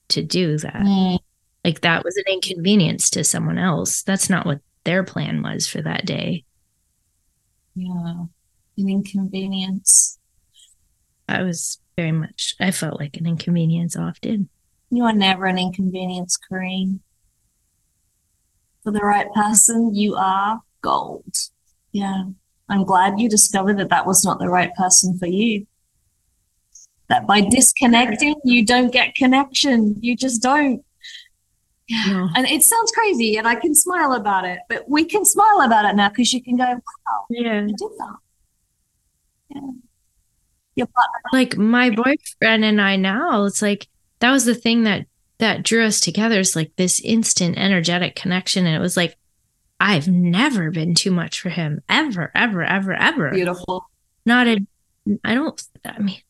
to 0.09 0.23
do 0.23 0.59
that? 0.59 0.75
Mm. 0.75 1.19
Like 1.65 1.81
that 1.81 2.05
was 2.05 2.17
an 2.17 2.33
inconvenience 2.33 3.11
to 3.11 3.25
someone 3.25 3.59
else. 3.59 4.03
That's 4.03 4.31
not 4.31 4.47
what 4.47 4.61
their 4.85 5.03
plan 5.03 5.43
was 5.43 5.67
for 5.67 5.83
that 5.83 6.07
day. 6.07 6.45
Yeah. 7.75 8.25
An 8.79 8.89
inconvenience. 8.89 10.19
I 11.29 11.43
was 11.43 11.81
very 11.97 12.13
much, 12.13 12.55
I 12.61 12.71
felt 12.71 13.01
like 13.01 13.17
an 13.17 13.27
inconvenience 13.27 13.97
often. 13.97 14.49
You 14.91 15.05
are 15.05 15.13
never 15.13 15.47
an 15.47 15.59
inconvenience, 15.59 16.37
Corinne. 16.37 17.01
For 18.87 18.93
the 18.93 19.01
right 19.01 19.27
person, 19.33 19.97
you 19.97 20.15
are 20.15 20.63
gold. 20.81 21.35
Yeah. 21.91 22.27
I'm 22.69 22.85
glad 22.85 23.19
you 23.19 23.29
discovered 23.29 23.79
that 23.79 23.89
that 23.89 24.07
was 24.07 24.25
not 24.25 24.39
the 24.39 24.49
right 24.49 24.73
person 24.77 25.19
for 25.19 25.27
you. 25.27 25.67
That 27.09 27.27
by 27.27 27.41
disconnecting, 27.41 28.37
you 28.45 28.65
don't 28.65 28.93
get 28.93 29.17
connection. 29.17 29.97
You 30.01 30.17
just 30.17 30.41
don't. 30.41 30.85
Yeah. 31.89 32.05
No. 32.11 32.29
And 32.37 32.47
it 32.47 32.63
sounds 32.63 32.93
crazy, 32.93 33.37
and 33.37 33.49
I 33.49 33.57
can 33.57 33.75
smile 33.75 34.13
about 34.13 34.45
it, 34.45 34.61
but 34.69 34.89
we 34.89 35.05
can 35.05 35.25
smile 35.25 35.63
about 35.63 35.85
it 35.85 35.97
now 35.97 36.11
because 36.11 36.33
you 36.33 36.41
can 36.41 36.57
go, 36.57 36.65
wow, 36.65 37.27
yeah, 37.29 37.63
I 37.63 37.67
did 37.67 37.91
that. 37.99 38.17
Yeah. 39.49 39.71
Your 40.77 40.87
partner. 40.87 41.21
Like 41.33 41.57
my 41.57 41.91
boyfriend 41.91 42.65
and 42.65 42.81
I 42.81 42.95
now, 42.95 43.47
it's 43.47 43.63
like 43.63 43.89
that 44.21 44.31
was 44.31 44.45
the 44.45 44.55
thing 44.55 44.85
that 44.85 45.07
that 45.39 45.63
drew 45.63 45.85
us 45.85 46.01
together 46.01 46.41
is 46.41 46.57
like 46.57 46.73
this 46.77 47.01
instant 47.01 47.59
energetic 47.59 48.17
connection. 48.17 48.67
And 48.67 48.75
it 48.75 48.81
was 48.81 48.97
like, 48.97 49.17
I've 49.79 50.09
never 50.09 50.71
been 50.71 50.95
too 50.95 51.11
much 51.11 51.41
for 51.41 51.51
him 51.51 51.83
ever, 51.89 52.31
ever, 52.35 52.63
ever, 52.63 52.95
ever. 52.95 53.31
Beautiful. 53.31 53.89
Not 54.25 54.47
a, 54.47 54.59
I 55.25 55.35
don't, 55.35 55.63
I 55.85 55.99
mean, 55.99 56.21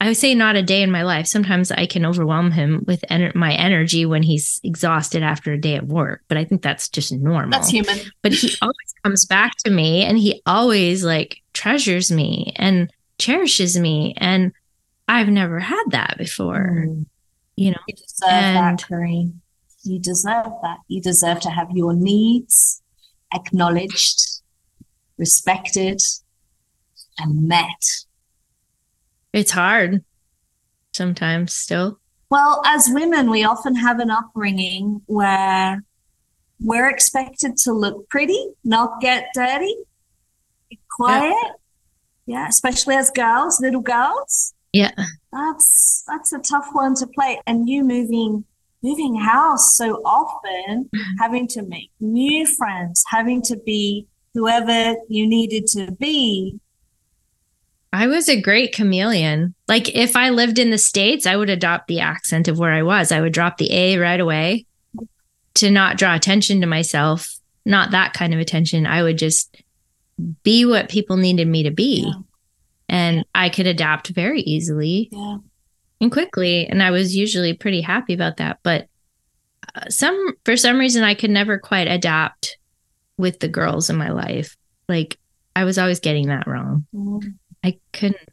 I 0.00 0.08
would 0.08 0.16
say 0.16 0.34
not 0.34 0.56
a 0.56 0.62
day 0.62 0.82
in 0.82 0.90
my 0.90 1.02
life. 1.02 1.26
Sometimes 1.26 1.72
I 1.72 1.86
can 1.86 2.04
overwhelm 2.04 2.50
him 2.52 2.84
with 2.86 3.04
ener- 3.10 3.34
my 3.34 3.54
energy 3.54 4.04
when 4.04 4.22
he's 4.22 4.60
exhausted 4.62 5.22
after 5.22 5.52
a 5.52 5.60
day 5.60 5.74
at 5.74 5.86
work, 5.86 6.22
but 6.28 6.38
I 6.38 6.44
think 6.44 6.62
that's 6.62 6.88
just 6.88 7.12
normal. 7.12 7.50
That's 7.50 7.70
human. 7.70 7.98
But 8.22 8.32
he 8.32 8.54
always 8.62 8.94
comes 9.02 9.24
back 9.24 9.56
to 9.64 9.70
me 9.70 10.04
and 10.04 10.18
he 10.18 10.42
always 10.46 11.04
like 11.04 11.38
treasures 11.54 12.10
me 12.10 12.52
and 12.56 12.90
cherishes 13.18 13.78
me. 13.78 14.14
And 14.18 14.52
I've 15.08 15.28
never 15.28 15.58
had 15.58 15.84
that 15.90 16.16
before. 16.18 16.84
Mm. 16.86 17.06
You 17.56 17.72
know, 17.72 17.78
you 17.88 17.94
deserve 17.94 18.30
and, 18.30 18.78
that, 18.78 18.86
Kareen. 18.86 19.40
You 19.82 19.98
deserve 19.98 20.52
that. 20.62 20.78
You 20.88 21.00
deserve 21.00 21.40
to 21.40 21.50
have 21.50 21.70
your 21.72 21.94
needs 21.94 22.82
acknowledged, 23.34 24.40
respected, 25.18 26.00
and 27.18 27.48
met 27.48 27.82
it's 29.36 29.50
hard 29.50 30.02
sometimes 30.94 31.52
still. 31.52 32.00
Well, 32.30 32.62
as 32.64 32.88
women, 32.90 33.30
we 33.30 33.44
often 33.44 33.76
have 33.76 34.00
an 34.00 34.10
upbringing 34.10 35.02
where 35.04 35.84
we're 36.58 36.88
expected 36.88 37.58
to 37.58 37.72
look 37.72 38.08
pretty, 38.08 38.46
not 38.64 38.98
get 39.02 39.28
dirty, 39.34 39.74
be 40.70 40.80
quiet. 40.90 41.36
Yeah. 41.42 41.50
yeah, 42.24 42.48
especially 42.48 42.94
as 42.94 43.10
girls, 43.10 43.60
little 43.60 43.82
girls. 43.82 44.54
Yeah. 44.76 45.06
That's 45.32 46.04
that's 46.06 46.32
a 46.32 46.38
tough 46.38 46.68
one 46.72 46.94
to 46.96 47.06
play. 47.06 47.40
And 47.46 47.68
you 47.68 47.84
moving 47.84 48.44
moving 48.82 49.16
house 49.16 49.76
so 49.76 49.96
often, 50.04 50.84
mm-hmm. 50.84 51.16
having 51.18 51.48
to 51.48 51.62
make 51.62 51.90
new 52.00 52.46
friends, 52.46 53.04
having 53.08 53.42
to 53.42 53.56
be 53.56 54.06
whoever 54.34 54.96
you 55.08 55.26
needed 55.26 55.66
to 55.66 55.90
be 55.92 56.60
I 57.96 58.08
was 58.08 58.28
a 58.28 58.38
great 58.38 58.74
chameleon. 58.74 59.54
Like 59.68 59.94
if 59.94 60.16
I 60.16 60.28
lived 60.28 60.58
in 60.58 60.70
the 60.70 60.76
States, 60.76 61.26
I 61.26 61.34
would 61.34 61.48
adopt 61.48 61.88
the 61.88 62.00
accent 62.00 62.46
of 62.46 62.58
where 62.58 62.72
I 62.72 62.82
was. 62.82 63.10
I 63.10 63.22
would 63.22 63.32
drop 63.32 63.56
the 63.56 63.72
A 63.72 63.96
right 63.96 64.20
away 64.20 64.66
to 65.54 65.70
not 65.70 65.96
draw 65.96 66.14
attention 66.14 66.60
to 66.60 66.66
myself, 66.66 67.34
not 67.64 67.92
that 67.92 68.12
kind 68.12 68.34
of 68.34 68.40
attention. 68.40 68.86
I 68.86 69.02
would 69.02 69.16
just 69.16 69.62
be 70.42 70.66
what 70.66 70.90
people 70.90 71.16
needed 71.16 71.48
me 71.48 71.62
to 71.62 71.70
be. 71.70 72.04
Yeah. 72.06 72.20
And 72.88 73.24
I 73.34 73.48
could 73.48 73.66
adapt 73.66 74.08
very 74.08 74.40
easily 74.42 75.08
yeah. 75.12 75.38
and 76.00 76.12
quickly. 76.12 76.66
And 76.66 76.82
I 76.82 76.90
was 76.90 77.16
usually 77.16 77.54
pretty 77.54 77.80
happy 77.80 78.14
about 78.14 78.36
that. 78.36 78.58
But 78.62 78.88
uh, 79.74 79.88
some, 79.88 80.34
for 80.44 80.56
some 80.56 80.78
reason, 80.78 81.02
I 81.02 81.14
could 81.14 81.30
never 81.30 81.58
quite 81.58 81.88
adapt 81.88 82.58
with 83.18 83.40
the 83.40 83.48
girls 83.48 83.90
in 83.90 83.96
my 83.96 84.10
life. 84.10 84.56
Like 84.88 85.18
I 85.54 85.64
was 85.64 85.78
always 85.78 86.00
getting 86.00 86.28
that 86.28 86.46
wrong. 86.46 86.86
Mm-hmm. 86.94 87.28
I 87.64 87.78
couldn't 87.92 88.28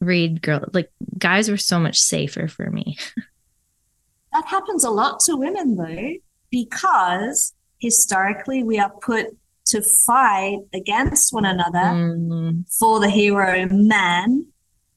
read 0.00 0.42
girl 0.42 0.62
like 0.74 0.90
guys 1.16 1.50
were 1.50 1.56
so 1.56 1.78
much 1.78 1.98
safer 1.98 2.48
for 2.48 2.70
me. 2.70 2.98
that 4.32 4.44
happens 4.46 4.84
a 4.84 4.90
lot 4.90 5.20
to 5.20 5.36
women 5.36 5.76
though, 5.76 6.14
because 6.50 7.54
historically 7.78 8.62
we 8.62 8.78
are 8.78 8.90
put 9.00 9.36
to 9.66 9.82
fight 10.06 10.60
against 10.72 11.32
one 11.32 11.44
another 11.44 11.78
mm. 11.78 12.64
for 12.78 13.00
the 13.00 13.10
hero 13.10 13.66
man, 13.70 14.46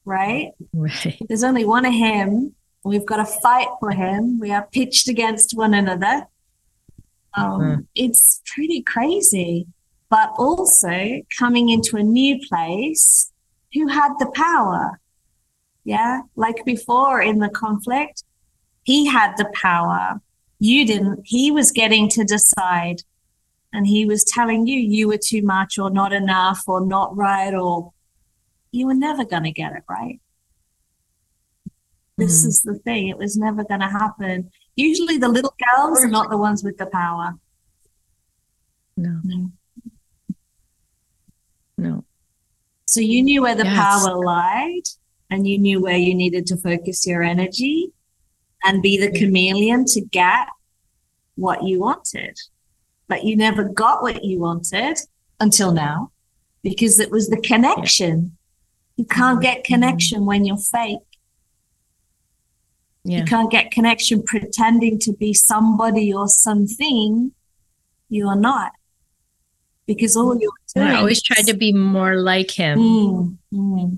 right? 0.05 0.51
Right. 0.74 1.17
There's 1.28 1.43
only 1.43 1.65
one 1.65 1.86
of 1.86 1.93
him. 1.93 2.55
We've 2.84 3.05
got 3.05 3.17
to 3.17 3.26
fight 3.26 3.67
for 3.80 3.91
him. 3.91 4.39
We 4.39 4.51
are 4.51 4.67
pitched 4.72 5.07
against 5.07 5.55
one 5.55 5.74
another. 5.74 6.28
Um, 7.36 7.61
mm. 7.61 7.88
It's 7.95 8.41
pretty 8.53 8.82
crazy. 8.82 9.67
But 10.09 10.32
also 10.38 11.22
coming 11.38 11.70
into 11.70 11.97
a 11.97 12.03
new 12.03 12.39
place 12.47 13.32
who 13.74 13.88
had 13.88 14.13
the 14.17 14.32
power. 14.34 14.99
Yeah. 15.84 16.22
Like 16.36 16.65
before 16.65 17.22
in 17.22 17.39
the 17.39 17.49
conflict, 17.49 18.24
he 18.84 19.05
had 19.05 19.36
the 19.38 19.51
power. 19.53 20.22
You 20.59 20.86
didn't. 20.86 21.22
He 21.26 21.51
was 21.51 21.72
getting 21.72 22.09
to 22.09 22.24
decide. 22.24 23.03
And 23.72 23.86
he 23.86 24.05
was 24.05 24.24
telling 24.24 24.65
you 24.67 24.80
you 24.80 25.07
were 25.07 25.20
too 25.24 25.43
much 25.43 25.78
or 25.78 25.89
not 25.89 26.11
enough 26.11 26.63
or 26.67 26.86
not 26.86 27.15
right 27.15 27.53
or 27.53 27.93
you 28.72 28.88
were 28.88 28.95
never 28.95 29.26
going 29.26 29.43
to 29.43 29.51
get 29.51 29.74
it 29.74 29.84
right. 29.89 30.20
This 32.17 32.43
mm 32.43 32.47
is 32.47 32.61
the 32.61 32.76
thing. 32.76 33.07
It 33.07 33.17
was 33.17 33.38
never 33.38 33.63
going 33.63 33.80
to 33.80 33.88
happen. 33.88 34.51
Usually 34.76 35.17
the 35.17 35.30
little 35.30 35.55
girls 35.76 36.03
are 36.03 36.09
not 36.09 36.30
the 36.30 36.38
ones 36.38 36.63
with 36.63 36.78
the 36.78 36.86
power. 36.86 37.36
No. 38.97 39.22
No. 39.24 39.51
no. 41.78 42.05
So 42.86 42.99
you 42.99 43.24
knew 43.24 43.43
where 43.43 43.55
the 43.55 43.65
yes. 43.65 43.78
power 43.78 44.17
lied 44.24 44.84
and 45.30 45.47
you 45.47 45.57
knew 45.57 45.82
where 45.82 45.95
you 45.95 46.13
needed 46.13 46.45
to 46.47 46.57
focus 46.57 47.07
your 47.07 47.24
energy 47.24 47.93
and 48.63 48.82
be 48.82 48.97
the 48.97 49.11
chameleon 49.17 49.86
to 49.86 50.01
get 50.01 50.47
what 51.36 51.63
you 51.63 51.80
wanted. 51.80 52.38
But 53.10 53.26
you 53.26 53.36
never 53.36 53.66
got 53.66 54.01
what 54.01 54.24
you 54.24 54.39
wanted 54.39 54.97
until 55.41 55.74
now 55.74 56.12
because 56.64 56.99
it 56.99 57.12
was 57.12 57.28
the 57.28 57.41
connection. 57.41 58.38
You 58.95 59.03
can't 59.03 59.41
get 59.41 59.57
mm-hmm. 59.57 59.74
connection 59.74 60.26
when 60.26 60.45
you're 60.45 60.57
fake. 60.57 60.99
Yeah. 63.03 63.20
You 63.20 63.26
can't 63.26 63.51
get 63.51 63.72
connection 63.72 64.24
pretending 64.24 64.99
to 64.99 65.14
be 65.14 65.34
somebody 65.34 66.14
or 66.14 66.30
something 66.30 67.34
you 68.10 68.28
are 68.28 68.36
not 68.36 68.72
because 69.86 70.16
all 70.16 70.38
you're 70.39 70.51
doing. 70.76 70.88
I 70.88 70.95
always 70.99 71.22
tried 71.22 71.47
to 71.47 71.55
be 71.55 71.74
more 71.74 72.16
like 72.16 72.51
him. 72.51 72.80
Mm, 72.80 73.38
mm. 73.53 73.97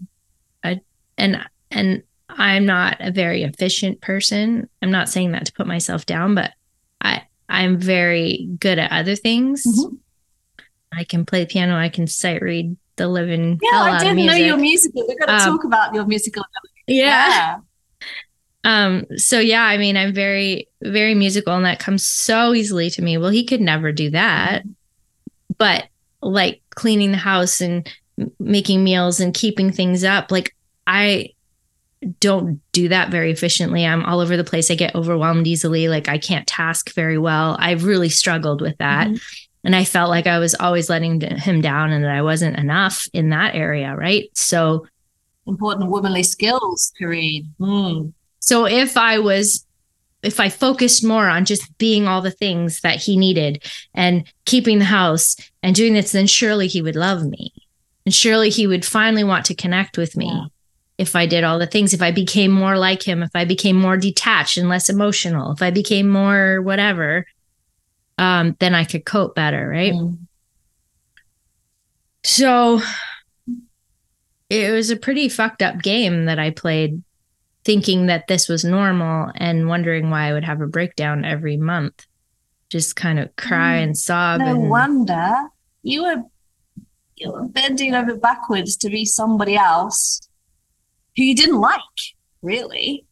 I, 0.64 0.82
and 1.18 1.46
and 1.70 2.04
I'm 2.30 2.66
not 2.66 2.98
a 3.00 3.12
very 3.12 3.44
efficient 3.44 4.02
person. 4.02 4.70
I'm 4.82 4.92
not 4.92 5.10
saying 5.10 5.32
that 5.32 5.46
to 5.48 5.54
put 5.54 5.68
myself 5.68 6.06
down, 6.06 6.36
but 6.36 6.52
I 7.02 7.24
I'm 7.52 7.78
very 7.78 8.50
good 8.60 8.80
at 8.80 8.92
other 8.92 9.16
things. 9.16 9.64
Mm-hmm. 9.66 9.96
I 10.94 11.04
can 11.04 11.26
play 11.26 11.44
the 11.44 11.48
piano. 11.48 11.76
I 11.76 11.90
can 11.90 12.08
sight 12.08 12.42
read 12.42 12.76
the 12.96 13.08
living. 13.08 13.60
Yeah, 13.62 13.80
I 13.80 14.04
didn't 14.04 14.26
know 14.26 14.34
your 14.34 14.58
musical. 14.58 15.08
We're 15.08 15.16
going 15.26 15.40
to 15.40 15.46
um, 15.46 15.58
talk 15.58 15.64
about 15.64 15.94
your 15.94 16.06
musical. 16.06 16.44
Yeah. 16.88 17.06
yeah. 17.28 17.58
Um. 18.64 19.06
So 19.18 19.40
yeah, 19.40 19.64
I 19.64 19.78
mean, 19.78 19.98
I'm 19.98 20.14
very 20.14 20.68
very 20.82 21.16
musical, 21.16 21.56
and 21.56 21.66
that 21.66 21.80
comes 21.80 22.06
so 22.06 22.54
easily 22.54 22.90
to 22.92 23.02
me. 23.02 23.18
Well, 23.18 23.30
he 23.30 23.46
could 23.46 23.62
never 23.62 23.92
do 23.92 24.10
that. 24.12 24.64
Mm-hmm 24.64 24.72
but 25.62 25.90
like 26.24 26.60
cleaning 26.72 27.12
the 27.12 27.20
house 27.20 27.62
and 27.62 27.88
making 28.40 28.84
meals 28.84 29.20
and 29.20 29.32
keeping 29.32 29.72
things 29.72 30.04
up 30.04 30.32
like 30.32 30.56
i 30.88 31.30
don't 32.20 32.60
do 32.72 32.88
that 32.88 33.10
very 33.10 33.32
efficiently 33.32 33.86
i'm 33.86 34.04
all 34.06 34.20
over 34.20 34.36
the 34.36 34.44
place 34.44 34.72
i 34.72 34.76
get 34.76 34.96
overwhelmed 34.96 35.46
easily 35.46 35.88
like 35.88 36.08
i 36.10 36.18
can't 36.18 36.48
task 36.48 36.94
very 36.94 37.18
well 37.18 37.56
i've 37.60 37.86
really 37.86 38.10
struggled 38.10 38.62
with 38.62 38.78
that 38.78 39.08
mm-hmm. 39.08 39.18
and 39.64 39.76
i 39.76 39.84
felt 39.84 40.10
like 40.10 40.26
i 40.26 40.40
was 40.40 40.56
always 40.56 40.90
letting 40.90 41.22
him 41.22 41.62
down 41.62 41.92
and 41.92 42.04
that 42.04 42.12
i 42.12 42.22
wasn't 42.22 42.58
enough 42.58 43.08
in 43.14 43.30
that 43.30 43.54
area 43.54 43.96
right 43.96 44.30
so 44.34 44.86
important 45.48 45.90
womanly 45.90 46.24
skills 46.24 46.92
Kareen. 47.00 47.46
Mm. 47.60 48.14
so 48.40 48.66
if 48.66 48.98
i 48.98 49.20
was 49.20 49.66
if 50.24 50.40
I 50.40 50.50
focused 50.50 51.04
more 51.04 51.28
on 51.28 51.46
just 51.46 51.76
being 51.80 52.08
all 52.08 52.22
the 52.22 52.30
things 52.30 52.82
that 52.82 52.98
he 52.98 53.18
needed 53.18 53.64
and 53.96 54.24
keeping 54.46 54.78
the 54.78 54.86
house 54.86 55.36
and 55.64 55.76
doing 55.76 55.94
this, 55.94 56.12
then 56.12 56.28
surely 56.28 56.68
he 56.68 56.80
would 56.80 56.96
love 56.96 57.26
me. 57.26 57.52
And 58.06 58.14
surely 58.14 58.52
he 58.52 58.68
would 58.68 58.86
finally 58.86 59.24
want 59.24 59.46
to 59.46 59.56
connect 59.56 59.98
with 59.98 60.16
me 60.16 60.28
yeah. 60.28 60.46
If 60.98 61.16
I 61.16 61.26
did 61.26 61.44
all 61.44 61.60
the 61.60 61.68
things, 61.68 61.94
if 61.94 62.02
I 62.02 62.12
became 62.12 62.52
more 62.52 62.78
like 62.78 63.04
him, 63.04 63.24
if 63.24 63.32
I 63.34 63.46
became 63.46 63.76
more 63.76 63.98
detached 63.98 64.58
and 64.58 64.70
less 64.70 64.90
emotional, 64.90 65.52
if 65.52 65.62
I 65.62 65.72
became 65.72 66.08
more 66.08 66.62
whatever, 66.62 67.26
um, 68.18 68.56
then 68.60 68.76
I 68.76 68.84
could 68.84 69.06
cope 69.06 69.36
better, 69.36 69.68
right? 69.68 69.94
Mm. 69.94 70.18
So 72.24 72.82
it 74.50 74.72
was 74.72 74.90
a 74.90 74.96
pretty 74.96 75.28
fucked 75.28 75.62
up 75.62 75.82
game 75.82 76.26
that 76.26 76.38
I 76.38 76.52
played 76.52 77.02
thinking 77.64 78.08
that 78.08 78.28
this 78.28 78.48
was 78.48 78.64
normal 78.64 79.32
and 79.36 79.68
wondering 79.68 80.10
why 80.10 80.28
I 80.28 80.34
would 80.34 80.44
have 80.44 80.62
a 80.62 80.68
breakdown 80.68 81.26
every 81.26 81.58
month. 81.58 82.06
Just 82.70 82.96
kind 82.96 83.20
of 83.20 83.36
cry 83.36 83.78
mm. 83.80 83.84
and 83.84 83.98
sob. 83.98 84.42
No 84.42 84.48
and, 84.48 84.70
wonder 84.70 85.34
you 85.84 86.04
were 86.04 86.24
you're 87.16 87.46
bending 87.46 87.94
over 87.94 88.16
backwards 88.16 88.76
to 88.78 88.90
be 88.90 89.06
somebody 89.06 89.56
else 89.56 90.22
who 91.18 91.24
you 91.24 91.36
didn't 91.36 91.60
like, 91.60 91.80
really. 92.42 93.06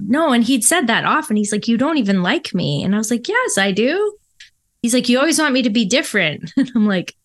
No, 0.00 0.32
and 0.32 0.44
he'd 0.44 0.62
said 0.62 0.86
that 0.86 1.04
often. 1.04 1.34
He's 1.34 1.50
like, 1.50 1.66
You 1.66 1.76
don't 1.76 1.98
even 1.98 2.22
like 2.22 2.54
me. 2.54 2.84
And 2.84 2.94
I 2.94 2.98
was 2.98 3.10
like, 3.10 3.26
Yes, 3.26 3.58
I 3.58 3.72
do. 3.72 4.16
He's 4.80 4.94
like, 4.94 5.08
You 5.08 5.18
always 5.18 5.40
want 5.40 5.52
me 5.54 5.62
to 5.62 5.70
be 5.70 5.84
different. 5.84 6.52
And 6.56 6.70
I'm 6.76 6.86
like, 6.86 7.16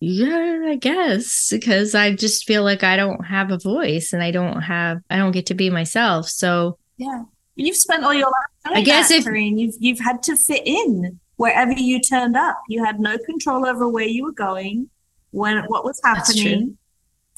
Yeah, 0.00 0.62
I 0.66 0.74
guess. 0.74 1.48
Because 1.50 1.94
I 1.94 2.12
just 2.14 2.44
feel 2.44 2.64
like 2.64 2.82
I 2.82 2.96
don't 2.96 3.24
have 3.24 3.52
a 3.52 3.58
voice 3.58 4.12
and 4.12 4.20
I 4.22 4.32
don't 4.32 4.62
have, 4.62 5.00
I 5.08 5.16
don't 5.16 5.30
get 5.30 5.46
to 5.46 5.54
be 5.54 5.70
myself. 5.70 6.28
So, 6.28 6.78
Yeah. 6.96 7.22
You've 7.56 7.76
spent 7.76 8.02
all 8.02 8.12
your 8.12 8.26
life 8.26 8.74
I 8.76 8.82
guess 8.82 9.10
that, 9.10 9.18
if- 9.18 9.24
Corinne. 9.24 9.56
You've 9.56 9.76
you've 9.78 10.00
had 10.00 10.24
to 10.24 10.36
fit 10.36 10.62
in 10.64 11.20
wherever 11.36 11.70
you 11.72 12.00
turned 12.00 12.36
up. 12.36 12.60
You 12.68 12.84
had 12.84 12.98
no 12.98 13.16
control 13.18 13.64
over 13.64 13.88
where 13.88 14.06
you 14.06 14.24
were 14.24 14.32
going, 14.32 14.90
when 15.30 15.62
what 15.66 15.84
was 15.84 16.00
happening, 16.02 16.76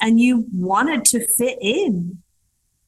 and 0.01 0.19
you 0.19 0.45
wanted 0.53 1.05
to 1.05 1.27
fit 1.37 1.57
in. 1.61 2.21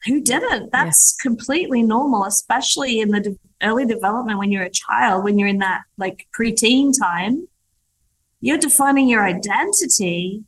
Who 0.05 0.21
didn't? 0.21 0.71
That's 0.71 1.17
completely 1.17 1.81
normal, 1.83 2.23
especially 2.25 2.99
in 2.99 3.09
the 3.09 3.19
de- 3.19 3.39
early 3.61 3.85
development 3.85 4.39
when 4.39 4.51
you're 4.51 4.63
a 4.63 4.69
child, 4.69 5.23
when 5.23 5.37
you're 5.37 5.47
in 5.47 5.57
that 5.59 5.81
like 5.97 6.27
preteen 6.37 6.93
time. 6.97 7.47
You're 8.41 8.57
defining 8.57 9.09
your 9.09 9.23
identity. 9.25 10.43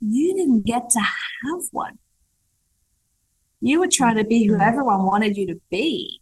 You 0.00 0.34
didn't 0.34 0.64
get 0.64 0.88
to 0.90 1.00
have 1.00 1.62
one. 1.72 1.98
You 3.60 3.80
were 3.80 3.88
trying 3.88 4.16
to 4.16 4.24
be 4.24 4.44
who 4.44 4.54
mm-hmm. 4.54 4.62
everyone 4.62 5.04
wanted 5.04 5.36
you 5.36 5.46
to 5.48 5.60
be. 5.70 6.20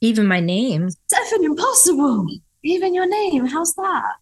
even 0.00 0.26
my 0.26 0.40
name, 0.40 0.88
It's 0.88 1.14
effing 1.14 1.44
impossible. 1.44 2.26
Even 2.62 2.94
your 2.94 3.08
name, 3.08 3.46
how's 3.46 3.74
that? 3.74 4.12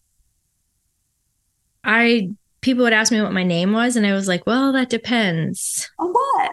I, 1.82 2.30
people 2.68 2.84
would 2.84 2.92
ask 2.92 3.10
me 3.10 3.22
what 3.22 3.32
my 3.32 3.44
name 3.44 3.72
was. 3.72 3.96
And 3.96 4.06
I 4.06 4.12
was 4.12 4.28
like, 4.28 4.46
Well, 4.46 4.74
that 4.74 4.90
depends. 4.90 5.88
On 5.98 6.12
what? 6.12 6.52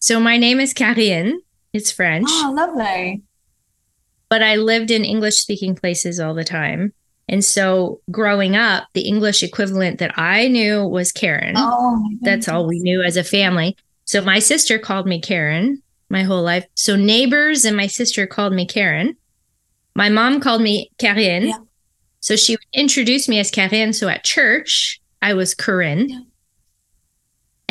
So, 0.00 0.20
my 0.20 0.36
name 0.36 0.60
is 0.60 0.74
Karine. 0.74 1.38
It's 1.72 1.90
French, 1.90 2.28
Oh, 2.30 2.52
lovely. 2.54 3.22
but 4.28 4.42
I 4.42 4.56
lived 4.56 4.90
in 4.90 5.02
English 5.04 5.36
speaking 5.40 5.74
places 5.74 6.20
all 6.20 6.34
the 6.34 6.44
time. 6.44 6.92
And 7.26 7.42
so, 7.42 8.00
growing 8.10 8.54
up, 8.54 8.84
the 8.92 9.08
English 9.08 9.42
equivalent 9.42 9.98
that 9.98 10.18
I 10.18 10.48
knew 10.48 10.86
was 10.86 11.10
Karen. 11.10 11.54
Oh, 11.56 11.98
That's 12.20 12.48
all 12.48 12.66
we 12.66 12.80
knew 12.80 13.02
as 13.02 13.16
a 13.16 13.24
family. 13.24 13.76
So 14.04 14.20
my 14.22 14.40
sister 14.40 14.78
called 14.78 15.06
me 15.06 15.20
Karen 15.22 15.82
my 16.10 16.22
whole 16.22 16.42
life. 16.42 16.66
So 16.74 16.96
neighbors 16.96 17.64
and 17.64 17.76
my 17.76 17.86
sister 17.86 18.26
called 18.26 18.52
me 18.54 18.66
Karen. 18.66 19.16
My 19.94 20.08
mom 20.10 20.40
called 20.40 20.62
me 20.62 20.90
Karine. 20.98 21.48
Yeah. 21.48 21.58
So 22.28 22.36
she 22.36 22.52
would 22.56 22.66
introduce 22.74 23.26
me 23.26 23.38
as 23.38 23.50
Karine. 23.50 23.94
So 23.94 24.06
at 24.06 24.22
church, 24.22 25.00
I 25.22 25.32
was 25.32 25.54
Corinne. 25.54 26.10
Yeah. 26.10 26.20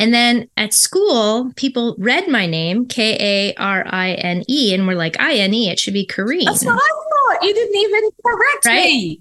And 0.00 0.12
then 0.12 0.48
at 0.56 0.74
school, 0.74 1.52
people 1.54 1.94
read 1.96 2.26
my 2.26 2.44
name 2.46 2.84
K 2.88 3.16
A 3.20 3.54
R 3.54 3.86
I 3.88 4.14
N 4.14 4.42
E 4.48 4.74
and 4.74 4.88
were 4.88 4.96
like, 4.96 5.14
I 5.20 5.34
N 5.34 5.54
E, 5.54 5.70
it 5.70 5.78
should 5.78 5.94
be 5.94 6.04
Karine. 6.04 6.44
That's 6.44 6.64
what 6.64 6.74
I 6.74 7.34
thought. 7.36 7.44
You 7.46 7.54
didn't 7.54 7.76
even 7.76 8.10
correct 8.26 8.66
Right? 8.66 8.84
me. 8.86 9.20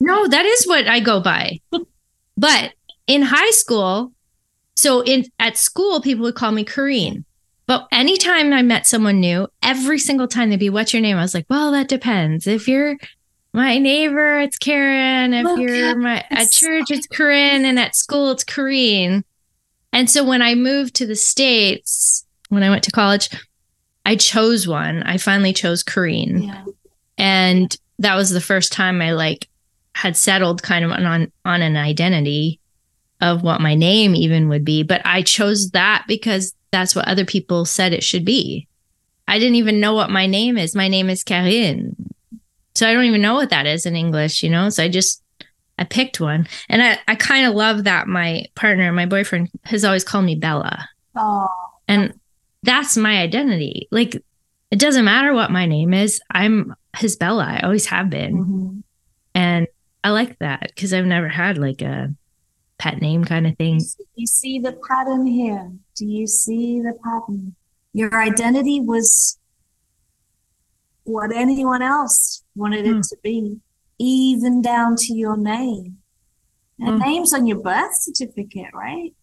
No, 0.00 0.26
that 0.28 0.46
is 0.46 0.66
what 0.66 0.88
I 0.88 0.98
go 0.98 1.20
by. 1.20 1.60
but 2.38 2.72
in 3.06 3.20
high 3.20 3.50
school, 3.50 4.12
so 4.76 5.02
in 5.02 5.26
at 5.38 5.58
school, 5.58 6.00
people 6.00 6.22
would 6.22 6.36
call 6.36 6.52
me 6.52 6.64
Kareen. 6.64 7.24
But 7.66 7.86
anytime 7.92 8.54
I 8.54 8.62
met 8.62 8.86
someone 8.86 9.20
new, 9.20 9.46
every 9.62 9.98
single 9.98 10.26
time 10.26 10.48
they'd 10.48 10.58
be, 10.58 10.70
"What's 10.70 10.94
your 10.94 11.02
name?" 11.02 11.18
I 11.18 11.20
was 11.20 11.34
like, 11.34 11.50
"Well, 11.50 11.70
that 11.72 11.88
depends. 11.88 12.46
If 12.46 12.66
you're 12.66 12.96
my 13.54 13.78
neighbor, 13.78 14.40
it's 14.40 14.58
Karen. 14.58 15.32
If 15.32 15.44
Look 15.44 15.60
you're 15.60 15.90
at 15.90 15.96
my 15.96 16.24
at 16.30 16.50
church, 16.50 16.90
it's 16.90 17.06
Corinne, 17.06 17.64
and 17.64 17.78
at 17.78 17.96
school, 17.96 18.30
it's 18.32 18.44
Kareen." 18.44 19.24
And 19.92 20.10
so 20.10 20.24
when 20.24 20.42
I 20.42 20.54
moved 20.54 20.94
to 20.96 21.06
the 21.06 21.16
states, 21.16 22.26
when 22.48 22.62
I 22.62 22.68
went 22.70 22.82
to 22.84 22.90
college, 22.90 23.30
I 24.04 24.16
chose 24.16 24.66
one. 24.68 25.02
I 25.04 25.16
finally 25.16 25.52
chose 25.52 25.82
Kareen 25.82 26.44
Yeah. 26.48 26.64
and 27.16 27.74
that 28.00 28.16
was 28.16 28.30
the 28.30 28.40
first 28.40 28.72
time 28.72 29.00
I 29.00 29.12
like 29.12 29.48
had 29.94 30.16
settled 30.16 30.62
kind 30.62 30.84
of 30.84 30.90
on 30.90 31.32
on 31.44 31.62
an 31.62 31.76
identity 31.76 32.58
of 33.20 33.42
what 33.42 33.60
my 33.60 33.74
name 33.76 34.14
even 34.16 34.48
would 34.48 34.64
be 34.64 34.82
but 34.82 35.00
I 35.04 35.22
chose 35.22 35.70
that 35.70 36.04
because 36.08 36.52
that's 36.72 36.96
what 36.96 37.06
other 37.06 37.24
people 37.24 37.64
said 37.64 37.92
it 37.92 38.02
should 38.02 38.24
be. 38.24 38.66
I 39.28 39.38
didn't 39.38 39.54
even 39.54 39.78
know 39.80 39.94
what 39.94 40.10
my 40.10 40.26
name 40.26 40.58
is. 40.58 40.74
My 40.74 40.88
name 40.88 41.08
is 41.08 41.22
Karine. 41.22 41.94
So 42.74 42.88
I 42.88 42.92
don't 42.92 43.04
even 43.04 43.22
know 43.22 43.34
what 43.34 43.50
that 43.50 43.66
is 43.66 43.86
in 43.86 43.94
English, 43.96 44.42
you 44.42 44.50
know? 44.50 44.68
So 44.68 44.82
I 44.82 44.88
just 44.88 45.22
I 45.78 45.84
picked 45.84 46.20
one. 46.20 46.46
And 46.68 46.82
I 46.82 46.98
I 47.08 47.14
kind 47.14 47.46
of 47.46 47.54
love 47.54 47.84
that 47.84 48.06
my 48.08 48.44
partner, 48.54 48.92
my 48.92 49.06
boyfriend 49.06 49.50
has 49.64 49.84
always 49.84 50.04
called 50.04 50.24
me 50.24 50.34
Bella. 50.34 50.88
Oh, 51.16 51.48
And 51.88 52.14
that's 52.62 52.96
my 52.96 53.18
identity. 53.18 53.88
Like 53.90 54.16
it 54.70 54.78
doesn't 54.78 55.04
matter 55.04 55.32
what 55.34 55.50
my 55.52 55.66
name 55.66 55.94
is. 55.94 56.20
I'm 56.30 56.74
his 56.96 57.16
Bella. 57.16 57.44
I 57.44 57.60
always 57.60 57.86
have 57.86 58.10
been. 58.10 58.34
mhm. 58.44 58.82
And 59.36 59.66
I 60.02 60.10
like 60.10 60.38
that 60.40 60.68
because 60.74 60.92
I've 60.92 61.06
never 61.06 61.28
had 61.28 61.58
like 61.58 61.82
a 61.82 62.12
pet 62.78 63.00
name 63.00 63.24
kind 63.24 63.46
of 63.46 63.56
thing. 63.56 63.80
You 64.16 64.26
see 64.26 64.58
the 64.58 64.72
pattern 64.88 65.26
here. 65.26 65.70
Do 65.96 66.06
you 66.06 66.26
see 66.26 66.80
the 66.80 66.92
pattern? 67.02 67.54
Your 67.92 68.20
identity 68.20 68.80
was 68.80 69.38
what 71.04 71.32
anyone 71.32 71.82
else 71.82 72.42
wanted 72.54 72.86
Hmm. 72.86 72.98
it 72.98 73.02
to 73.04 73.16
be, 73.22 73.60
even 73.98 74.60
down 74.62 74.96
to 74.96 75.14
your 75.14 75.36
name. 75.36 75.98
And 76.80 76.96
Hmm. 76.96 77.08
name's 77.08 77.32
on 77.32 77.46
your 77.46 77.60
birth 77.60 77.94
certificate, 78.00 78.72
right? 78.74 79.14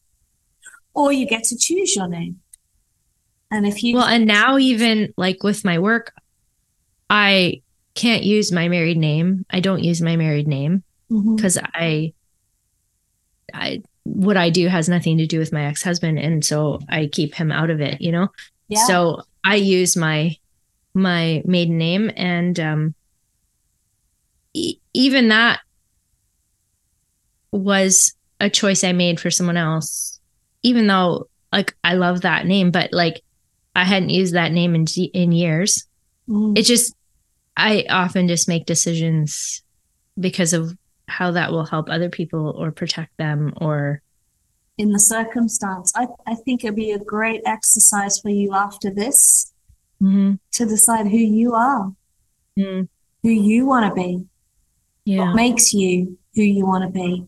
Or 0.93 1.11
you 1.11 1.27
get 1.27 1.43
to 1.45 1.57
choose 1.57 1.95
your 1.95 2.07
name. 2.07 2.41
And 3.49 3.65
if 3.67 3.83
you 3.83 3.95
Well, 3.95 4.05
and 4.05 4.25
now 4.25 4.57
even 4.57 5.13
like 5.17 5.43
with 5.43 5.65
my 5.65 5.79
work, 5.79 6.13
I 7.09 7.61
can't 7.95 8.23
use 8.23 8.51
my 8.51 8.69
married 8.69 8.97
name. 8.97 9.45
I 9.49 9.59
don't 9.59 9.83
use 9.83 10.01
my 10.01 10.15
married 10.15 10.47
name 10.47 10.83
because 11.35 11.57
I, 11.57 12.13
I, 13.53 13.81
what 14.03 14.37
I 14.37 14.49
do 14.49 14.67
has 14.69 14.87
nothing 14.87 15.17
to 15.17 15.27
do 15.27 15.39
with 15.39 15.51
my 15.51 15.65
ex 15.65 15.83
husband, 15.83 16.17
and 16.19 16.43
so 16.45 16.79
I 16.87 17.07
keep 17.11 17.35
him 17.35 17.51
out 17.51 17.69
of 17.69 17.81
it. 17.81 17.99
You 17.99 18.13
know. 18.13 18.29
yeah. 18.69 18.85
So 18.85 19.23
I 19.43 19.55
use 19.55 19.97
my 19.97 20.37
my 20.93 21.41
maiden 21.45 21.77
name, 21.77 22.11
and 22.15 22.59
um, 22.59 22.95
e- 24.53 24.79
even 24.93 25.29
that 25.29 25.59
was 27.51 28.13
a 28.39 28.49
choice 28.49 28.83
I 28.83 28.91
made 28.91 29.19
for 29.19 29.29
someone 29.29 29.57
else. 29.57 30.19
Even 30.63 30.87
though, 30.87 31.27
like, 31.51 31.75
I 31.83 31.95
love 31.95 32.21
that 32.21 32.45
name, 32.45 32.71
but 32.71 32.93
like, 32.93 33.21
I 33.75 33.83
hadn't 33.83 34.09
used 34.09 34.35
that 34.35 34.51
name 34.51 34.75
in 34.75 34.85
in 35.13 35.31
years. 35.31 35.85
Mm. 36.27 36.57
It 36.57 36.63
just, 36.63 36.93
I 37.57 37.85
often 37.89 38.27
just 38.27 38.47
make 38.47 38.65
decisions 38.65 39.63
because 40.19 40.53
of 40.53 40.77
how 41.07 41.31
that 41.31 41.51
will 41.51 41.65
help 41.65 41.89
other 41.89 42.09
people 42.09 42.53
or 42.57 42.71
protect 42.71 43.15
them 43.17 43.53
or 43.57 44.01
in 44.77 44.91
the 44.91 44.99
circumstance. 44.99 45.91
I, 45.95 46.07
I 46.25 46.35
think 46.35 46.63
it'd 46.63 46.75
be 46.75 46.91
a 46.91 46.99
great 46.99 47.41
exercise 47.45 48.19
for 48.19 48.29
you 48.29 48.53
after 48.53 48.89
this 48.89 49.50
Mhm. 50.01 50.39
to 50.53 50.65
decide 50.65 51.07
who 51.07 51.17
you 51.17 51.53
are, 51.53 51.93
Mm, 52.57 52.87
who 53.23 53.29
you 53.29 53.65
want 53.65 53.85
to 53.87 53.93
be, 53.93 54.25
yeah. 55.05 55.19
what 55.19 55.35
makes 55.35 55.73
you 55.73 56.17
who 56.35 56.41
you 56.41 56.65
want 56.65 56.83
to 56.83 56.89
be. 56.89 57.27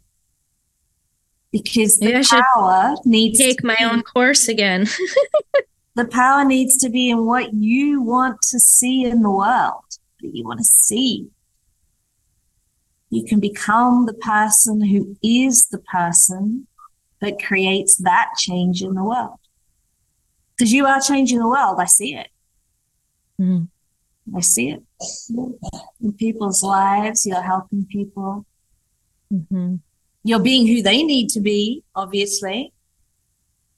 Because 1.52 1.98
the 2.00 2.06
Maybe 2.12 2.26
power 2.26 2.96
needs 3.06 3.38
to 3.38 3.44
Take 3.46 3.64
my 3.64 3.76
be- 3.78 3.86
own 3.86 4.02
course 4.02 4.48
again. 4.48 4.88
the 5.96 6.06
power 6.06 6.44
needs 6.44 6.78
to 6.78 6.90
be 6.90 7.10
in 7.12 7.26
what 7.26 7.54
you 7.54 8.02
want 8.02 8.42
to 8.50 8.60
see 8.60 9.04
in 9.06 9.22
the 9.22 9.30
world, 9.30 9.84
that 10.22 10.36
you 10.36 10.44
want 10.44 10.60
to 10.60 10.66
see. 10.66 11.28
You 13.12 13.24
can 13.24 13.40
become 13.40 14.08
the 14.08 14.16
person 14.16 14.82
who 14.82 15.16
is 15.22 15.68
the 15.68 15.78
person 15.78 16.68
that 17.22 17.40
creates 17.40 17.98
that 17.98 18.32
change 18.38 18.82
in 18.82 18.96
the 18.96 19.04
world. 19.04 19.38
Because 20.58 20.74
you 20.74 20.88
are 20.88 21.00
changing 21.00 21.38
the 21.40 21.48
world. 21.48 21.80
I 21.80 21.86
see 21.86 22.16
it. 22.16 22.30
Mhm. 23.44 23.68
I 24.36 24.40
see 24.40 24.70
it 24.70 24.84
in 26.02 26.14
people's 26.14 26.64
lives. 26.64 27.26
You're 27.26 27.42
helping 27.42 27.86
people. 27.86 28.46
Mhm. 29.32 29.82
You're 30.24 30.40
being 30.40 30.66
who 30.68 30.82
they 30.82 31.04
need 31.04 31.28
to 31.32 31.42
be, 31.42 31.84
obviously. 31.96 32.72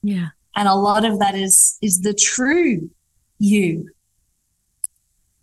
Yeah. 0.04 0.30
and 0.58 0.68
a 0.70 0.76
lot 0.76 1.04
of 1.04 1.20
that 1.20 1.36
is 1.36 1.78
is 1.82 2.00
the 2.02 2.14
true 2.14 2.90
you 3.40 3.90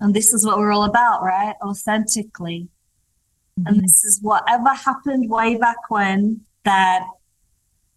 and 0.01 0.15
this 0.15 0.33
is 0.33 0.47
what 0.47 0.57
we're 0.57 0.73
all 0.73 0.85
about 0.85 1.23
right 1.23 1.57
authentically 1.63 2.69
and 3.67 3.77
Mhm. 3.77 3.81
this 3.83 4.05
is 4.05 4.21
whatever 4.23 4.71
happened 4.89 5.29
way 5.29 5.57
back 5.57 5.91
when 5.91 6.47
that 6.65 7.03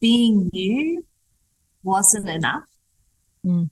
being 0.02 0.50
you 0.54 1.06
wasn't 1.84 2.28
enough 2.28 2.68
Mm. 3.46 3.70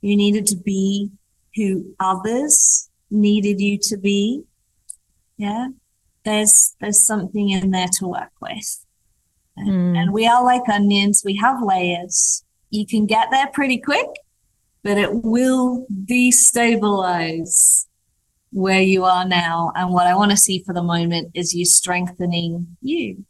you 0.00 0.16
needed 0.16 0.46
to 0.46 0.56
be 0.56 1.12
who 1.54 1.94
others 2.00 2.88
needed 3.10 3.60
you 3.60 3.78
to 3.78 3.96
be 3.96 4.42
yeah 5.36 5.68
there's 6.24 6.76
there's 6.80 7.04
something 7.04 7.50
in 7.50 7.70
there 7.70 7.88
to 7.98 8.06
work 8.06 8.32
with. 8.40 8.84
Mm. 9.58 9.96
And 9.96 10.12
we 10.12 10.26
are 10.26 10.42
like 10.42 10.68
onions, 10.68 11.22
we 11.24 11.36
have 11.36 11.62
layers. 11.62 12.44
You 12.70 12.86
can 12.86 13.06
get 13.06 13.28
there 13.30 13.48
pretty 13.48 13.78
quick, 13.78 14.08
but 14.82 14.96
it 14.96 15.22
will 15.22 15.86
destabilize 16.04 17.86
where 18.50 18.80
you 18.80 19.04
are 19.04 19.26
now. 19.26 19.72
And 19.74 19.92
what 19.92 20.06
I 20.06 20.14
want 20.14 20.30
to 20.30 20.36
see 20.36 20.62
for 20.64 20.72
the 20.72 20.82
moment 20.82 21.32
is 21.34 21.54
you 21.54 21.66
strengthening 21.66 22.76
you, 22.80 23.24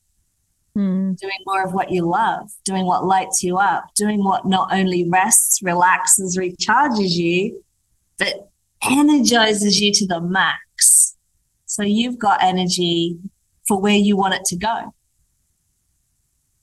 mm. 0.76 1.16
doing 1.18 1.38
more 1.44 1.64
of 1.64 1.74
what 1.74 1.90
you 1.90 2.08
love, 2.08 2.50
doing 2.64 2.86
what 2.86 3.04
lights 3.04 3.42
you 3.42 3.58
up, 3.58 3.86
doing 3.96 4.22
what 4.22 4.46
not 4.46 4.72
only 4.72 5.08
rests, 5.08 5.60
relaxes, 5.62 6.38
recharges 6.38 7.10
you, 7.10 7.64
but 8.22 8.50
energizes 8.84 9.80
you 9.80 9.92
to 9.92 10.06
the 10.06 10.20
max. 10.20 11.16
So 11.66 11.82
you've 11.82 12.18
got 12.18 12.42
energy 12.42 13.18
for 13.66 13.80
where 13.80 13.96
you 13.96 14.16
want 14.16 14.34
it 14.34 14.44
to 14.46 14.56
go. 14.56 14.94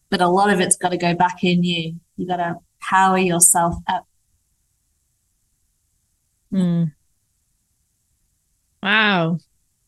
But 0.09 0.21
a 0.21 0.27
lot 0.27 0.49
of 0.49 0.61
it's 0.61 0.77
got 0.77 0.89
to 0.89 0.97
go 0.97 1.13
back 1.15 1.43
in 1.43 1.63
you. 1.63 1.95
You 2.15 2.27
got 2.27 2.37
to 2.37 2.55
power 2.81 3.17
yourself 3.17 3.75
up. 3.87 4.07
Mm. 6.53 6.93
Wow. 8.81 9.39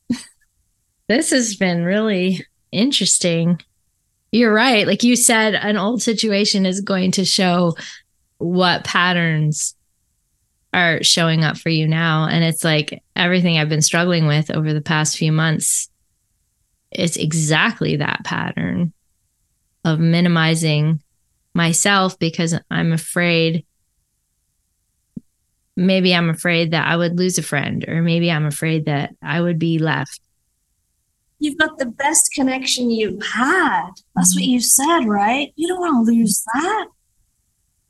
this 1.07 1.32
has 1.32 1.55
been 1.55 1.86
really 1.86 2.45
interesting. 2.72 3.61
You're 4.34 4.53
right. 4.53 4.86
Like 4.86 5.03
you 5.03 5.15
said, 5.15 5.55
an 5.55 5.78
old 5.78 6.01
situation 6.01 6.65
is 6.65 6.82
going 6.82 7.11
to 7.13 7.24
show 7.24 7.76
what 8.39 8.84
patterns 8.84 9.76
are 10.74 11.03
showing 11.03 11.43
up 11.43 11.57
for 11.57 11.69
you 11.69 11.88
now. 11.88 12.28
And 12.28 12.43
it's 12.43 12.63
like 12.63 13.03
everything 13.15 13.57
I've 13.57 13.69
been 13.69 13.82
struggling 13.82 14.28
with 14.28 14.49
over 14.51 14.74
the 14.74 14.82
past 14.82 15.17
few 15.17 15.32
months, 15.32 15.89
it's 16.91 17.17
exactly 17.17 17.97
that 17.97 18.24
pattern 18.24 18.93
of 19.84 19.99
minimizing 19.99 21.01
myself 21.53 22.17
because 22.19 22.57
I'm 22.69 22.93
afraid. 22.93 23.65
Maybe 25.76 26.13
I'm 26.13 26.30
afraid 26.30 26.72
that 26.72 26.88
I 26.88 26.95
would 26.95 27.17
lose 27.17 27.38
a 27.38 27.43
friend, 27.43 27.86
or 27.88 28.01
maybe 28.01 28.30
I'm 28.32 28.45
afraid 28.45 28.86
that 28.86 29.15
I 29.22 29.41
would 29.41 29.57
be 29.57 29.80
left. 29.80 30.19
You've 31.39 31.57
got 31.57 31.80
the 31.80 31.88
best 31.88 32.34
connection 32.34 32.91
you've 32.91 33.24
had. 33.26 33.89
That's 34.15 34.36
what 34.36 34.43
mm-hmm. 34.43 34.51
you 34.51 34.61
said, 34.61 35.05
right? 35.05 35.51
You 35.55 35.67
don't 35.69 35.80
want 35.80 36.05
to 36.05 36.13
lose 36.13 36.43
that 36.53 36.88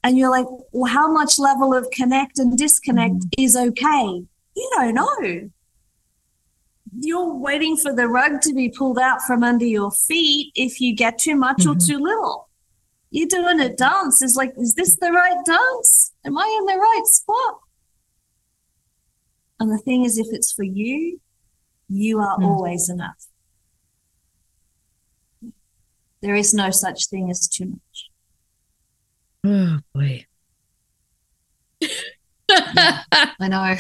and 0.03 0.17
you're 0.17 0.31
like, 0.31 0.47
well, 0.71 0.91
how 0.91 1.11
much 1.11 1.37
level 1.37 1.73
of 1.73 1.87
connect 1.91 2.39
and 2.39 2.57
disconnect 2.57 3.15
mm. 3.15 3.29
is 3.37 3.55
okay? 3.55 4.23
You 4.55 4.71
don't 4.75 4.95
know. 4.95 5.49
You're 6.99 7.33
waiting 7.35 7.77
for 7.77 7.93
the 7.95 8.07
rug 8.07 8.41
to 8.41 8.53
be 8.53 8.69
pulled 8.69 8.99
out 8.99 9.21
from 9.21 9.43
under 9.43 9.65
your 9.65 9.91
feet 9.91 10.51
if 10.55 10.81
you 10.81 10.93
get 10.95 11.17
too 11.17 11.35
much 11.35 11.59
mm-hmm. 11.59 11.71
or 11.71 11.75
too 11.75 11.99
little. 11.99 12.49
You're 13.11 13.27
doing 13.27 13.59
a 13.59 13.69
dance. 13.69 14.21
It's 14.21 14.35
like, 14.35 14.53
is 14.57 14.75
this 14.75 14.97
the 14.97 15.11
right 15.11 15.37
dance? 15.45 16.13
Am 16.25 16.37
I 16.37 16.57
in 16.59 16.65
the 16.65 16.79
right 16.79 17.05
spot? 17.05 17.59
And 19.59 19.71
the 19.71 19.77
thing 19.77 20.03
is, 20.03 20.17
if 20.17 20.27
it's 20.31 20.51
for 20.51 20.63
you, 20.63 21.19
you 21.87 22.19
are 22.19 22.37
mm. 22.37 22.45
always 22.45 22.89
enough. 22.89 23.27
There 26.21 26.35
is 26.35 26.53
no 26.53 26.71
such 26.71 27.07
thing 27.07 27.29
as 27.29 27.47
too 27.47 27.65
much. 27.65 28.10
Oh 29.43 29.79
boy. 29.93 30.25
yeah, 31.79 33.03
I 33.11 33.47
know. 33.47 33.75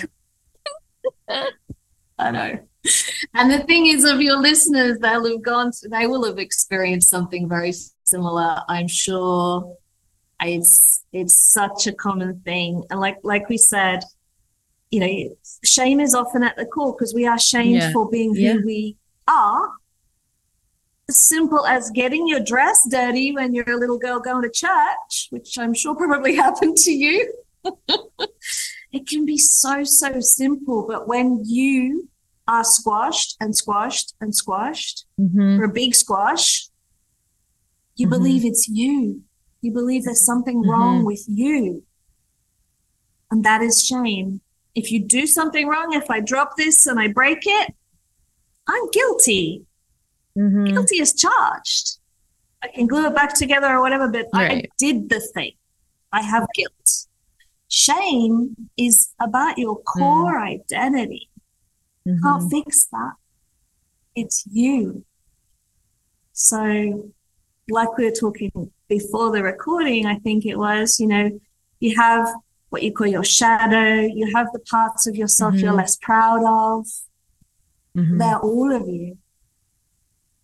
I 2.17 2.31
know. 2.31 2.59
And 3.35 3.51
the 3.51 3.59
thing 3.59 3.87
is, 3.87 4.03
of 4.05 4.21
your 4.21 4.39
listeners, 4.39 4.97
they'll 4.99 5.25
have 5.25 5.41
gone, 5.43 5.71
to, 5.71 5.89
they 5.89 6.07
will 6.07 6.25
have 6.25 6.39
experienced 6.39 7.09
something 7.09 7.47
very 7.47 7.73
similar. 8.03 8.61
I'm 8.67 8.87
sure 8.87 9.77
it's 10.41 11.05
it's 11.13 11.53
such 11.53 11.85
a 11.85 11.93
common 11.93 12.41
thing, 12.43 12.83
and 12.89 12.99
like 12.99 13.17
like 13.23 13.49
we 13.49 13.57
said, 13.57 14.03
you 14.89 14.99
know, 14.99 15.35
shame 15.63 15.99
is 15.99 16.15
often 16.15 16.43
at 16.43 16.55
the 16.57 16.65
core 16.65 16.93
because 16.93 17.13
we 17.13 17.27
are 17.27 17.39
shamed 17.39 17.75
yeah. 17.75 17.91
for 17.91 18.09
being 18.09 18.33
who 18.33 18.41
yeah. 18.41 18.57
we 18.65 18.97
are, 19.27 19.69
simple 21.11 21.65
as 21.65 21.91
getting 21.91 22.27
your 22.27 22.39
dress 22.39 22.87
dirty 22.89 23.33
when 23.33 23.53
you're 23.53 23.69
a 23.69 23.77
little 23.77 23.97
girl 23.97 24.19
going 24.19 24.43
to 24.43 24.49
church, 24.49 25.27
which 25.29 25.57
I'm 25.57 25.73
sure 25.73 25.95
probably 25.95 26.35
happened 26.45 26.77
to 26.77 26.91
you. 26.91 27.33
it 28.91 29.07
can 29.07 29.25
be 29.25 29.37
so, 29.37 29.83
so 29.83 30.19
simple. 30.19 30.85
But 30.87 31.07
when 31.07 31.43
you 31.45 32.09
are 32.47 32.63
squashed 32.63 33.37
and 33.39 33.55
squashed 33.55 34.15
and 34.19 34.35
squashed 34.35 35.05
mm-hmm. 35.19 35.57
for 35.57 35.65
a 35.65 35.69
big 35.69 35.95
squash, 35.95 36.67
you 37.95 38.07
mm-hmm. 38.07 38.15
believe 38.15 38.45
it's 38.45 38.67
you. 38.67 39.21
You 39.61 39.71
believe 39.71 40.05
there's 40.05 40.25
something 40.25 40.61
mm-hmm. 40.61 40.69
wrong 40.69 41.05
with 41.05 41.23
you. 41.27 41.83
And 43.29 43.43
that 43.45 43.61
is 43.61 43.83
shame. 43.83 44.41
If 44.75 44.91
you 44.91 44.99
do 44.99 45.27
something 45.27 45.67
wrong, 45.67 45.93
if 45.93 46.09
I 46.09 46.19
drop 46.19 46.57
this 46.57 46.87
and 46.87 46.99
I 46.99 47.07
break 47.07 47.39
it, 47.45 47.73
I'm 48.67 48.89
guilty. 48.91 49.65
Mm-hmm. 50.37 50.65
Guilty 50.65 50.97
is 50.97 51.13
charged. 51.13 51.97
I 52.63 52.67
can 52.67 52.87
glue 52.87 53.07
it 53.07 53.15
back 53.15 53.33
together 53.33 53.67
or 53.67 53.81
whatever, 53.81 54.07
but 54.07 54.27
right. 54.33 54.51
I 54.51 54.69
did 54.77 55.09
the 55.09 55.19
thing. 55.19 55.53
I 56.11 56.21
have 56.21 56.47
guilt. 56.53 57.07
Shame 57.69 58.55
is 58.77 59.13
about 59.19 59.57
your 59.57 59.81
core 59.81 60.39
mm. 60.39 60.59
identity. 60.59 61.29
Mm-hmm. 62.07 62.23
Can't 62.23 62.51
fix 62.51 62.85
that. 62.91 63.13
It's 64.15 64.43
you. 64.51 65.05
So, 66.33 67.11
like 67.69 67.97
we 67.97 68.05
were 68.05 68.11
talking 68.11 68.71
before 68.89 69.31
the 69.31 69.41
recording, 69.41 70.05
I 70.05 70.15
think 70.15 70.45
it 70.45 70.57
was, 70.57 70.99
you 70.99 71.07
know, 71.07 71.39
you 71.79 71.95
have 71.95 72.27
what 72.69 72.83
you 72.83 72.93
call 72.93 73.07
your 73.07 73.23
shadow, 73.23 74.01
you 74.01 74.33
have 74.35 74.47
the 74.53 74.59
parts 74.59 75.07
of 75.07 75.15
yourself 75.15 75.53
mm-hmm. 75.53 75.65
you're 75.65 75.73
less 75.73 75.97
proud 75.97 76.39
of. 76.39 76.85
Mm-hmm. 77.95 78.17
They're 78.17 78.39
all 78.39 78.73
of 78.73 78.87
you. 78.87 79.17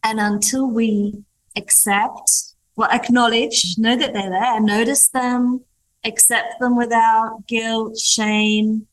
And 0.08 0.22
until 0.22 0.72
we 0.72 1.26
accept, 1.58 2.32
well, 2.78 2.90
acknowledge, 2.90 3.76
know 3.78 3.98
that 3.98 4.14
they're 4.14 4.30
there, 4.30 4.62
notice 4.62 5.10
them, 5.10 5.66
accept 6.06 6.62
them 6.62 6.78
without 6.78 7.46
guilt, 7.46 7.98
shame, 7.98 8.88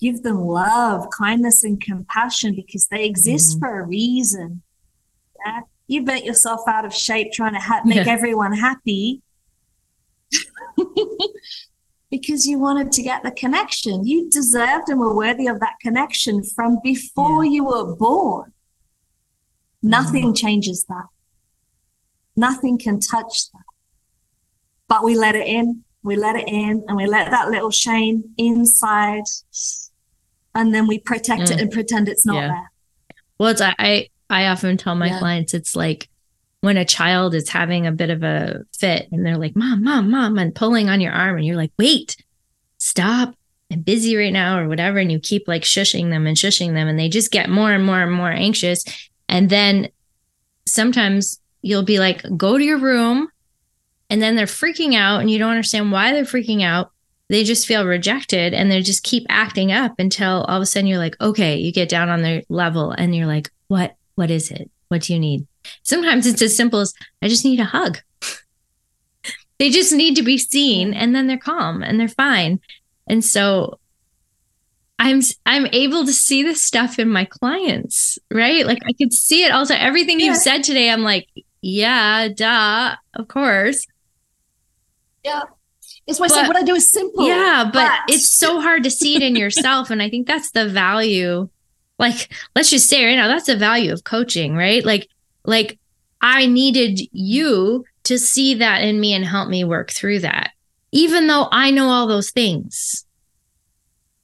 give 0.00 0.22
them 0.22 0.40
love, 0.40 1.10
kindness, 1.10 1.62
and 1.62 1.78
compassion 1.78 2.54
because 2.54 2.86
they 2.86 3.04
exist 3.04 3.50
mm-hmm. 3.50 3.66
for 3.66 3.80
a 3.80 3.86
reason. 3.86 4.62
Yeah? 5.44 5.60
You 5.88 6.06
bent 6.06 6.24
yourself 6.24 6.62
out 6.66 6.86
of 6.86 6.94
shape 6.94 7.30
trying 7.34 7.52
to 7.52 7.60
ha- 7.60 7.82
make 7.84 8.06
yeah. 8.06 8.12
everyone 8.12 8.54
happy 8.54 9.20
because 12.10 12.46
you 12.46 12.58
wanted 12.58 12.92
to 12.92 13.02
get 13.02 13.24
the 13.24 13.30
connection. 13.30 14.06
You 14.06 14.30
deserved 14.30 14.88
and 14.88 14.98
were 14.98 15.14
worthy 15.14 15.48
of 15.48 15.60
that 15.60 15.74
connection 15.82 16.42
from 16.42 16.78
before 16.82 17.44
yeah. 17.44 17.50
you 17.50 17.64
were 17.64 17.94
born. 17.94 18.54
Nothing 19.82 20.32
mm. 20.32 20.36
changes 20.36 20.84
that. 20.88 21.06
Nothing 22.36 22.78
can 22.78 23.00
touch 23.00 23.50
that. 23.52 23.64
But 24.88 25.04
we 25.04 25.16
let 25.16 25.34
it 25.34 25.46
in, 25.46 25.84
we 26.02 26.16
let 26.16 26.36
it 26.36 26.48
in, 26.48 26.84
and 26.86 26.96
we 26.96 27.06
let 27.06 27.30
that 27.30 27.48
little 27.50 27.70
shame 27.70 28.24
inside. 28.38 29.24
And 30.54 30.74
then 30.74 30.86
we 30.86 30.98
protect 30.98 31.42
mm. 31.42 31.50
it 31.52 31.60
and 31.60 31.72
pretend 31.72 32.08
it's 32.08 32.26
not 32.26 32.36
yeah. 32.36 32.48
there. 32.48 32.70
Well, 33.38 33.50
it's, 33.50 33.60
I, 33.60 34.08
I 34.30 34.46
often 34.46 34.76
tell 34.76 34.94
my 34.94 35.08
yeah. 35.08 35.18
clients 35.18 35.54
it's 35.54 35.74
like 35.74 36.08
when 36.60 36.76
a 36.76 36.84
child 36.84 37.34
is 37.34 37.48
having 37.48 37.86
a 37.86 37.92
bit 37.92 38.10
of 38.10 38.22
a 38.22 38.60
fit 38.78 39.08
and 39.10 39.26
they're 39.26 39.36
like, 39.36 39.56
Mom, 39.56 39.82
Mom, 39.82 40.10
Mom, 40.10 40.38
and 40.38 40.54
pulling 40.54 40.88
on 40.88 41.00
your 41.00 41.12
arm, 41.12 41.36
and 41.36 41.44
you're 41.44 41.56
like, 41.56 41.72
Wait, 41.78 42.16
stop. 42.78 43.34
I'm 43.70 43.80
busy 43.80 44.14
right 44.16 44.32
now, 44.32 44.58
or 44.58 44.68
whatever. 44.68 44.98
And 44.98 45.10
you 45.10 45.18
keep 45.18 45.48
like 45.48 45.62
shushing 45.62 46.10
them 46.10 46.26
and 46.26 46.36
shushing 46.36 46.74
them, 46.74 46.88
and 46.88 46.98
they 46.98 47.08
just 47.08 47.30
get 47.30 47.48
more 47.48 47.72
and 47.72 47.84
more 47.84 48.02
and 48.02 48.12
more 48.12 48.30
anxious. 48.30 48.84
And 49.32 49.48
then 49.48 49.88
sometimes 50.66 51.40
you'll 51.62 51.84
be 51.84 51.98
like, 51.98 52.22
go 52.36 52.58
to 52.58 52.64
your 52.64 52.78
room. 52.78 53.28
And 54.10 54.20
then 54.20 54.36
they're 54.36 54.44
freaking 54.44 54.94
out 54.94 55.22
and 55.22 55.30
you 55.30 55.38
don't 55.38 55.50
understand 55.50 55.90
why 55.90 56.12
they're 56.12 56.24
freaking 56.24 56.62
out. 56.62 56.92
They 57.30 57.42
just 57.42 57.66
feel 57.66 57.86
rejected 57.86 58.52
and 58.52 58.70
they 58.70 58.82
just 58.82 59.04
keep 59.04 59.24
acting 59.30 59.72
up 59.72 59.94
until 59.98 60.42
all 60.42 60.56
of 60.56 60.62
a 60.62 60.66
sudden 60.66 60.86
you're 60.86 60.98
like, 60.98 61.18
okay, 61.18 61.56
you 61.56 61.72
get 61.72 61.88
down 61.88 62.10
on 62.10 62.20
their 62.20 62.42
level 62.50 62.90
and 62.90 63.16
you're 63.16 63.26
like, 63.26 63.50
what, 63.68 63.96
what 64.16 64.30
is 64.30 64.50
it? 64.50 64.70
What 64.88 65.00
do 65.00 65.14
you 65.14 65.18
need? 65.18 65.46
Sometimes 65.82 66.26
it's 66.26 66.42
as 66.42 66.54
simple 66.54 66.80
as 66.80 66.92
I 67.22 67.28
just 67.28 67.46
need 67.46 67.58
a 67.58 67.64
hug. 67.64 68.00
they 69.58 69.70
just 69.70 69.94
need 69.94 70.14
to 70.16 70.22
be 70.22 70.36
seen 70.36 70.92
and 70.92 71.14
then 71.14 71.26
they're 71.26 71.38
calm 71.38 71.82
and 71.82 71.98
they're 71.98 72.06
fine. 72.06 72.60
And 73.06 73.24
so 73.24 73.78
I'm 74.98 75.20
I'm 75.46 75.66
able 75.72 76.04
to 76.06 76.12
see 76.12 76.42
this 76.42 76.62
stuff 76.62 76.98
in 76.98 77.08
my 77.08 77.24
clients, 77.24 78.18
right? 78.30 78.66
Like 78.66 78.78
I 78.86 78.92
could 78.92 79.12
see 79.12 79.44
it 79.44 79.50
also. 79.50 79.74
Everything 79.74 80.20
yeah. 80.20 80.26
you've 80.26 80.36
said 80.36 80.62
today, 80.62 80.90
I'm 80.90 81.02
like, 81.02 81.28
yeah, 81.60 82.28
duh, 82.28 82.96
of 83.14 83.28
course. 83.28 83.86
Yeah. 85.24 85.42
It's 86.06 86.18
why 86.18 86.28
but, 86.28 86.36
I 86.36 86.40
said 86.42 86.48
what 86.48 86.56
I 86.56 86.62
do 86.62 86.74
is 86.74 86.92
simple. 86.92 87.26
Yeah, 87.26 87.64
but, 87.64 87.72
but, 87.72 88.14
it's 88.14 88.30
so 88.30 88.60
hard 88.60 88.82
to 88.84 88.90
see 88.90 89.16
it 89.16 89.22
in 89.22 89.36
yourself. 89.36 89.90
and 89.90 90.02
I 90.02 90.10
think 90.10 90.26
that's 90.26 90.50
the 90.50 90.68
value 90.68 91.48
like 92.02 92.32
let's 92.56 92.68
just 92.68 92.88
say 92.88 93.04
right 93.04 93.14
now 93.14 93.28
that's 93.28 93.46
the 93.46 93.56
value 93.56 93.92
of 93.92 94.04
coaching 94.04 94.54
right 94.54 94.84
like 94.84 95.08
like 95.44 95.78
i 96.20 96.44
needed 96.46 97.00
you 97.12 97.84
to 98.02 98.18
see 98.18 98.54
that 98.54 98.82
in 98.82 99.00
me 99.00 99.14
and 99.14 99.24
help 99.24 99.48
me 99.48 99.64
work 99.64 99.90
through 99.90 100.18
that 100.18 100.50
even 100.90 101.28
though 101.28 101.48
i 101.52 101.70
know 101.70 101.88
all 101.88 102.06
those 102.06 102.30
things 102.30 103.06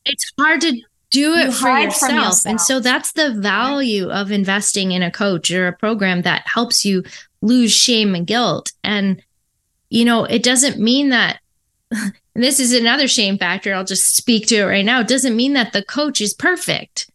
it's 0.09 0.33
hard 0.39 0.61
to 0.63 0.73
do 1.11 1.35
it 1.35 1.47
You 1.47 1.53
for 1.53 1.59
from 1.59 1.83
yourself. 1.85 2.45
and 2.47 2.61
so 2.61 2.81
that's 2.81 3.13
the 3.13 3.35
value 3.35 4.11
of 4.11 4.31
investing 4.31 4.93
in 4.93 5.03
a 5.03 5.11
coach 5.11 5.51
or 5.51 5.67
a 5.69 5.73
program 5.73 6.23
that 6.23 6.47
helps 6.47 6.85
you 6.85 7.03
lose 7.41 7.73
shame 7.73 8.15
and 8.15 8.27
guilt. 8.27 8.73
And 8.85 9.23
you 9.91 10.05
know 10.05 10.25
it 10.25 10.43
doesn't 10.43 10.79
mean 10.79 11.09
that 11.11 11.41
this 12.35 12.61
is 12.61 12.73
another 12.73 13.09
shame 13.09 13.39
factor 13.39 13.73
i'll 13.73 13.85
just 13.85 14.15
speak 14.15 14.47
to 14.47 14.57
it 14.57 14.65
right 14.65 14.85
now 14.85 15.01
it 15.01 15.09
doesn't 15.09 15.35
mean 15.37 15.55
that 15.55 15.73
the 15.73 15.83
coach 15.83 16.21
is 16.21 16.35
perfect 16.35 17.11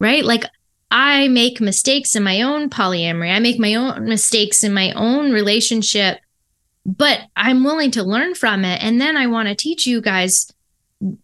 right? 0.00 0.24
Like 0.24 0.44
i 0.90 1.28
make 1.28 1.60
mistakes 1.60 2.16
in 2.16 2.22
my 2.22 2.42
own 2.42 2.68
polyamory 2.68 3.32
i 3.32 3.38
make 3.38 3.58
my 3.58 3.74
own 3.74 4.04
mistakes 4.04 4.64
in 4.64 4.74
my 4.74 4.90
own 4.92 5.32
relationship 5.32 6.18
but 6.84 7.20
i'm 7.36 7.62
willing 7.64 7.92
to 7.92 8.02
learn 8.02 8.34
from 8.34 8.64
it 8.64 8.82
and 8.82 9.00
then 9.00 9.16
i 9.16 9.26
want 9.26 9.48
to 9.48 9.54
teach 9.54 9.86
you 9.86 10.00
guys 10.00 10.51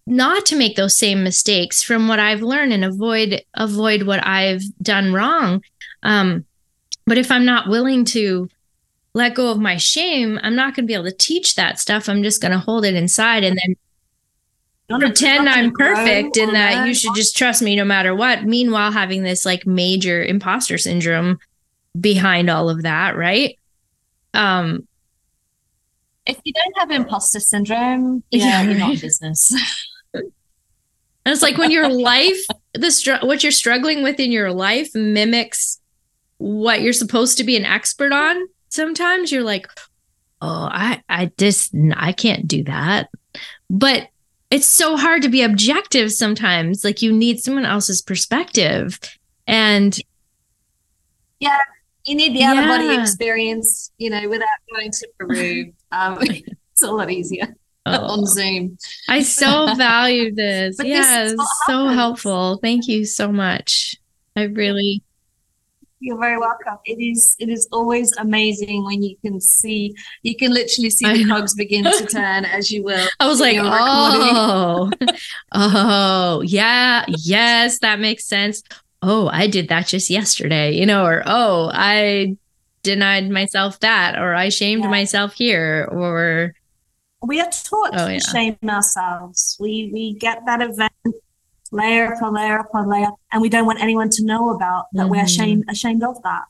not 0.07 0.47
to 0.47 0.57
make 0.57 0.77
those 0.77 0.97
same 0.97 1.23
mistakes 1.23 1.83
from 1.83 2.09
what 2.09 2.19
i've 2.19 2.43
learned 2.43 2.73
and 2.73 2.85
avoid 2.85 3.43
avoid 3.55 4.03
what 4.03 4.25
i've 4.27 4.63
done 4.83 5.13
wrong 5.13 5.63
um 6.03 6.45
but 7.07 7.19
if 7.19 7.31
i'm 7.31 7.45
not 7.45 7.69
willing 7.69 8.05
to 8.05 8.49
let 9.15 9.35
go 9.35 9.51
of 9.51 9.59
my 9.59 9.77
shame 9.77 10.39
i'm 10.43 10.57
not 10.57 10.75
going 10.75 10.85
to 10.85 10.89
be 10.89 10.95
able 10.95 11.05
to 11.05 11.13
teach 11.13 11.55
that 11.55 11.79
stuff 11.79 12.09
i'm 12.09 12.23
just 12.23 12.43
going 12.43 12.53
to 12.53 12.59
hold 12.59 12.85
it 12.85 12.95
inside 12.95 13.45
and 13.45 13.59
then 13.65 13.77
pretend 14.97 15.49
I'm 15.49 15.73
perfect 15.73 16.37
and 16.39 16.55
that 16.55 16.87
you 16.87 16.95
should 16.95 17.15
just 17.15 17.37
trust 17.37 17.61
me 17.61 17.77
no 17.77 17.85
matter 17.85 18.15
what. 18.15 18.45
Meanwhile, 18.45 18.93
having 18.93 19.23
this 19.23 19.45
like 19.45 19.67
major 19.67 20.23
imposter 20.23 20.79
syndrome 20.79 21.39
behind 21.99 22.49
all 22.49 22.71
of 22.71 22.83
that, 22.83 23.17
right? 23.17 23.59
Um, 24.33 24.88
If 26.29 26.39
you 26.45 26.53
don't 26.53 26.79
have 26.79 26.91
imposter 26.91 27.41
syndrome, 27.41 28.23
Yeah, 28.31 28.45
yeah, 28.45 28.63
you're 28.63 28.79
not 28.79 29.01
business. 29.01 29.53
and 30.15 30.25
it's 31.25 31.43
like 31.43 31.57
when 31.57 31.71
your 31.71 31.89
life, 31.89 32.39
the 32.75 32.91
str- 32.91 33.25
what 33.27 33.43
you're 33.43 33.51
struggling 33.51 34.03
with 34.03 34.21
in 34.21 34.31
your 34.31 34.53
life 34.53 34.95
mimics 34.95 35.81
what 36.37 36.83
you're 36.83 36.93
supposed 36.93 37.39
to 37.39 37.45
be 37.45 37.57
an 37.57 37.65
expert 37.65 38.13
on. 38.13 38.47
Sometimes 38.69 39.33
you're 39.33 39.43
like, 39.43 39.67
oh, 40.41 40.69
I, 40.71 41.03
I 41.09 41.33
just, 41.39 41.75
I 41.97 42.13
can't 42.13 42.47
do 42.47 42.63
that. 42.65 43.09
But 43.71 44.09
it's 44.51 44.67
so 44.67 44.97
hard 44.97 45.23
to 45.23 45.29
be 45.29 45.43
objective 45.43 46.13
sometimes. 46.13 46.85
Like 46.85 47.03
you 47.03 47.13
need 47.13 47.41
someone 47.41 47.65
else's 47.65 48.03
perspective. 48.03 49.01
And 49.47 49.99
yeah, 51.41 51.59
You 52.05 52.15
need 52.15 52.35
the 52.37 52.45
out 52.45 52.59
of 52.59 52.65
body 52.67 53.01
experience, 53.01 53.91
you 53.99 54.11
know, 54.11 54.29
without 54.29 54.49
going 54.75 54.91
to 54.91 55.09
Peru. 55.19 55.73
Um, 55.93 56.19
it's 56.21 56.83
a 56.83 56.91
lot 56.91 57.11
easier 57.11 57.57
oh, 57.87 58.07
on 58.07 58.27
Zoom. 58.27 58.79
I 59.09 59.23
so 59.23 59.75
value 59.77 60.35
this. 60.35 60.77
But 60.77 60.85
this 60.85 60.93
yeah, 60.93 61.35
so 61.67 61.79
happens. 61.79 61.95
helpful. 61.95 62.59
Thank 62.63 62.89
you 62.89 63.05
so 63.05 63.33
much. 63.33 63.97
I 64.37 64.45
really, 64.45 65.03
You're 65.99 66.19
very 66.19 66.39
welcome. 66.39 66.79
It 66.85 67.03
is 67.03 67.35
it 67.41 67.49
is 67.49 67.69
always 67.73 68.17
amazing 68.17 68.85
when 68.85 69.03
you 69.03 69.17
can 69.25 69.41
see 69.41 69.97
you 70.23 70.37
can 70.37 70.53
literally 70.53 70.91
see 70.91 71.13
the 71.13 71.25
cogs 71.29 71.55
begin 71.55 71.85
to 71.85 72.07
turn 72.07 72.45
as 72.45 72.71
you 72.71 72.85
will. 72.85 73.09
I 73.19 73.27
was 73.27 73.41
like, 73.41 73.57
oh, 73.61 74.91
oh, 75.53 76.43
yeah, 76.43 77.05
yes, 77.09 77.81
that 77.81 77.99
makes 77.99 78.27
sense. 78.27 78.63
Oh, 79.03 79.29
I 79.29 79.49
did 79.49 79.69
that 79.69 79.87
just 79.89 80.11
yesterday, 80.11 80.73
you 80.73 80.87
know, 80.87 81.05
or 81.05 81.23
oh, 81.27 81.71
I 81.73 82.37
denied 82.93 83.29
myself 83.41 83.73
that, 83.81 84.11
or 84.23 84.31
I 84.45 84.49
shamed 84.61 84.85
Yeah. 84.85 84.91
myself 84.99 85.31
here, 85.45 85.89
or 86.01 86.55
We 87.33 87.41
are 87.45 87.51
taught 87.71 87.93
Oh, 88.01 88.07
to 88.07 88.13
yeah. 88.13 88.29
shame 88.35 88.57
ourselves. 88.77 89.41
We 89.65 89.73
we 89.97 90.05
get 90.27 90.37
that 90.49 90.61
event 90.69 90.93
layer 91.81 92.07
upon 92.13 92.31
layer 92.39 92.59
upon 92.67 92.85
layer, 92.95 93.11
and 93.33 93.39
we 93.45 93.49
don't 93.55 93.67
want 93.71 93.81
anyone 93.87 94.11
to 94.17 94.23
know 94.31 94.43
about 94.57 94.85
that 94.97 95.09
we're 95.11 95.23
Mhm. 95.27 95.31
ashamed 95.31 95.65
ashamed 95.75 96.03
of 96.11 96.17
that. 96.29 96.45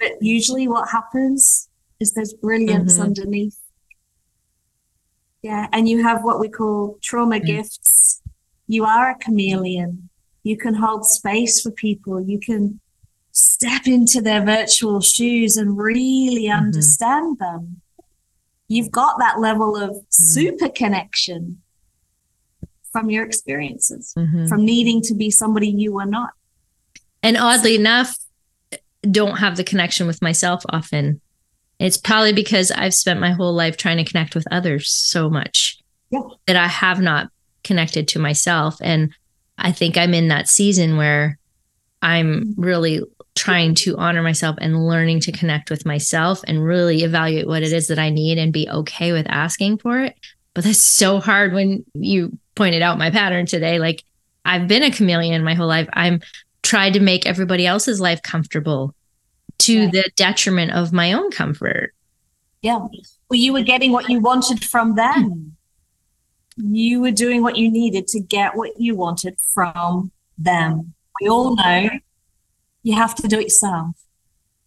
But 0.00 0.12
usually, 0.36 0.66
what 0.74 0.84
happens 0.98 1.68
is 2.00 2.06
there's 2.12 2.34
brilliance 2.46 2.94
Mhm. 2.98 3.04
underneath. 3.06 3.58
Yeah, 5.48 5.64
and 5.74 5.88
you 5.90 6.02
have 6.08 6.20
what 6.28 6.38
we 6.42 6.48
call 6.58 6.98
trauma 7.08 7.38
Mm. 7.40 7.46
gifts. 7.52 8.20
You 8.66 8.82
are 8.84 9.06
a 9.14 9.18
chameleon. 9.24 9.90
You 10.42 10.56
can 10.64 10.74
hold 10.74 11.02
space 11.06 11.54
for 11.62 11.70
people. 11.70 12.16
You 12.32 12.38
can 12.48 12.80
step 13.38 13.86
into 13.86 14.20
their 14.20 14.44
virtual 14.44 15.00
shoes 15.00 15.56
and 15.56 15.78
really 15.78 16.44
Mhm. 16.46 16.56
understand 16.56 17.38
them. 17.38 17.80
You've 18.68 18.90
got 18.90 19.18
that 19.18 19.38
level 19.40 19.76
of 19.76 19.90
Mm. 19.90 20.04
super 20.10 20.68
connection 20.68 21.62
from 22.92 23.10
your 23.10 23.24
experiences, 23.24 24.12
Mhm. 24.16 24.48
from 24.48 24.64
needing 24.64 25.00
to 25.02 25.14
be 25.14 25.30
somebody 25.30 25.68
you 25.68 25.92
were 25.92 26.06
not. 26.06 26.30
and 27.20 27.36
oddly 27.36 27.74
enough, 27.74 28.16
don't 29.02 29.38
have 29.38 29.56
the 29.56 29.64
connection 29.64 30.06
with 30.06 30.22
myself 30.22 30.62
often. 30.68 31.20
It's 31.80 31.96
probably 31.96 32.32
because 32.32 32.70
I've 32.70 32.94
spent 32.94 33.18
my 33.18 33.32
whole 33.32 33.52
life 33.52 33.76
trying 33.76 33.96
to 33.96 34.04
connect 34.04 34.36
with 34.36 34.46
others 34.52 34.88
so 34.92 35.28
much 35.28 35.78
Yeah. 36.12 36.20
that 36.46 36.54
I 36.54 36.68
have 36.68 37.00
not 37.00 37.30
connected 37.64 38.06
to 38.08 38.20
myself. 38.20 38.76
And 38.80 39.12
I 39.58 39.72
think 39.72 39.96
I'm 39.98 40.14
in 40.14 40.28
that 40.28 40.48
season 40.48 40.96
where 40.96 41.38
I'm 42.02 42.54
really 42.56 43.02
trying 43.38 43.72
to 43.72 43.96
honor 43.96 44.20
myself 44.22 44.56
and 44.60 44.86
learning 44.86 45.20
to 45.20 45.32
connect 45.32 45.70
with 45.70 45.86
myself 45.86 46.42
and 46.48 46.64
really 46.64 47.04
evaluate 47.04 47.46
what 47.46 47.62
it 47.62 47.72
is 47.72 47.86
that 47.86 47.98
I 47.98 48.10
need 48.10 48.36
and 48.36 48.52
be 48.52 48.68
okay 48.68 49.12
with 49.12 49.26
asking 49.28 49.78
for 49.78 50.00
it. 50.00 50.16
But 50.54 50.64
that's 50.64 50.78
so 50.80 51.20
hard 51.20 51.52
when 51.52 51.84
you 51.94 52.36
pointed 52.56 52.82
out 52.82 52.98
my 52.98 53.10
pattern 53.10 53.46
today. 53.46 53.78
Like 53.78 54.02
I've 54.44 54.66
been 54.66 54.82
a 54.82 54.90
chameleon 54.90 55.44
my 55.44 55.54
whole 55.54 55.68
life. 55.68 55.88
I'm 55.92 56.20
tried 56.62 56.94
to 56.94 57.00
make 57.00 57.26
everybody 57.26 57.64
else's 57.64 58.00
life 58.00 58.20
comfortable 58.22 58.92
to 59.58 59.84
Right. 59.84 59.92
the 59.92 60.10
detriment 60.16 60.72
of 60.72 60.92
my 60.92 61.12
own 61.12 61.30
comfort. 61.30 61.94
Yeah. 62.62 62.78
Well, 62.78 63.38
you 63.38 63.52
were 63.52 63.62
getting 63.62 63.92
what 63.92 64.08
you 64.08 64.18
wanted 64.18 64.64
from 64.64 64.96
them. 64.96 65.56
You 66.56 67.00
were 67.00 67.12
doing 67.12 67.42
what 67.42 67.56
you 67.56 67.70
needed 67.70 68.08
to 68.08 68.20
get 68.20 68.56
what 68.56 68.72
you 68.78 68.96
wanted 68.96 69.36
from 69.54 70.10
them. 70.36 70.94
We 71.20 71.28
all 71.28 71.54
know 71.54 71.88
you 72.88 72.96
have 72.96 73.14
to 73.14 73.28
do 73.28 73.38
it 73.38 73.44
yourself 73.44 73.96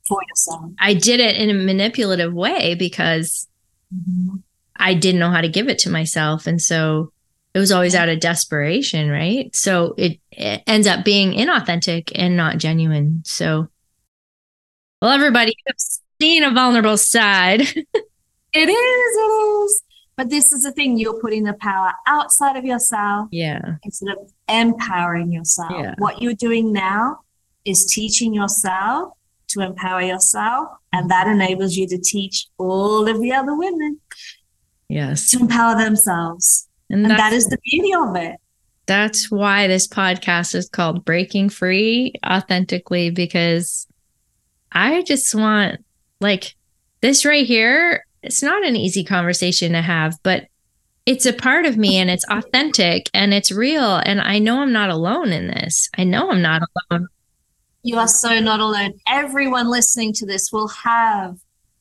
for 0.07 0.19
yourself. 0.29 0.71
I 0.77 0.93
did 0.93 1.19
it 1.19 1.37
in 1.37 1.49
a 1.49 1.55
manipulative 1.55 2.31
way 2.31 2.75
because 2.75 3.47
mm-hmm. 3.93 4.37
I 4.75 4.93
didn't 4.93 5.19
know 5.19 5.31
how 5.31 5.41
to 5.41 5.49
give 5.49 5.67
it 5.67 5.79
to 5.79 5.89
myself. 5.89 6.45
And 6.45 6.61
so 6.61 7.11
it 7.55 7.59
was 7.59 7.71
always 7.71 7.95
out 7.95 8.09
of 8.09 8.19
desperation, 8.19 9.09
right? 9.09 9.53
So 9.55 9.95
it, 9.97 10.19
it 10.31 10.61
ends 10.67 10.85
up 10.85 11.03
being 11.03 11.31
inauthentic 11.31 12.11
and 12.13 12.37
not 12.37 12.59
genuine. 12.59 13.23
So, 13.25 13.69
well, 15.01 15.11
everybody, 15.11 15.55
you've 15.65 15.75
seen 16.21 16.43
a 16.43 16.51
vulnerable 16.51 16.97
side. 16.97 17.63
It 18.53 18.67
is, 18.67 18.73
it 18.73 18.75
is. 18.75 19.83
But 20.17 20.29
this 20.29 20.51
is 20.51 20.63
the 20.63 20.73
thing 20.73 20.97
you're 20.97 21.21
putting 21.21 21.45
the 21.45 21.53
power 21.53 21.93
outside 22.05 22.57
of 22.57 22.65
yourself 22.65 23.29
yeah. 23.31 23.75
instead 23.85 24.09
of 24.09 24.29
empowering 24.49 25.31
yourself. 25.31 25.71
Yeah. 25.71 25.95
What 25.99 26.21
you're 26.21 26.33
doing 26.33 26.73
now 26.73 27.21
is 27.65 27.85
teaching 27.85 28.33
yourself 28.33 29.13
to 29.49 29.61
empower 29.61 30.01
yourself, 30.01 30.69
and 30.93 31.09
that 31.11 31.27
enables 31.27 31.75
you 31.75 31.87
to 31.87 31.97
teach 31.97 32.47
all 32.57 33.07
of 33.07 33.19
the 33.21 33.31
other 33.33 33.55
women 33.55 33.99
Yes. 34.89 35.29
to 35.31 35.39
empower 35.39 35.75
themselves. 35.77 36.67
And, 36.89 37.05
And 37.05 37.17
that 37.19 37.33
is 37.33 37.45
the 37.47 37.57
beauty 37.63 37.93
of 37.93 38.15
it. 38.15 38.35
that's 38.85 39.29
why 39.31 39.67
this 39.67 39.87
podcast 39.87 40.55
is 40.55 40.67
called 40.69 41.05
Breaking 41.05 41.49
Free 41.49 42.13
Authentically, 42.25 43.09
because 43.09 43.87
I 44.71 45.01
just 45.03 45.33
want, 45.35 45.83
like, 46.19 46.55
this 47.01 47.25
right 47.25 47.45
here, 47.45 48.05
it's 48.23 48.43
not 48.43 48.65
an 48.65 48.75
easy 48.75 49.03
conversation 49.03 49.71
to 49.73 49.81
have, 49.81 50.17
but 50.23 50.45
it's 51.05 51.25
a 51.25 51.33
part 51.33 51.65
of 51.65 51.77
me 51.77 51.97
and 51.97 52.09
it's 52.09 52.25
authentic 52.29 53.09
and 53.13 53.33
it's 53.33 53.51
real. 53.51 53.95
And 53.97 54.21
I 54.21 54.39
know 54.39 54.61
I'm 54.61 54.71
not 54.73 54.89
alone 54.89 55.31
in 55.33 55.47
this. 55.47 55.89
I 55.97 56.03
know 56.03 56.29
I'm 56.29 56.41
not 56.41 56.61
alone. 56.89 57.07
You 57.83 57.97
are 57.97 58.07
so 58.07 58.39
not 58.39 58.59
alone. 58.59 58.93
Everyone 59.07 59.67
listening 59.69 60.13
to 60.13 60.25
this 60.25 60.51
will 60.51 60.67
have, 60.69 61.37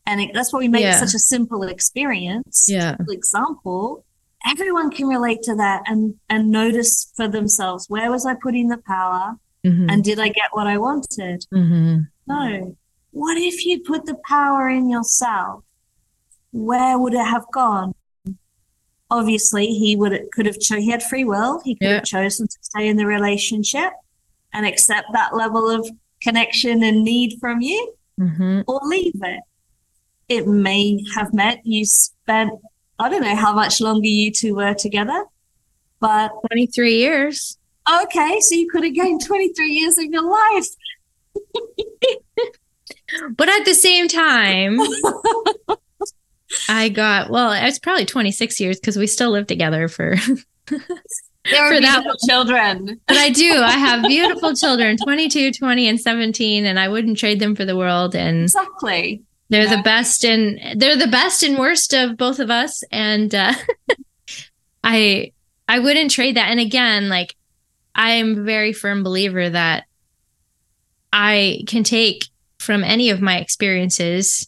and 0.07 0.20
it, 0.20 0.30
that's 0.32 0.53
why 0.53 0.61
we 0.61 0.68
make 0.68 0.82
Yeah. 0.82 0.96
it 0.96 1.01
such 1.07 1.14
a 1.14 1.18
simple 1.18 1.62
experience. 1.64 2.66
Yeah. 2.68 2.96
Example, 3.09 4.05
everyone 4.51 4.90
can 4.90 5.07
relate 5.07 5.42
to 5.42 5.55
that 5.57 5.82
and 5.86 6.14
and 6.30 6.51
notice 6.51 7.12
for 7.16 7.28
themselves 7.28 7.86
where 7.88 8.11
was 8.11 8.24
I 8.24 8.34
putting 8.34 8.68
the 8.68 8.78
power, 8.86 9.36
Mhm. 9.66 9.92
and 9.92 10.03
did 10.03 10.18
I 10.18 10.28
get 10.28 10.48
what 10.53 10.66
I 10.66 10.78
wanted? 10.78 11.44
Mhm. 11.53 12.09
No. 12.26 12.76
What 13.12 13.36
if 13.36 13.66
you 13.66 13.80
put 13.80 14.07
the 14.07 14.16
power 14.26 14.68
in 14.68 14.88
yourself? 14.88 15.64
Where 16.53 16.98
would 16.98 17.12
it 17.14 17.26
have 17.26 17.44
gone? 17.53 17.92
Obviously, 19.11 19.66
he 19.66 19.96
would 19.96 20.28
could 20.32 20.46
have 20.46 20.59
cho- 20.61 20.76
he 20.80 20.88
had 20.90 21.03
free 21.03 21.24
will. 21.24 21.61
He 21.64 21.74
could 21.74 21.88
Yeah. 21.88 21.94
have 21.96 22.05
chosen 22.05 22.46
to 22.46 22.57
stay 22.62 22.86
in 22.88 22.96
the 22.96 23.07
relationship, 23.07 23.92
and 24.53 24.66
accept 24.66 25.09
that 25.12 25.34
level 25.34 25.68
of 25.70 25.88
connection 26.22 26.82
and 26.82 27.03
need 27.05 27.38
from 27.40 27.61
you 27.61 27.94
Mm-hmm. 28.20 28.61
or 28.68 28.80
leave 28.84 29.14
it. 29.22 29.40
It 30.28 30.46
may 30.46 31.03
have 31.14 31.32
meant 31.32 31.61
you 31.64 31.86
spent, 31.86 32.51
I 32.98 33.09
don't 33.09 33.22
know 33.22 33.34
how 33.34 33.55
much 33.55 33.80
longer 33.80 34.07
you 34.07 34.30
two 34.30 34.55
were 34.55 34.74
together, 34.74 35.24
but 36.01 36.30
23 36.48 36.96
years. 36.96 37.57
okay, 38.03 38.38
so 38.40 38.55
you 38.55 38.68
could 38.70 38.84
have 38.84 38.94
gained 38.94 39.24
23 39.24 39.70
years 39.72 39.96
of 39.96 40.05
your 40.05 40.30
life. 40.30 40.66
But 43.36 43.48
at 43.48 43.64
the 43.64 43.74
same 43.74 44.07
time, 44.07 44.78
I 46.68 46.88
got, 46.90 47.30
well, 47.30 47.53
it's 47.53 47.78
probably 47.78 48.05
26 48.07 48.61
years 48.61 48.78
because 48.78 48.96
we 48.96 49.07
still 49.09 49.30
live 49.30 49.46
together 49.48 49.88
for, 49.88 50.16
There 51.51 51.74
For 51.74 51.80
that 51.80 52.03
beautiful 52.03 52.16
children. 52.28 53.01
but 53.09 53.16
I 53.16 53.30
do. 53.30 53.51
I 53.62 53.70
have 53.72 54.03
beautiful 54.07 54.55
children 54.55 54.97
22, 54.99 55.53
20, 55.53 55.88
and 55.88 56.01
17, 56.01 56.66
and 56.66 56.78
I 56.78 56.88
wouldn't 56.88 57.18
trade 57.18 57.41
them 57.41 57.55
for 57.57 57.64
the 57.64 57.76
world. 57.76 58.14
And 58.14 58.43
Exactly. 58.43 59.22
they're 59.49 59.64
Yeah. 59.64 59.76
the 59.76 59.82
best 59.82 60.24
and 60.24 60.61
they're 60.80 60.97
the 60.97 61.07
best 61.07 61.43
and 61.43 61.59
worst 61.59 61.95
of 61.95 62.16
both 62.18 62.41
of 62.41 62.51
us. 62.51 62.82
And 62.93 63.34
uh, 63.34 63.55
I, 64.84 65.32
I 65.68 65.78
wouldn't 65.78 66.11
trade 66.11 66.36
that. 66.36 66.51
And 66.51 66.61
again, 66.61 67.09
like, 67.09 67.34
I 67.95 68.12
am 68.12 68.38
a 68.38 68.43
very 68.43 68.72
firm 68.72 69.03
believer 69.03 69.49
that 69.49 69.84
I 71.12 71.62
can 71.66 71.82
take 71.84 72.26
from 72.59 72.84
any 72.84 73.11
of 73.11 73.20
my 73.20 73.38
experiences 73.38 74.47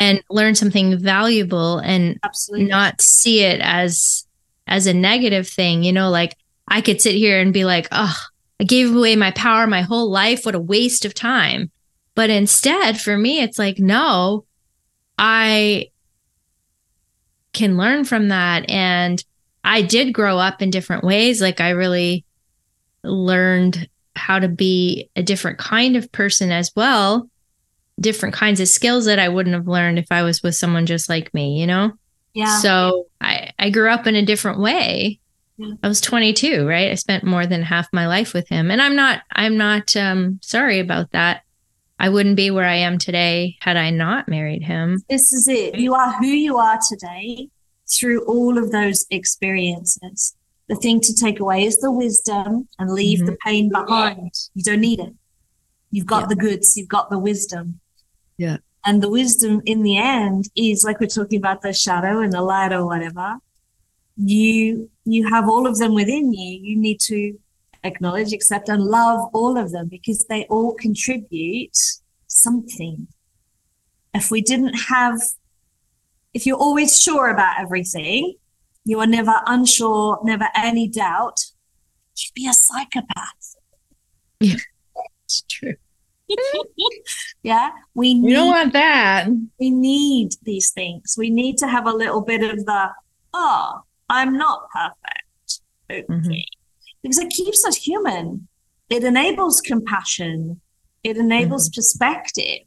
and 0.00 0.22
learn 0.30 0.54
something 0.54 0.98
valuable 0.98 1.78
and 1.78 2.18
Absolutely. 2.24 2.66
not 2.68 3.00
see 3.00 3.42
it 3.42 3.60
as 3.60 4.26
as 4.70 4.86
a 4.86 4.94
negative 4.94 5.46
thing 5.48 5.82
you 5.82 5.92
know 5.92 6.08
like 6.08 6.36
i 6.68 6.80
could 6.80 7.00
sit 7.00 7.14
here 7.14 7.40
and 7.40 7.52
be 7.52 7.64
like 7.64 7.88
oh 7.92 8.16
i 8.60 8.64
gave 8.64 8.94
away 8.94 9.16
my 9.16 9.32
power 9.32 9.66
my 9.66 9.82
whole 9.82 10.10
life. 10.10 10.46
What 10.46 10.54
a 10.54 10.60
waste 10.60 11.04
of 11.04 11.14
time. 11.14 11.70
But 12.14 12.30
instead 12.30 13.00
for 13.00 13.16
me 13.16 13.40
it's 13.40 13.58
like 13.58 13.78
no 13.78 14.44
i 15.18 15.88
can 17.52 17.76
learn 17.76 18.04
from 18.04 18.28
that. 18.28 18.70
And 18.70 19.22
i 19.64 19.82
did 19.82 20.14
grow 20.14 20.38
up 20.38 20.62
in 20.62 20.70
different 20.70 21.04
ways. 21.04 21.42
Like 21.42 21.60
i 21.60 21.70
really 21.70 22.24
learned 23.02 23.88
how 24.14 24.38
to 24.38 24.48
be 24.48 25.10
a 25.16 25.22
different 25.22 25.58
kind 25.58 25.96
of 25.96 26.12
person 26.12 26.52
as 26.52 26.70
well. 26.76 27.28
Different 27.98 28.34
kinds 28.34 28.60
of 28.60 28.68
skills 28.68 29.06
that 29.06 29.18
i 29.18 29.28
wouldn't 29.28 29.54
have 29.54 29.68
learned 29.68 29.98
if 29.98 30.06
i 30.10 30.22
was 30.22 30.42
with 30.42 30.54
someone 30.54 30.86
just 30.86 31.08
like 31.08 31.34
me 31.34 31.60
you 31.60 31.66
know 31.66 31.92
yeah. 32.34 32.58
so 32.60 33.06
I, 33.20 33.52
I 33.58 33.70
grew 33.70 33.88
up 33.90 34.06
in 34.06 34.14
a 34.14 34.24
different 34.24 34.60
way. 34.60 35.20
Yeah. 35.56 35.74
I 35.82 35.88
was 35.88 36.00
22, 36.00 36.66
right? 36.66 36.90
I 36.90 36.94
spent 36.94 37.24
more 37.24 37.46
than 37.46 37.62
half 37.62 37.88
my 37.92 38.06
life 38.06 38.32
with 38.32 38.48
him. 38.48 38.70
And 38.70 38.80
I'm 38.80 38.96
not, 38.96 39.22
I'm 39.32 39.56
not 39.58 39.94
um, 39.96 40.38
sorry 40.42 40.78
about 40.80 41.10
that. 41.12 41.42
I 41.98 42.08
wouldn't 42.08 42.36
be 42.36 42.50
where 42.50 42.64
I 42.64 42.76
am 42.76 42.96
today 42.96 43.56
had 43.60 43.76
I 43.76 43.90
not 43.90 44.26
married 44.26 44.62
him. 44.62 45.02
this 45.10 45.32
is 45.34 45.46
it. 45.48 45.74
You 45.78 45.92
are 45.94 46.12
who 46.12 46.26
you 46.28 46.56
are 46.56 46.78
today 46.88 47.48
through 47.98 48.24
all 48.24 48.56
of 48.56 48.72
those 48.72 49.04
experiences. 49.10 50.34
The 50.68 50.76
thing 50.76 51.00
to 51.00 51.12
take 51.14 51.40
away 51.40 51.64
is 51.64 51.76
the 51.78 51.90
wisdom 51.90 52.68
and 52.78 52.92
leave 52.92 53.26
the 53.26 53.36
pain 53.44 53.68
behind. 53.70 54.32
You 54.54 54.62
don't 54.62 54.80
need 54.80 55.00
it. 55.00 55.12
You've 55.90 56.06
got 56.06 56.22
Yeah. 56.22 56.26
the 56.28 56.36
goods, 56.36 56.76
you've 56.76 56.88
got 56.88 57.10
the 57.10 57.18
wisdom. 57.18 57.80
Yeah. 58.38 58.58
And 58.84 59.02
the 59.02 59.10
wisdom 59.10 59.60
in 59.66 59.82
the 59.82 59.98
end 59.98 60.48
is 60.56 60.84
like 60.84 61.00
we're 61.00 61.06
talking 61.06 61.38
about 61.38 61.62
the 61.62 61.72
shadow 61.72 62.20
and 62.20 62.32
the 62.32 62.42
light 62.42 62.72
or 62.72 62.86
whatever. 62.86 63.36
You 64.16 64.90
you 65.04 65.28
have 65.28 65.48
all 65.48 65.66
of 65.66 65.78
them 65.78 65.94
within 65.94 66.32
you. 66.32 66.60
You 66.62 66.76
need 66.76 67.00
to 67.00 67.38
acknowledge, 67.84 68.32
accept, 68.32 68.68
and 68.68 68.82
love 68.82 69.30
all 69.32 69.56
of 69.56 69.72
them 69.72 69.88
because 69.88 70.26
they 70.26 70.44
all 70.44 70.74
contribute 70.74 71.76
something. 72.26 73.08
If 74.14 74.30
we 74.30 74.40
didn't 74.40 74.74
have 74.88 75.20
if 76.32 76.46
you're 76.46 76.56
always 76.56 77.00
sure 77.00 77.28
about 77.28 77.58
everything, 77.58 78.34
you 78.84 79.00
are 79.00 79.06
never 79.06 79.34
unsure, 79.46 80.20
never 80.22 80.48
any 80.54 80.88
doubt, 80.88 81.40
you'd 82.16 82.34
be 82.34 82.48
a 82.48 82.52
psychopath. 82.52 83.56
Yeah, 84.40 84.56
It's 85.24 85.42
true. 85.48 85.76
yeah. 87.42 87.70
We 87.94 88.08
You 88.08 88.22
need 88.22 88.32
don't 88.34 88.48
want 88.48 88.72
that. 88.72 89.28
we 89.58 89.70
need 89.70 90.32
these 90.42 90.70
things. 90.72 91.14
We 91.18 91.30
need 91.30 91.56
to 91.58 91.66
have 91.68 91.86
a 91.86 91.92
little 91.92 92.20
bit 92.22 92.42
of 92.42 92.64
the, 92.66 92.88
oh, 93.34 93.80
I'm 94.08 94.36
not 94.36 94.68
perfect. 94.70 95.60
Okay. 95.90 96.04
Mhm. 96.08 96.42
Because 97.02 97.18
it 97.18 97.30
keeps 97.30 97.64
us 97.66 97.76
human. 97.76 98.48
It 98.90 99.04
enables 99.04 99.60
compassion. 99.60 100.60
It 101.02 101.16
enables 101.16 101.68
perspective. 101.70 102.66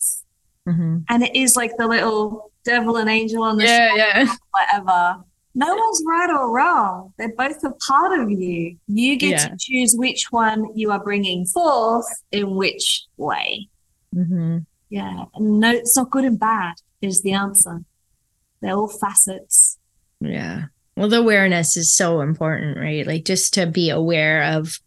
hmm 0.66 1.00
And 1.10 1.24
it 1.24 1.36
is 1.36 1.56
like 1.56 1.76
the 1.78 1.88
little 1.88 2.52
devil 2.64 2.96
and 2.98 3.10
angel 3.10 3.44
on 3.44 3.58
the 3.58 3.66
Yeah, 3.66 3.94
yeah. 3.96 4.36
whatever. 4.52 5.24
No 5.56 5.76
one's 5.76 6.04
right 6.08 6.30
or 6.32 6.52
wrong. 6.56 7.14
They're 7.18 7.36
both 7.36 7.64
a 7.64 7.72
part 7.88 8.20
of 8.20 8.32
you. 8.32 8.78
You 8.88 9.16
get 9.18 9.30
Yeah. 9.32 9.48
to 9.50 9.56
choose 9.60 9.94
which 9.96 10.28
one 10.32 10.66
you 10.76 10.90
are 10.92 11.04
bringing 11.04 11.46
forth 11.46 12.08
in 12.32 12.56
which 12.56 13.04
way. 13.18 13.70
hmm 14.14 14.60
Yeah. 14.90 15.26
And 15.36 15.60
no, 15.60 15.72
it's 15.72 15.96
not 15.96 16.10
good 16.10 16.26
and 16.26 16.40
bad 16.40 16.76
is 17.02 17.22
the 17.22 17.34
answer. 17.34 17.82
They're 18.62 18.76
all 18.76 18.88
facets. 18.88 19.78
Yeah. 20.20 20.66
Well, 20.96 21.10
the 21.10 21.20
awareness 21.20 21.76
is 21.78 21.94
so 21.94 22.22
important, 22.22 22.78
right? 22.78 23.06
Like 23.06 23.26
just 23.26 23.54
to 23.56 23.66
be 23.68 23.90
aware 23.90 24.44
of 24.44 24.80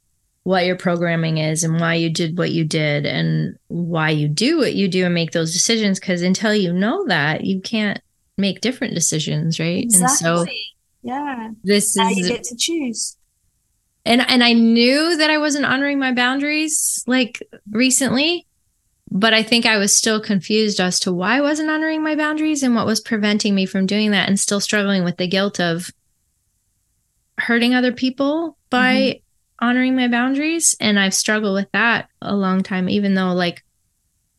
what 0.44 0.64
your 0.64 0.76
programming 0.76 1.38
is 1.38 1.64
and 1.64 1.80
why 1.80 1.94
you 1.94 2.08
did 2.08 2.38
what 2.38 2.52
you 2.52 2.64
did 2.64 3.04
and 3.04 3.56
why 3.66 4.10
you 4.10 4.28
do 4.28 4.58
what 4.58 4.74
you 4.74 4.86
do 4.86 5.04
and 5.04 5.14
make 5.14 5.32
those 5.32 5.52
decisions. 5.52 5.98
Cause 5.98 6.22
until 6.22 6.54
you 6.54 6.72
know 6.72 7.04
that, 7.08 7.44
you 7.44 7.60
can't 7.60 8.00
make 8.36 8.60
different 8.60 8.94
decisions, 8.94 9.58
right? 9.58 9.84
And 9.84 10.10
so 10.10 10.42
Exactly. 10.42 10.62
yeah. 11.02 11.50
this 11.64 11.96
Now 11.96 12.08
you 12.08 12.22
is 12.24 12.28
get 12.28 12.44
to 12.44 12.56
choose. 12.56 13.16
and 14.04 14.20
and 14.28 14.42
I 14.44 14.52
knew 14.52 15.16
that 15.16 15.30
I 15.30 15.38
wasn't 15.38 15.66
honoring 15.66 15.98
my 15.98 16.12
boundaries 16.12 17.02
like 17.06 17.42
recently, 17.70 18.46
but 19.10 19.32
I 19.34 19.42
think 19.42 19.66
I 19.66 19.78
was 19.78 19.96
still 19.96 20.20
confused 20.20 20.80
as 20.80 21.00
to 21.00 21.12
why 21.12 21.38
I 21.38 21.40
wasn't 21.40 21.70
honoring 21.70 22.02
my 22.02 22.14
boundaries 22.14 22.62
and 22.62 22.74
what 22.74 22.86
was 22.86 23.00
preventing 23.00 23.54
me 23.54 23.66
from 23.66 23.86
doing 23.86 24.10
that 24.10 24.28
and 24.28 24.38
still 24.38 24.60
struggling 24.60 25.04
with 25.04 25.16
the 25.16 25.28
guilt 25.28 25.60
of 25.60 25.90
hurting 27.38 27.74
other 27.74 27.92
people 27.92 28.56
by 28.70 28.94
mm-hmm. 28.94 29.66
honoring 29.66 29.94
my 29.94 30.08
boundaries 30.08 30.74
and 30.80 30.98
I've 30.98 31.14
struggled 31.14 31.54
with 31.54 31.70
that 31.72 32.08
a 32.22 32.34
long 32.34 32.62
time 32.62 32.88
even 32.88 33.14
though 33.14 33.32
like 33.32 33.62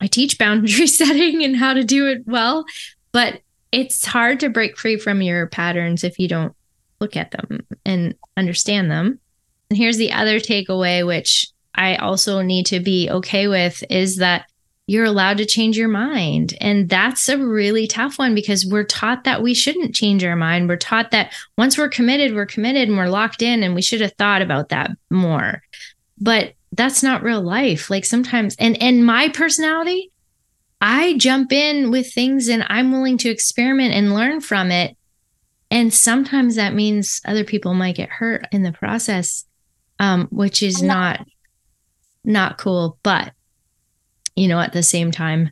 I 0.00 0.06
teach 0.06 0.38
boundary 0.38 0.86
setting 1.00 1.42
and 1.44 1.56
how 1.56 1.74
to 1.74 1.82
do 1.84 2.06
it 2.06 2.22
well, 2.26 2.64
but 3.12 3.40
it's 3.72 4.04
hard 4.04 4.40
to 4.40 4.48
break 4.48 4.76
free 4.78 4.96
from 4.96 5.22
your 5.22 5.46
patterns 5.46 6.04
if 6.04 6.18
you 6.18 6.28
don't 6.28 6.54
look 7.00 7.16
at 7.16 7.30
them 7.30 7.66
and 7.84 8.14
understand 8.36 8.90
them. 8.90 9.18
And 9.70 9.76
here's 9.76 9.98
the 9.98 10.12
other 10.12 10.40
takeaway, 10.40 11.06
which 11.06 11.48
I 11.74 11.96
also 11.96 12.40
need 12.42 12.66
to 12.66 12.80
be 12.80 13.08
okay 13.10 13.46
with, 13.46 13.84
is 13.90 14.16
that 14.16 14.46
you're 14.86 15.04
allowed 15.04 15.36
to 15.36 15.44
change 15.44 15.76
your 15.76 15.88
mind. 15.88 16.54
And 16.62 16.88
that's 16.88 17.28
a 17.28 17.36
really 17.36 17.86
tough 17.86 18.18
one 18.18 18.34
because 18.34 18.64
we're 18.64 18.84
taught 18.84 19.24
that 19.24 19.42
we 19.42 19.52
shouldn't 19.52 19.94
change 19.94 20.24
our 20.24 20.34
mind. 20.34 20.68
We're 20.68 20.76
taught 20.76 21.10
that 21.10 21.34
once 21.58 21.76
we're 21.76 21.90
committed, 21.90 22.34
we're 22.34 22.46
committed 22.46 22.88
and 22.88 22.96
we're 22.96 23.08
locked 23.08 23.42
in, 23.42 23.62
and 23.62 23.74
we 23.74 23.82
should 23.82 24.00
have 24.00 24.14
thought 24.14 24.40
about 24.40 24.70
that 24.70 24.90
more. 25.10 25.62
But 26.18 26.54
that's 26.72 27.02
not 27.02 27.22
real 27.22 27.42
life. 27.42 27.90
Like 27.90 28.06
sometimes, 28.06 28.56
and 28.58 28.82
and 28.82 29.04
my 29.04 29.28
personality, 29.28 30.10
I 30.80 31.16
jump 31.16 31.52
in 31.52 31.90
with 31.90 32.12
things 32.12 32.48
and 32.48 32.64
I'm 32.68 32.92
willing 32.92 33.18
to 33.18 33.28
experiment 33.30 33.94
and 33.94 34.14
learn 34.14 34.40
from 34.40 34.70
it. 34.70 34.96
And 35.70 35.92
sometimes 35.92 36.54
that 36.56 36.74
means 36.74 37.20
other 37.26 37.44
people 37.44 37.74
might 37.74 37.96
get 37.96 38.08
hurt 38.08 38.46
in 38.52 38.62
the 38.62 38.72
process, 38.72 39.44
um, 39.98 40.26
which 40.30 40.62
is 40.62 40.82
not 40.82 41.26
not 42.24 42.58
cool. 42.58 42.98
But 43.02 43.32
you 44.36 44.46
know, 44.48 44.60
at 44.60 44.72
the 44.72 44.82
same 44.84 45.10
time, 45.10 45.50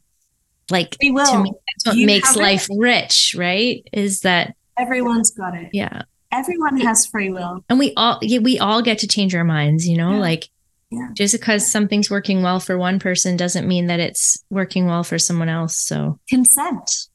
like 0.70 0.97
We 1.03 1.11
will. 1.11 1.27
to 1.27 1.43
me, 1.43 1.53
that's 1.66 1.87
what 1.87 1.97
You 1.97 2.07
makes 2.07 2.29
have 2.29 2.37
it. 2.37 2.43
life 2.43 2.68
rich, 2.77 3.35
right? 3.37 3.83
Is 3.93 4.20
that 4.20 4.55
Everyone's 4.79 5.31
got 5.33 5.55
it. 5.57 5.70
yeah, 5.72 6.03
Everyone 6.33 6.79
has 6.81 7.05
free 7.07 7.31
will. 7.31 7.64
and 7.68 7.79
we 7.79 7.93
all 7.97 8.18
yeah, 8.22 8.39
we 8.39 8.59
all 8.59 8.81
get 8.83 8.99
to 9.01 9.09
change 9.09 9.35
our 9.35 9.45
minds. 9.45 9.87
You 9.89 9.97
know, 9.99 10.12
Yeah. 10.12 10.18
like 10.20 10.49
Yeah. 10.91 11.09
just 11.14 11.34
because 11.34 11.68
something's 11.70 12.11
working 12.11 12.43
well 12.43 12.61
for 12.61 12.78
one 12.78 12.99
person 13.01 13.37
doesn't 13.37 13.66
mean 13.66 13.87
that 13.89 13.99
it's 13.99 14.45
working 14.51 14.87
well 14.87 15.03
for 15.03 15.18
someone 15.18 15.49
else. 15.49 15.76
So 15.76 16.20
Consent. 16.28 17.09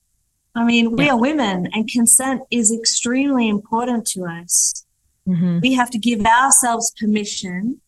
I 0.56 0.66
mean, 0.66 0.96
we 0.98 1.06
Yeah. 1.06 1.12
are 1.14 1.18
women 1.20 1.68
and 1.72 1.90
consent 1.90 2.42
is 2.52 2.72
extremely 2.72 3.48
important 3.48 4.06
to 4.08 4.26
us. 4.26 4.86
mhm, 5.28 5.62
We 5.62 5.74
have 5.74 5.90
to 5.92 5.98
give 6.00 6.20
ourselves 6.26 6.92
permission 7.00 7.80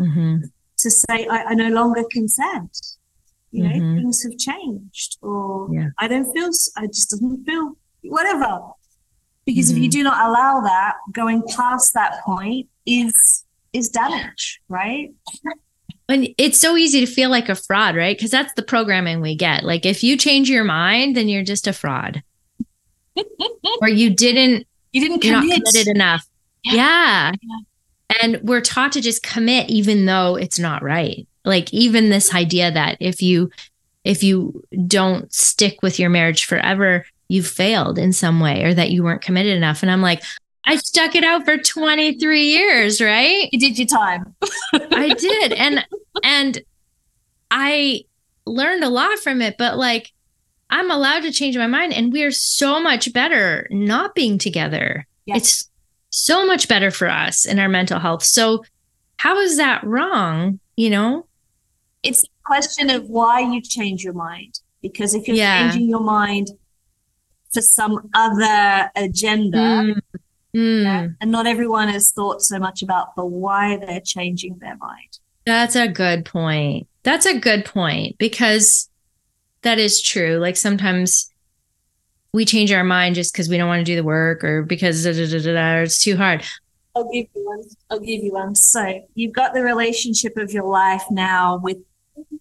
mhm. 0.00 0.42
to 0.78 0.90
say, 0.90 1.26
I, 1.26 1.44
I 1.50 1.54
no 1.54 1.70
longer 1.70 2.04
consent. 2.10 2.78
You 3.50 3.64
know, 3.64 3.70
Mhm. 3.70 3.96
things 3.96 4.22
have 4.22 4.36
changed, 4.38 5.16
or 5.22 5.68
Yeah. 5.72 5.88
I 5.98 6.06
don't 6.06 6.30
feel, 6.34 6.50
I 6.76 6.86
just 6.86 7.10
doesn't 7.10 7.44
feel, 7.44 7.76
whatever. 8.02 8.60
Because 9.46 9.70
if 9.70 9.78
you 9.78 9.88
Mhm. 9.88 9.92
do 9.92 10.02
not 10.04 10.24
allow 10.28 10.60
that, 10.60 10.94
going 11.12 11.42
past 11.56 11.94
that 11.94 12.20
point 12.24 12.68
is 12.84 13.44
is 13.76 13.88
damage, 13.88 14.60
right? 14.68 15.12
And 16.08 16.28
it's 16.38 16.58
so 16.58 16.76
easy 16.76 17.00
to 17.00 17.06
feel 17.06 17.30
like 17.30 17.48
a 17.48 17.54
fraud, 17.54 17.96
right? 17.96 18.16
Because 18.16 18.30
that's 18.30 18.52
the 18.54 18.62
programming 18.62 19.20
we 19.20 19.34
get. 19.36 19.64
Like 19.64 19.84
if 19.84 20.02
you 20.04 20.16
change 20.16 20.48
your 20.48 20.64
mind, 20.64 21.16
then 21.16 21.28
you're 21.28 21.42
just 21.44 21.66
a 21.66 21.72
fraud. 21.72 22.22
or 23.80 23.88
you 23.88 24.10
didn't 24.10 24.66
You 24.92 25.00
didn't 25.00 25.24
you're 25.24 25.32
not 25.34 25.42
commit. 25.42 25.64
committed 25.64 25.88
enough. 25.94 26.26
Yeah. 26.64 26.74
Yeah. 26.74 27.32
Yeah. 27.42 27.58
And 28.22 28.40
we're 28.42 28.60
taught 28.60 28.92
to 28.92 29.00
just 29.00 29.22
commit 29.22 29.68
even 29.68 30.06
though 30.06 30.36
it's 30.36 30.58
not 30.58 30.82
right. 30.82 31.26
Like 31.44 31.72
even 31.74 32.08
this 32.08 32.34
idea 32.34 32.70
that 32.70 32.96
if 33.00 33.20
you 33.20 33.50
if 34.04 34.22
you 34.22 34.62
don't 34.86 35.32
stick 35.32 35.82
with 35.82 35.98
your 35.98 36.10
marriage 36.10 36.44
forever, 36.44 37.04
you've 37.28 37.48
failed 37.48 37.98
in 37.98 38.12
some 38.12 38.38
way 38.38 38.62
or 38.62 38.72
that 38.74 38.90
you 38.90 39.02
weren't 39.02 39.22
committed 39.22 39.56
enough. 39.56 39.82
And 39.82 39.90
I'm 39.90 40.02
like, 40.02 40.22
I 40.66 40.76
stuck 40.76 41.14
it 41.14 41.22
out 41.24 41.44
for 41.44 41.56
23 41.56 42.42
years, 42.42 43.00
right? 43.00 43.48
You 43.52 43.58
did 43.58 43.78
your 43.78 43.86
time. 43.86 44.34
I 44.74 45.14
did. 45.16 45.52
And 45.52 45.86
and 46.24 46.60
I 47.50 48.02
learned 48.46 48.82
a 48.84 48.88
lot 48.88 49.18
from 49.20 49.40
it, 49.42 49.56
but 49.58 49.76
like 49.78 50.12
I'm 50.70 50.90
allowed 50.90 51.20
to 51.22 51.30
change 51.32 51.56
my 51.56 51.68
mind 51.68 51.92
and 51.94 52.12
we're 52.12 52.32
so 52.32 52.80
much 52.80 53.12
better 53.12 53.68
not 53.70 54.14
being 54.14 54.38
together. 54.38 55.06
Yeah. 55.26 55.36
It's 55.36 55.70
so 56.10 56.44
much 56.46 56.66
better 56.68 56.90
for 56.90 57.08
us 57.08 57.44
in 57.46 57.58
our 57.58 57.68
mental 57.68 58.00
health. 58.00 58.24
So 58.24 58.64
how 59.18 59.38
is 59.38 59.56
that 59.58 59.84
wrong, 59.84 60.58
you 60.76 60.90
know? 60.90 61.26
It's 62.02 62.24
a 62.24 62.28
question 62.44 62.90
of 62.90 63.08
why 63.08 63.40
you 63.40 63.60
change 63.60 64.02
your 64.02 64.12
mind. 64.14 64.58
Because 64.82 65.14
if 65.14 65.26
you're 65.28 65.36
Yeah. 65.36 65.70
changing 65.70 65.88
your 65.88 66.00
mind 66.00 66.48
for 67.52 67.60
some 67.62 68.08
other 68.14 68.90
agenda, 68.96 69.58
Mm, 69.58 70.00
mm, 70.54 71.14
and 71.20 71.30
not 71.30 71.46
everyone 71.46 71.88
has 71.88 72.12
thought 72.12 72.42
so 72.42 72.58
much 72.58 72.82
about 72.82 73.16
the 73.16 73.24
why 73.24 73.76
they're 73.76 74.00
changing 74.04 74.58
their 74.58 74.76
mind. 74.76 75.18
That's 75.44 75.76
a 75.76 75.88
good 75.88 76.24
point. 76.24 76.88
That's 77.02 77.26
a 77.26 77.38
good 77.38 77.64
point 77.64 78.18
because 78.18 78.90
that 79.62 79.78
is 79.78 80.02
true. 80.02 80.38
Like 80.38 80.56
sometimes 80.56 81.30
we 82.32 82.44
change 82.44 82.72
our 82.72 82.84
mind 82.84 83.14
just 83.14 83.32
because 83.32 83.48
we 83.48 83.56
don't 83.56 83.68
want 83.68 83.80
to 83.80 83.84
do 83.84 83.96
the 83.96 84.04
work 84.04 84.44
or 84.44 84.62
because 84.62 85.04
da, 85.04 85.12
da, 85.12 85.26
da, 85.26 85.38
da, 85.38 85.52
da, 85.54 85.74
or 85.78 85.82
it's 85.82 86.02
too 86.02 86.16
hard. 86.16 86.44
I'll 86.94 87.10
give 87.12 87.26
you 87.34 87.44
one. 87.44 87.62
I'll 87.90 88.00
give 88.00 88.22
you 88.22 88.32
one. 88.32 88.54
So 88.54 89.06
you've 89.14 89.32
got 89.32 89.54
the 89.54 89.62
relationship 89.62 90.36
of 90.36 90.50
your 90.50 90.64
life 90.64 91.04
now 91.10 91.58
with 91.62 91.78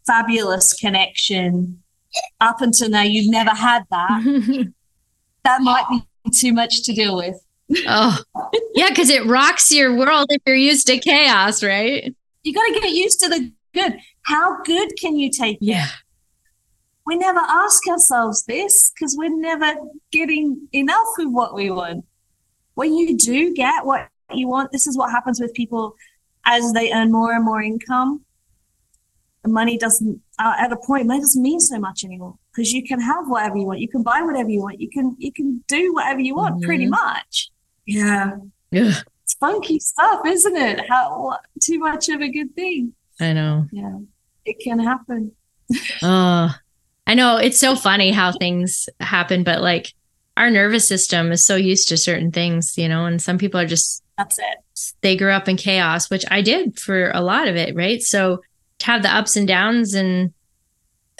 fabulous 0.08 0.74
connection. 0.74 1.82
Up 2.40 2.62
until 2.62 2.90
now, 2.90 3.02
you've 3.02 3.30
never 3.30 3.52
had 3.52 3.84
that. 3.92 4.74
That 5.46 5.62
might 5.62 5.86
be 5.90 6.32
too 6.32 6.54
much 6.54 6.82
to 6.84 6.94
deal 6.94 7.16
with. 7.16 7.36
Oh, 7.88 8.20
yeah, 8.76 8.90
because 8.90 9.10
it 9.10 9.26
rocks 9.26 9.72
your 9.72 9.96
world 9.96 10.28
if 10.30 10.42
you're 10.46 10.56
used 10.56 10.88
to 10.88 10.98
chaos, 11.00 11.64
right? 11.64 12.16
You 12.44 12.54
got 12.54 12.66
to 12.74 12.80
get 12.80 12.92
used 12.92 13.20
to 13.22 13.30
the 13.30 13.52
good. 13.74 13.98
How 14.24 14.62
good 14.64 14.90
can 15.00 15.18
you 15.18 15.30
take 15.32 15.58
it? 15.58 15.66
Yeah. 15.66 15.88
We 17.06 17.16
never 17.18 17.40
ask 17.40 17.88
ourselves 17.88 18.44
this 18.46 18.92
because 18.96 19.16
we're 19.18 19.36
never 19.36 19.76
getting 20.12 20.68
enough 20.74 21.08
of 21.20 21.32
what 21.32 21.54
we 21.54 21.70
want. 21.70 22.06
When 22.74 22.94
you 22.94 23.18
do 23.18 23.54
get 23.54 23.86
what 23.86 24.10
you 24.34 24.48
want, 24.48 24.72
this 24.72 24.88
is 24.88 24.98
what 24.98 25.12
happens 25.12 25.40
with 25.40 25.54
people 25.54 25.96
as 26.46 26.74
they 26.74 26.92
earn 26.92 27.12
more 27.12 27.32
and 27.34 27.46
more 27.46 27.62
income. 27.62 28.22
The 29.44 29.50
money 29.50 29.78
doesn't, 29.78 30.22
uh, 30.40 30.56
at 30.58 30.72
a 30.72 30.78
point, 30.78 31.06
money 31.06 31.20
doesn't 31.20 31.42
mean 31.42 31.60
so 31.60 31.78
much 31.80 32.04
anymore 32.04 32.36
because 32.52 32.74
you 32.74 32.84
can 32.84 33.00
have 33.00 33.26
whatever 33.28 33.58
you 33.58 33.66
want. 33.66 33.80
You 33.80 33.88
can 33.88 34.02
buy 34.02 34.22
whatever 34.24 34.50
you 34.50 34.62
want. 34.62 34.80
You 34.82 34.90
can, 34.90 35.16
you 35.20 35.32
can 35.32 35.64
do 35.68 35.94
whatever 35.94 36.20
you 36.22 36.36
want 36.36 36.64
pretty 36.64 36.88
Mhm. 36.88 36.92
much. 36.92 37.52
Yeah. 37.86 38.32
Ugh, 38.76 38.94
It's 39.24 39.34
funky 39.40 39.80
stuff, 39.80 40.22
isn't 40.26 40.56
it? 40.58 40.90
How, 40.90 41.38
too 41.62 41.80
much 41.80 42.10
of 42.10 42.22
a 42.22 42.30
good 42.30 42.54
thing. 42.56 42.94
I 43.20 43.34
know. 43.34 43.68
Yeah. 43.72 43.98
It 44.46 44.60
can 44.60 44.80
happen. 44.80 45.32
Oh, 46.04 46.54
I 47.08 47.14
know. 47.16 47.38
It's 47.38 47.60
so 47.60 47.76
funny 47.76 48.12
how 48.12 48.32
things 48.32 48.88
happen, 49.00 49.44
but 49.44 49.62
like 49.62 49.94
our 50.38 50.52
nervous 50.52 50.88
system 50.88 51.32
is 51.32 51.44
so 51.46 51.56
used 51.56 51.88
to 51.90 51.98
certain 51.98 52.32
things, 52.32 52.78
you 52.78 52.88
know, 52.88 53.06
and 53.06 53.20
some 53.22 53.38
people 53.40 53.60
are 53.60 53.66
just 53.66 54.04
That's 54.18 54.38
it. 54.38 54.94
they 55.02 55.16
grew 55.16 55.32
up 55.32 55.48
in 55.50 55.58
chaos, 55.58 56.10
which 56.10 56.24
I 56.30 56.42
did 56.42 56.80
for 56.80 57.10
a 57.12 57.22
lot 57.22 57.48
of 57.48 57.56
it, 57.56 57.76
right? 57.76 58.02
So 58.02 58.42
to 58.80 58.86
have 58.86 59.02
the 59.02 59.14
ups 59.16 59.36
and 59.36 59.48
downs 59.48 59.94
and 59.96 60.34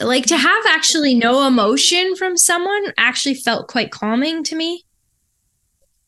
like 0.02 0.26
to 0.28 0.38
have 0.38 0.66
actually 0.68 1.16
no 1.16 1.48
emotion 1.48 2.16
from 2.16 2.38
someone 2.38 2.94
actually 2.98 3.36
felt 3.36 3.68
quite 3.68 3.92
calming 3.92 4.44
to 4.44 4.56
me 4.56 4.84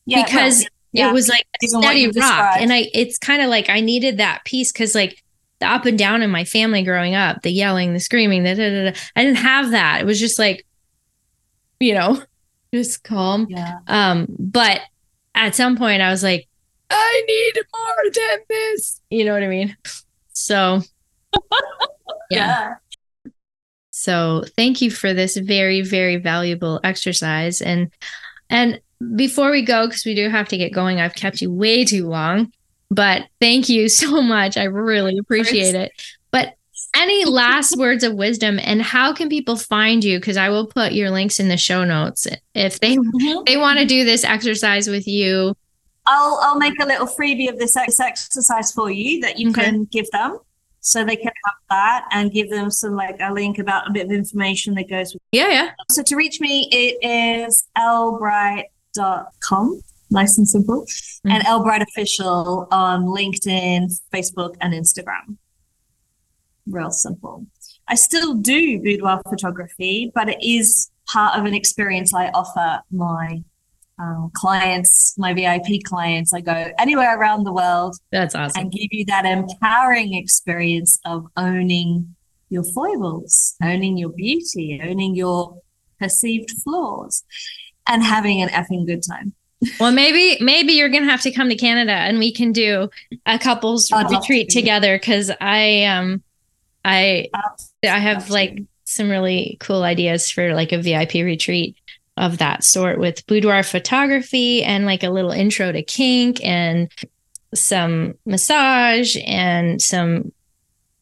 Yeah. 0.08 0.24
because 0.24 0.68
yeah. 0.94 1.10
it 1.10 1.14
was 1.14 1.28
like 1.30 1.46
a 1.62 1.66
Even 1.66 1.82
steady 1.82 2.06
rock. 2.06 2.14
described. 2.14 2.62
And 2.62 2.74
I 2.74 2.90
it's 2.94 3.18
kind 3.18 3.42
of 3.42 3.50
like 3.50 3.70
I 3.70 3.82
needed 3.82 4.18
that 4.18 4.44
piece 4.46 4.72
because 4.72 4.96
like 4.96 5.24
the 5.60 5.68
up 5.68 5.86
and 5.86 5.98
down 5.98 6.22
in 6.22 6.32
my 6.32 6.46
family 6.46 6.82
growing 6.84 7.14
up, 7.14 7.42
the 7.42 7.52
yelling, 7.52 7.94
the 7.94 8.00
screaming, 8.00 8.44
the 8.44 8.56
da, 8.56 8.70
da, 8.70 8.92
da, 8.92 9.00
I 9.16 9.24
didn't 9.24 9.38
have 9.38 9.72
that. 9.72 10.02
It 10.02 10.06
was 10.06 10.20
just 10.20 10.40
like, 10.40 10.66
you 11.80 11.94
know, 11.94 12.24
just 12.74 13.04
calm. 13.04 13.48
yeah. 13.50 13.80
Um, 13.88 14.28
but 14.40 14.82
at 15.36 15.56
some 15.56 15.78
point 15.78 16.02
I 16.02 16.10
was 16.10 16.24
like, 16.24 16.48
I 16.90 17.24
need 17.28 17.62
more 17.76 18.12
than 18.14 18.40
this. 18.50 19.02
You 19.10 19.26
know 19.26 19.34
what 19.34 19.44
I 19.44 19.48
mean? 19.48 19.76
So 20.32 20.82
yeah. 22.32 22.76
So 23.92 24.44
thank 24.56 24.82
you 24.82 24.90
for 24.90 25.14
this 25.14 25.36
very, 25.36 25.82
very 25.82 26.16
valuable 26.18 26.80
exercise. 26.84 27.62
And 27.62 27.92
and 28.50 28.80
before 29.16 29.52
we 29.52 29.62
go, 29.62 29.88
because 29.88 30.06
we 30.06 30.16
do 30.16 30.30
have 30.30 30.48
to 30.50 30.58
get 30.58 30.74
going, 30.74 31.00
I've 31.00 31.16
kept 31.16 31.42
you 31.42 31.52
way 31.52 31.86
too 31.86 32.08
long. 32.08 32.52
But 32.90 33.28
thank 33.40 33.70
you 33.70 33.90
so 34.02 34.22
much. 34.22 34.58
I 34.58 34.64
really 34.64 35.18
appreciate 35.18 35.76
it. 35.76 35.92
But 36.32 36.56
any 36.96 37.26
last 37.30 37.78
words 37.78 38.04
of 38.04 38.14
wisdom 38.14 38.60
and 38.64 38.82
how 38.82 39.14
can 39.14 39.30
people 39.30 39.56
find 39.56 40.04
you? 40.04 40.20
Because 40.20 40.38
I 40.38 40.50
will 40.50 40.68
put 40.68 40.94
your 40.94 41.12
links 41.12 41.40
in 41.40 41.50
the 41.50 41.58
show 41.58 41.84
notes 41.84 42.28
if 42.56 42.80
they 42.80 42.96
Mhm. 42.96 43.46
they 43.46 43.58
want 43.58 43.80
to 43.80 43.86
do 43.86 44.04
this 44.06 44.24
exercise 44.24 44.88
with 44.88 45.08
you. 45.08 45.56
I'll 46.06 46.40
I'll 46.42 46.58
make 46.58 46.82
a 46.82 46.86
little 46.86 47.06
freebie 47.08 47.50
of 47.50 47.60
this 47.60 47.76
exercise 47.76 48.72
for 48.72 48.90
you 48.90 49.20
that 49.22 49.38
you 49.38 49.50
Okay. 49.50 49.64
can 49.66 49.84
give 49.92 50.10
them, 50.12 50.40
so 50.80 51.04
they 51.04 51.18
can 51.18 51.26
have 51.26 51.54
that 51.70 52.06
and 52.12 52.32
give 52.32 52.50
them 52.50 52.72
some 52.72 52.96
like 52.96 53.18
a 53.20 53.34
link 53.34 53.60
about 53.60 53.90
a 53.90 53.92
bit 53.92 54.06
of 54.06 54.12
information 54.14 54.74
that 54.76 54.90
goes 54.90 55.14
with. 55.14 55.22
Yeah, 55.34 55.50
yeah. 55.50 55.70
So 55.90 56.04
to 56.04 56.16
reach 56.16 56.40
me, 56.40 56.70
it 56.72 57.06
is 57.46 57.68
ellebright.com, 58.98 59.82
nice 60.10 60.38
and 60.38 60.48
simple, 60.48 60.86
Mhm. 61.26 61.32
and 61.32 61.44
lbright 61.46 61.82
official 61.82 62.68
on 62.72 63.06
LinkedIn, 63.06 63.92
Facebook, 64.14 64.56
and 64.62 64.74
Instagram. 64.74 65.38
Real 66.66 66.92
simple. 66.92 67.46
I 67.88 67.96
still 67.96 68.34
do 68.36 68.80
boudoir 68.82 69.22
photography, 69.30 70.12
but 70.14 70.28
it 70.30 70.38
is 70.42 70.92
part 71.08 71.38
of 71.40 71.46
an 71.46 71.54
experience 71.54 72.14
I 72.14 72.30
offer 72.30 72.82
my 72.92 73.44
um, 74.00 74.30
clients, 74.36 75.16
my 75.18 75.34
VIP 75.34 75.80
clients. 75.84 76.32
I 76.32 76.40
go 76.42 76.72
anywhere 76.78 77.18
around 77.20 77.46
the 77.46 77.52
world 77.52 77.96
That's 78.12 78.36
awesome. 78.36 78.62
and 78.62 78.72
give 78.72 78.90
you 78.92 79.06
that 79.06 79.26
empowering 79.26 80.14
experience 80.14 81.00
of 81.04 81.26
owning 81.36 82.16
your 82.50 82.64
foibles, 82.64 83.56
owning 83.60 83.98
your 83.98 84.10
beauty, 84.10 84.80
owning 84.84 85.16
your 85.16 85.62
perceived 86.00 86.52
flaws, 86.64 87.24
and 87.88 88.04
having 88.04 88.42
an 88.42 88.50
effing 88.50 88.86
good 88.86 89.04
time. 89.04 89.34
Well, 89.80 89.92
maybe 89.92 90.38
maybe 90.44 90.74
you're 90.74 90.90
gonna 90.90 91.10
have 91.10 91.22
to 91.22 91.32
come 91.32 91.50
to 91.50 91.56
Canada 91.56 91.92
and 91.92 92.20
we 92.20 92.32
can 92.32 92.52
do 92.52 92.90
a 93.26 93.40
couples 93.40 93.92
I'd 93.92 94.10
retreat 94.10 94.50
to. 94.50 94.60
together 94.60 94.98
because 94.98 95.32
I 95.42 95.86
um 95.86 96.22
I 96.86 97.30
I 97.84 98.00
have 98.00 98.30
like 98.30 98.62
some 98.84 99.10
really 99.10 99.58
cool 99.60 99.84
ideas 99.84 100.30
for 100.30 100.54
like 100.54 100.72
a 100.72 100.82
VIP 100.82 101.16
retreat 101.16 101.76
of 102.18 102.38
that 102.38 102.64
sort 102.64 103.00
with 103.00 103.26
boudoir 103.28 103.64
photography 103.64 104.64
and 104.64 104.86
like 104.86 105.04
a 105.04 105.10
little 105.10 105.32
intro 105.32 105.72
to 105.72 105.84
kink 105.84 106.44
and 106.44 106.92
some 107.54 108.14
massage 108.26 109.16
and 109.26 109.82
some 109.82 110.32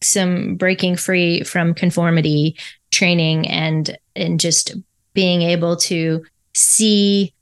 some 0.02 0.56
breaking 0.56 0.96
free 0.96 1.44
from 1.44 1.74
conformity 1.74 2.58
training 2.92 3.48
and 3.48 3.98
and 4.16 4.40
just 4.40 4.76
being 5.14 5.42
able 5.42 5.76
to 5.76 6.24
see 6.56 7.34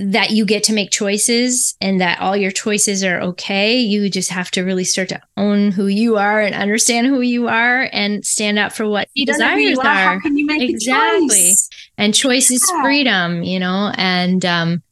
that 0.00 0.30
you 0.32 0.44
get 0.44 0.64
to 0.64 0.72
make 0.72 0.90
choices 0.90 1.76
and 1.80 2.00
that 2.00 2.20
all 2.20 2.36
your 2.36 2.50
choices 2.50 3.04
are 3.04 3.20
okay. 3.20 3.78
You 3.78 4.10
just 4.10 4.28
have 4.30 4.50
to 4.52 4.62
really 4.62 4.82
start 4.82 5.08
to 5.10 5.20
own 5.36 5.70
who 5.70 5.86
you 5.86 6.16
are 6.16 6.40
and 6.40 6.52
understand 6.54 7.06
who 7.06 7.20
you 7.20 7.46
are 7.46 7.88
and 7.92 8.24
stand 8.26 8.58
up 8.58 8.72
for 8.72 8.88
what 8.88 9.08
You 9.14 9.24
your 9.26 9.38
know 9.38 9.50
who 9.50 9.56
desires 9.56 9.70
you 9.70 9.80
are. 9.80 9.84
How 10.14 10.20
can 10.20 10.36
you 10.36 10.46
make 10.46 10.68
Exactly. 10.68 11.28
choice? 11.28 11.68
And 11.96 12.12
choice 12.12 12.50
is 12.50 12.68
freedom, 12.82 13.44
you 13.44 13.60
know, 13.60 13.92
and 13.96 14.44
um, 14.44 14.82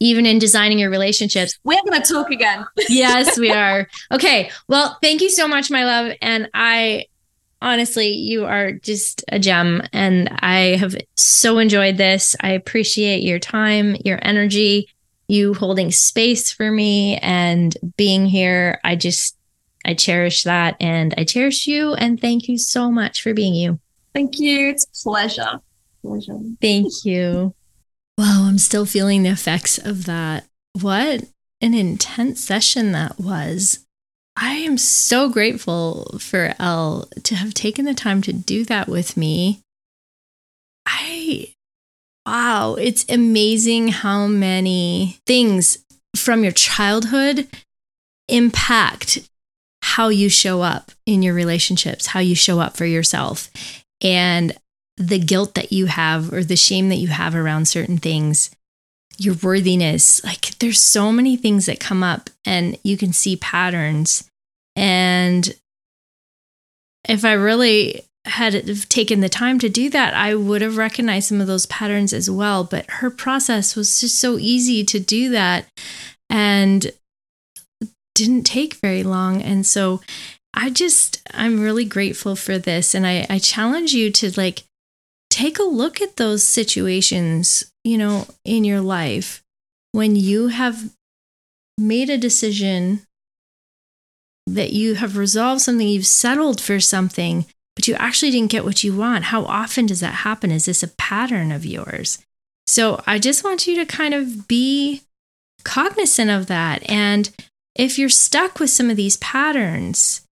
even 0.00 0.24
in 0.24 0.38
designing 0.38 0.78
your 0.78 0.90
relationships. 0.90 1.58
We're 1.62 1.76
going 1.86 2.00
to 2.02 2.12
talk 2.12 2.30
again. 2.30 2.64
yes, 2.88 3.38
we 3.38 3.50
are. 3.52 3.86
Okay. 4.10 4.50
Well, 4.68 4.96
thank 5.02 5.20
you 5.20 5.28
so 5.28 5.46
much, 5.46 5.70
my 5.70 5.84
love. 5.84 6.16
And 6.22 6.48
I 6.54 7.04
honestly, 7.60 8.08
you 8.08 8.44
are 8.44 8.72
just 8.72 9.24
a 9.28 9.38
gem. 9.38 9.82
And 9.92 10.28
I 10.40 10.76
have 10.76 10.96
so 11.14 11.58
enjoyed 11.58 11.96
this. 11.96 12.36
I 12.40 12.50
appreciate 12.50 13.22
your 13.22 13.38
time, 13.38 13.96
your 14.04 14.18
energy, 14.22 14.88
you 15.28 15.54
holding 15.54 15.90
space 15.90 16.52
for 16.52 16.70
me 16.70 17.18
and 17.18 17.76
being 17.96 18.26
here. 18.26 18.80
I 18.84 18.96
just, 18.96 19.36
I 19.84 19.94
cherish 19.94 20.44
that 20.44 20.76
and 20.80 21.14
I 21.16 21.24
cherish 21.24 21.66
you. 21.66 21.94
And 21.94 22.20
thank 22.20 22.48
you 22.48 22.58
so 22.58 22.90
much 22.90 23.22
for 23.22 23.34
being 23.34 23.54
you. 23.54 23.80
Thank 24.14 24.38
you. 24.38 24.70
It's 24.70 24.84
a 24.84 25.02
pleasure. 25.08 25.60
Pleasure. 26.02 26.38
Thank 26.60 26.92
you. 27.04 27.54
Wow, 28.18 28.46
I'm 28.48 28.58
still 28.58 28.86
feeling 28.86 29.24
the 29.24 29.30
effects 29.30 29.76
of 29.76 30.06
that. 30.06 30.46
What 30.80 31.24
an 31.60 31.74
intense 31.74 32.42
session 32.42 32.92
that 32.92 33.18
was. 33.20 33.85
I 34.36 34.54
am 34.54 34.76
so 34.76 35.28
grateful 35.28 36.18
for 36.20 36.54
Elle 36.58 37.08
to 37.22 37.34
have 37.34 37.54
taken 37.54 37.84
the 37.84 37.94
time 37.94 38.20
to 38.22 38.32
do 38.32 38.64
that 38.66 38.88
with 38.88 39.16
me. 39.16 39.60
I, 40.84 41.54
wow, 42.26 42.74
it's 42.74 43.08
amazing 43.08 43.88
how 43.88 44.26
many 44.26 45.18
things 45.26 45.78
from 46.14 46.42
your 46.42 46.52
childhood 46.52 47.48
impact 48.28 49.20
how 49.82 50.08
you 50.08 50.28
show 50.28 50.62
up 50.62 50.90
in 51.06 51.22
your 51.22 51.32
relationships, 51.32 52.06
how 52.08 52.20
you 52.20 52.34
show 52.34 52.60
up 52.60 52.76
for 52.76 52.84
yourself, 52.84 53.50
and 54.02 54.52
the 54.96 55.18
guilt 55.18 55.54
that 55.54 55.72
you 55.72 55.86
have 55.86 56.32
or 56.32 56.42
the 56.42 56.56
shame 56.56 56.88
that 56.88 56.96
you 56.96 57.08
have 57.08 57.34
around 57.34 57.66
certain 57.66 57.96
things, 57.96 58.50
your 59.18 59.34
worthiness. 59.42 60.22
Like 60.24 60.58
there's 60.58 60.80
so 60.80 61.12
many 61.12 61.36
things 61.36 61.66
that 61.66 61.80
come 61.80 62.02
up 62.02 62.30
and 62.44 62.78
you 62.82 62.96
can 62.96 63.12
see 63.12 63.36
patterns. 63.36 64.28
And 64.74 65.54
if 67.08 67.24
I 67.24 67.32
really 67.32 68.04
had 68.26 68.66
taken 68.88 69.20
the 69.20 69.28
time 69.28 69.58
to 69.60 69.68
do 69.68 69.88
that, 69.90 70.14
I 70.14 70.34
would 70.34 70.60
have 70.60 70.76
recognized 70.76 71.28
some 71.28 71.40
of 71.40 71.46
those 71.46 71.66
patterns 71.66 72.12
as 72.12 72.28
well. 72.28 72.64
But 72.64 72.90
her 72.90 73.10
process 73.10 73.76
was 73.76 74.00
just 74.00 74.18
so 74.18 74.38
easy 74.38 74.84
to 74.84 74.98
do 74.98 75.30
that 75.30 75.66
and 76.28 76.90
didn't 78.14 78.44
take 78.44 78.74
very 78.74 79.02
long. 79.02 79.42
And 79.42 79.64
so 79.64 80.00
I 80.54 80.70
just, 80.70 81.22
I'm 81.32 81.60
really 81.60 81.84
grateful 81.84 82.34
for 82.34 82.58
this. 82.58 82.94
And 82.94 83.06
I, 83.06 83.26
I 83.30 83.38
challenge 83.38 83.92
you 83.92 84.10
to 84.12 84.32
like 84.38 84.64
take 85.30 85.58
a 85.58 85.64
look 85.64 86.00
at 86.00 86.16
those 86.16 86.42
situations, 86.42 87.70
you 87.84 87.98
know, 87.98 88.26
in 88.44 88.64
your 88.64 88.80
life 88.80 89.42
when 89.96 90.14
you 90.14 90.48
have 90.48 90.90
made 91.78 92.10
a 92.10 92.18
decision 92.18 93.00
that 94.46 94.72
you 94.72 94.94
have 94.94 95.16
resolved 95.16 95.62
something, 95.62 95.88
you've 95.88 96.06
settled 96.06 96.60
for 96.60 96.80
something, 96.80 97.46
but 97.74 97.88
you 97.88 97.94
actually 97.94 98.30
didn't 98.30 98.50
get 98.50 98.64
what 98.64 98.84
you 98.84 98.94
want. 98.94 99.24
How 99.24 99.44
often 99.44 99.86
does 99.86 100.00
that 100.00 100.16
happen? 100.16 100.50
Is 100.50 100.66
this 100.66 100.82
a 100.82 100.88
pattern 100.88 101.50
of 101.50 101.64
yours? 101.64 102.18
So 102.66 103.02
I 103.06 103.18
just 103.18 103.42
want 103.42 103.66
you 103.66 103.74
to 103.76 103.86
kind 103.86 104.12
of 104.12 104.46
be 104.46 105.02
cognizant 105.64 106.30
of 106.30 106.46
that. 106.46 106.88
And 106.90 107.30
if 107.74 107.98
you're 107.98 108.08
stuck 108.08 108.60
with 108.60 108.70
some 108.70 108.90
of 108.90 108.96
these 108.96 109.16
patterns, 109.16 110.22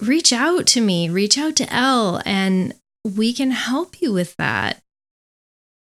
reach 0.00 0.32
out 0.32 0.66
to 0.68 0.80
me, 0.80 1.08
reach 1.08 1.38
out 1.38 1.54
to 1.56 1.72
Elle, 1.72 2.20
and 2.26 2.74
we 3.04 3.32
can 3.32 3.50
help 3.50 4.00
you 4.00 4.12
with 4.12 4.36
that. 4.36 4.80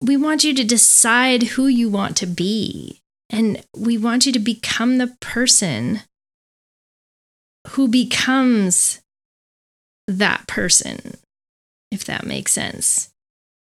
We 0.03 0.17
want 0.17 0.45
you 0.45 0.55
to 0.55 0.65
decide 0.65 1.43
who 1.43 1.67
you 1.67 1.89
want 1.89 2.17
to 2.19 2.27
be, 2.27 3.03
and 3.29 3.65
we 3.77 3.99
want 3.99 4.27
you 4.27 4.33
to 4.33 4.39
become 4.39 4.99
the 4.99 5.15
person 5.21 6.01
who 7.69 7.89
becomes 7.89 9.01
that 10.09 10.47
person, 10.47 11.19
if 11.91 12.05
that 12.05 12.25
makes 12.25 12.53
sense. 12.53 13.11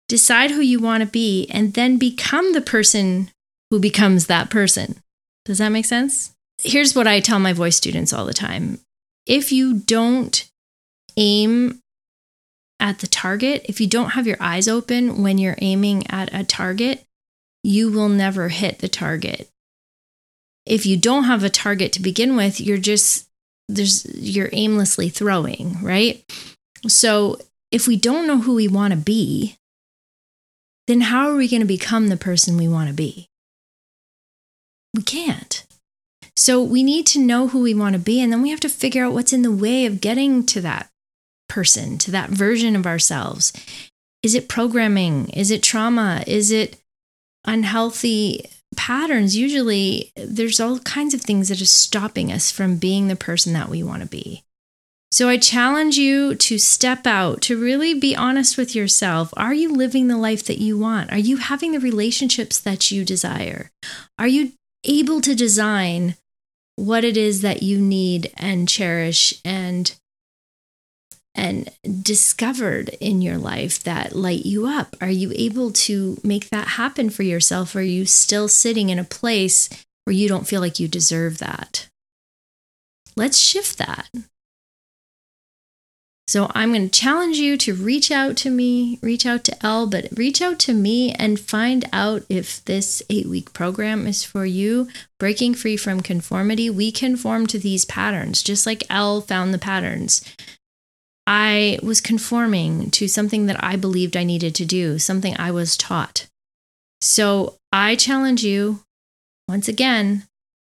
Decide 0.09 0.51
who 0.51 0.61
you 0.61 0.81
want 0.81 1.03
to 1.03 1.09
be, 1.09 1.49
and 1.51 1.75
then 1.75 1.97
become 1.97 2.53
the 2.53 2.61
person 2.61 3.31
who 3.71 3.79
becomes 3.79 4.27
that 4.27 4.51
person. 4.51 5.03
Does 5.45 5.59
that 5.59 5.71
make 5.71 5.87
sense? 5.87 6.35
Here's 6.59 6.95
what 6.95 7.07
I 7.07 7.21
tell 7.21 7.39
my 7.39 7.53
voice 7.53 7.77
students 7.77 8.13
all 8.13 8.27
the 8.27 8.35
time 8.35 8.81
if 9.27 9.53
you 9.53 9.75
don't 9.75 10.51
aim 11.17 11.81
at 12.81 12.99
the 12.99 13.07
target, 13.07 13.67
if 13.69 13.81
you 13.81 13.87
don't 13.87 14.11
have 14.11 14.27
your 14.27 14.39
eyes 14.41 14.67
open 14.67 15.23
when 15.23 15.39
you're 15.39 15.59
aiming 15.59 16.11
at 16.11 16.33
a 16.35 16.43
target, 16.45 17.05
you 17.63 17.91
will 17.91 18.09
never 18.09 18.49
hit 18.49 18.79
the 18.79 18.89
target. 18.89 19.49
If 20.67 20.87
you 20.87 20.97
don't 20.97 21.25
have 21.25 21.45
a 21.45 21.51
target 21.51 21.93
to 21.93 22.03
begin 22.03 22.37
with, 22.37 22.61
you're 22.61 22.79
just 22.79 23.29
there's 23.69 24.07
you're 24.17 24.51
aimlessly 24.53 25.09
throwing, 25.09 25.81
right? 25.83 26.25
So, 26.89 27.39
if 27.71 27.87
we 27.87 27.97
don't 27.97 28.27
know 28.27 28.41
who 28.41 28.55
we 28.55 28.67
want 28.67 28.93
to 28.93 28.99
be, 28.99 29.57
then 30.89 31.03
how 31.03 31.29
are 31.29 31.37
we 31.37 31.49
going 31.49 31.61
to 31.61 31.67
become 31.67 32.09
the 32.09 32.17
person 32.17 32.57
we 32.57 32.67
want 32.67 32.89
to 32.89 32.95
be? 32.95 33.29
We 34.95 35.03
can't. 35.03 35.65
So 36.37 36.63
we 36.63 36.83
need 36.83 37.07
to 37.09 37.21
know 37.21 37.49
who 37.49 37.61
we 37.61 37.75
want 37.75 37.93
to 37.93 38.01
be, 38.01 38.21
and 38.21 38.33
then 38.33 38.43
we 38.43 38.51
have 38.51 38.61
to 38.61 38.69
figure 38.69 39.05
out 39.05 39.13
what's 39.13 39.33
in 39.33 39.43
the 39.43 39.53
way 39.53 39.87
of 39.87 40.01
getting 40.01 40.45
to 40.47 40.61
that 40.63 40.90
person, 41.51 41.99
to 41.99 42.11
that 42.13 42.31
version 42.31 42.75
of 42.75 42.87
ourselves. 42.87 43.53
Is 44.23 44.35
it 44.35 44.49
programming? 44.49 45.29
Is 45.31 45.51
it 45.51 45.63
trauma? 45.63 46.25
Is 46.27 46.51
it 46.51 46.79
unhealthy 47.45 48.47
patterns? 48.77 49.37
Usually, 49.37 50.13
there's 50.17 50.61
all 50.61 50.79
kinds 50.79 51.13
of 51.13 51.21
things 51.21 51.49
that 51.49 51.61
are 51.61 51.67
stopping 51.67 52.33
us 52.33 52.51
from 52.51 52.77
being 52.77 53.09
the 53.09 53.17
person 53.17 53.53
that 53.53 53.69
we 53.69 53.83
want 53.83 54.03
to 54.03 54.09
be. 54.09 54.45
So 55.13 55.29
I 55.29 55.39
challenge 55.39 55.99
you 55.99 56.37
to 56.37 56.57
step 56.59 57.05
out, 57.05 57.43
to 57.43 57.61
really 57.61 57.95
be 57.95 58.15
honest 58.15 58.57
with 58.57 58.77
yourself. 58.77 59.35
Are 59.37 59.53
you 59.53 59.73
living 59.73 60.07
the 60.07 60.17
life 60.17 60.45
that 60.45 60.59
you 60.59 60.79
want? 60.79 61.11
Are 61.11 61.19
you 61.19 61.39
having 61.39 61.73
the 61.73 61.81
relationships 61.81 62.61
that 62.61 62.93
you 62.93 63.05
desire? 63.05 63.73
Are 64.19 64.29
you 64.29 64.53
able 64.85 65.21
to 65.23 65.35
design 65.35 66.15
what 66.77 67.05
it 67.05 67.17
is 67.17 67.43
that 67.43 67.63
you 67.63 67.79
need 67.81 68.33
and 68.37 68.69
cherish 68.69 69.35
and 69.45 69.99
and 71.35 71.71
discovered 72.03 72.91
in 73.01 73.23
your 73.23 73.39
life 73.39 73.83
that 73.85 74.15
light 74.15 74.45
you 74.45 74.67
up? 74.67 74.97
Are 75.01 75.11
you 75.11 75.33
able 75.35 75.71
to 75.73 76.19
make 76.25 76.51
that 76.51 76.69
happen 76.69 77.11
for 77.11 77.23
yourself? 77.23 77.75
Or 77.75 77.81
are 77.81 77.83
you 77.83 78.07
still 78.07 78.49
sitting 78.49 78.91
in 78.91 78.99
a 78.99 79.05
place 79.05 79.69
where 80.05 80.15
you 80.15 80.29
don't 80.29 80.47
feel 80.47 80.61
like 80.61 80.81
you 80.81 80.89
deserve 80.89 81.39
that? 81.39 81.89
Let's 83.17 83.39
shift 83.39 83.79
that. 83.79 84.09
So 86.31 86.49
I'm 86.55 86.73
going 86.73 86.89
to 86.89 87.01
challenge 87.01 87.39
you 87.39 87.57
to 87.57 87.75
reach 87.75 88.13
out 88.13 88.37
to 88.37 88.51
me, 88.51 89.01
reach 89.03 89.27
out 89.27 89.43
to 89.45 89.67
Elle, 89.67 89.89
but 89.89 90.07
reach 90.17 90.41
out 90.41 90.61
to 90.61 90.73
me 90.73 91.13
and 91.13 91.41
find 91.41 91.85
out 91.93 92.23
if 92.29 92.65
this 92.67 93.03
eight 93.11 93.27
week 93.27 93.53
program 93.53 94.07
is 94.07 94.23
for 94.23 94.47
you. 94.47 94.87
Breaking 95.19 95.55
free 95.55 95.77
from 95.77 96.03
conformity, 96.03 96.71
we 96.71 96.93
conform 96.93 97.49
to 97.49 97.59
these 97.59 97.85
patterns, 97.85 98.45
just 98.45 98.65
like 98.65 98.85
Elle 98.89 99.23
found 99.23 99.53
the 99.53 99.59
patterns. 99.59 100.25
I 101.31 101.79
was 101.81 102.01
conforming 102.01 102.91
to 102.91 103.07
something 103.07 103.47
that 103.47 103.63
I 103.63 103.77
believed 103.77 104.17
I 104.17 104.25
needed 104.25 104.55
to 104.57 104.65
do, 104.65 104.99
something 104.99 105.37
I 105.39 105.53
was 105.53 105.77
taught. 105.77 106.27
So 107.01 107.57
I 107.71 107.95
challenge 107.95 108.43
you 108.43 108.81
once 109.47 109.69
again, 109.69 110.25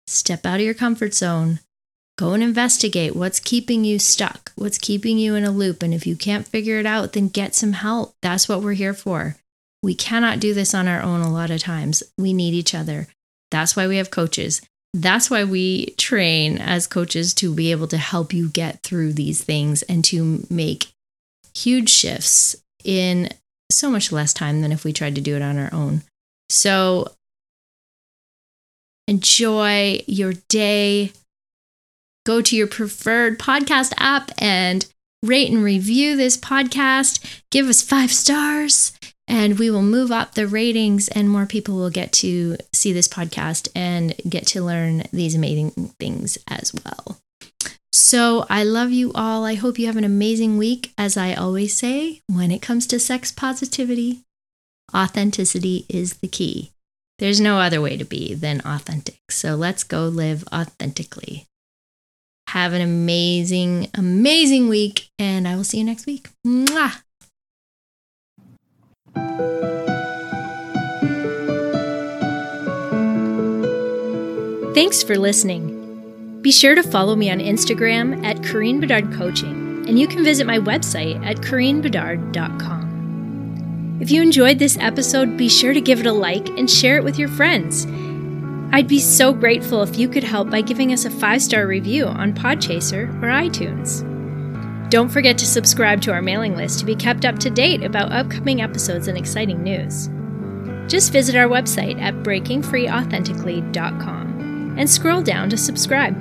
step 0.07 0.47
out 0.47 0.61
of 0.61 0.65
your 0.65 0.75
comfort 0.75 1.13
zone 1.13 1.61
Go 2.19 2.33
and 2.33 2.43
investigate 2.43 3.15
what's 3.15 3.39
keeping 3.39 3.85
you 3.85 3.99
stuck, 3.99 4.51
what's 4.57 4.79
keeping 4.79 5.19
you 5.19 5.35
in 5.35 5.45
a 5.45 5.51
loop. 5.51 5.83
And 5.83 5.93
if 5.93 6.07
you 6.07 6.17
can't 6.17 6.49
figure 6.49 6.79
it 6.79 6.87
out, 6.87 7.13
then 7.13 7.29
get 7.29 7.55
some 7.55 7.75
help. 7.75 8.15
That's 8.23 8.49
what 8.49 8.63
we're 8.63 8.73
here 8.73 8.95
for. 8.95 9.37
We 9.83 9.95
cannot 9.95 10.41
do 10.41 10.55
this 10.55 10.75
on 10.75 10.89
our 10.89 11.03
own 11.03 11.21
a 11.21 11.31
lot 11.31 11.51
of 11.51 11.61
times. 11.61 12.03
We 12.17 12.33
need 12.33 12.55
each 12.55 12.75
other. 12.75 13.07
That's 13.51 13.77
why 13.77 13.87
we 13.87 13.99
have 13.99 14.11
coaches. 14.11 14.63
That's 14.97 15.31
why 15.31 15.45
we 15.45 15.91
train 15.99 16.59
as 16.59 16.87
coaches 16.87 17.35
to 17.35 17.55
be 17.55 17.71
able 17.71 17.87
to 17.89 17.99
help 17.99 18.33
you 18.33 18.49
get 18.49 18.83
through 18.83 19.13
these 19.13 19.43
things 19.43 19.83
and 19.83 20.05
to 20.07 20.47
make 20.49 20.89
huge 21.55 21.91
shifts 21.91 22.57
in 22.85 23.29
so 23.71 23.91
much 23.91 24.11
less 24.11 24.33
time 24.33 24.63
than 24.63 24.73
if 24.73 24.85
we 24.85 24.93
tried 24.93 25.15
to 25.17 25.21
do 25.21 25.37
it 25.37 25.43
on 25.43 25.59
our 25.59 25.73
own. 25.73 26.03
So 26.49 27.13
enjoy 29.07 30.03
your 30.07 30.33
day 30.49 31.13
go 32.27 32.43
to 32.43 32.57
your 32.57 32.67
preferred 32.67 33.39
podcast 33.39 33.93
app 33.99 34.31
and 34.39 34.87
rate 35.23 35.51
and 35.51 35.63
review 35.63 36.17
this 36.17 36.37
podcast. 36.37 37.43
Give 37.51 37.69
us 37.69 37.81
five 37.83 38.11
stars, 38.13 38.93
and 39.29 39.59
we 39.59 39.71
will 39.71 39.83
move 39.83 40.13
up 40.13 40.35
the 40.35 40.47
ratings, 40.47 41.09
and 41.09 41.29
more 41.29 41.47
people 41.47 41.77
will 41.77 41.91
get 41.91 42.13
to 42.13 42.57
see 42.73 42.93
this 42.93 43.09
podcast 43.09 43.69
and 43.75 44.15
get 44.29 44.47
to 44.49 44.63
learn 44.63 45.05
these 45.13 45.35
amazing 45.35 45.71
things 45.99 46.39
as 46.49 46.73
well. 46.85 47.19
So, 47.93 48.45
I 48.51 48.63
love 48.63 48.93
you 48.93 49.11
all. 49.15 49.45
I 49.45 49.55
hope 49.55 49.79
you 49.79 49.87
have 49.87 49.97
an 49.97 50.05
amazing 50.05 50.59
week. 50.59 50.93
As 50.99 51.17
I 51.17 51.33
always 51.33 51.77
say, 51.77 52.21
when 52.27 52.51
it 52.51 52.63
comes 52.63 52.87
to 52.89 53.01
sex 53.01 53.33
positivity, 53.33 54.21
authenticity 54.95 55.87
is 55.89 56.19
the 56.19 56.29
key. 56.29 56.73
There's 57.19 57.41
no 57.41 57.59
other 57.59 57.81
way 57.81 57.97
to 57.97 58.05
be 58.05 58.35
than 58.35 58.61
authentic. 58.61 59.19
So, 59.31 59.55
let's 59.55 59.83
go 59.83 60.09
live 60.09 60.45
authentically. 60.53 61.47
Have 62.51 62.75
an 62.75 62.83
amazing, 62.83 63.89
amazing 63.95 64.69
week, 64.69 65.09
and 65.19 65.49
I 65.49 65.57
will 65.57 65.65
see 65.65 65.79
you 65.79 65.85
next 65.85 66.07
week. 66.07 66.29
Mwah! 66.47 67.03
Thanks 74.75 75.03
for 75.03 75.17
listening. 75.17 76.43
Be 76.43 76.53
sure 76.53 76.75
to 76.75 76.83
follow 76.83 77.17
me 77.17 77.31
on 77.31 77.39
Instagram 77.39 78.25
at 78.25 78.39
Kareen 78.39 78.81
Bedard 78.81 79.13
Coaching, 79.13 79.85
and 79.89 79.99
you 79.99 80.07
can 80.07 80.23
visit 80.23 80.47
my 80.47 80.59
website 80.59 81.25
at 81.25 81.39
KareenBedard.com. 81.39 83.99
If 84.01 84.11
you 84.11 84.23
enjoyed 84.23 84.59
this 84.59 84.77
episode, 84.79 85.37
be 85.37 85.49
sure 85.49 85.73
to 85.73 85.81
give 85.81 86.01
it 86.01 86.07
a 86.07 86.13
like 86.13 86.49
and 86.51 86.71
share 86.71 86.99
it 86.99 87.05
with 87.05 87.19
your 87.19 87.29
friends. 87.29 87.87
I'd 88.73 88.87
be 88.87 88.99
so 88.99 89.33
grateful 89.33 89.83
if 89.83 89.99
you 89.99 90.09
could 90.09 90.25
help 90.25 90.51
by 90.51 90.61
giving 90.61 90.93
us 90.93 91.05
a 91.05 91.11
five 91.11 91.43
star 91.43 91.67
review 91.67 92.07
on 92.07 92.35
Podchaser 92.35 93.09
or 93.23 93.29
iTunes. 93.29 94.16
Don't 94.97 95.11
forget 95.11 95.37
to 95.37 95.45
subscribe 95.45 96.01
to 96.01 96.13
our 96.13 96.23
mailing 96.23 96.57
list 96.57 96.79
to 96.79 96.87
be 96.87 96.97
kept 96.97 97.27
up 97.27 97.39
to 97.41 97.51
date 97.51 97.85
about 97.85 98.13
upcoming 98.13 98.63
episodes 98.63 99.09
and 99.09 99.19
exciting 99.19 99.63
news. 99.63 100.09
Just 100.91 101.13
visit 101.13 101.37
our 101.37 101.49
website 101.49 102.01
at 102.01 102.15
breakingfreeauthentically.com 102.23 104.77
and 104.79 104.89
scroll 104.89 105.21
down 105.21 105.51
to 105.51 105.59
subscribe. 105.59 106.17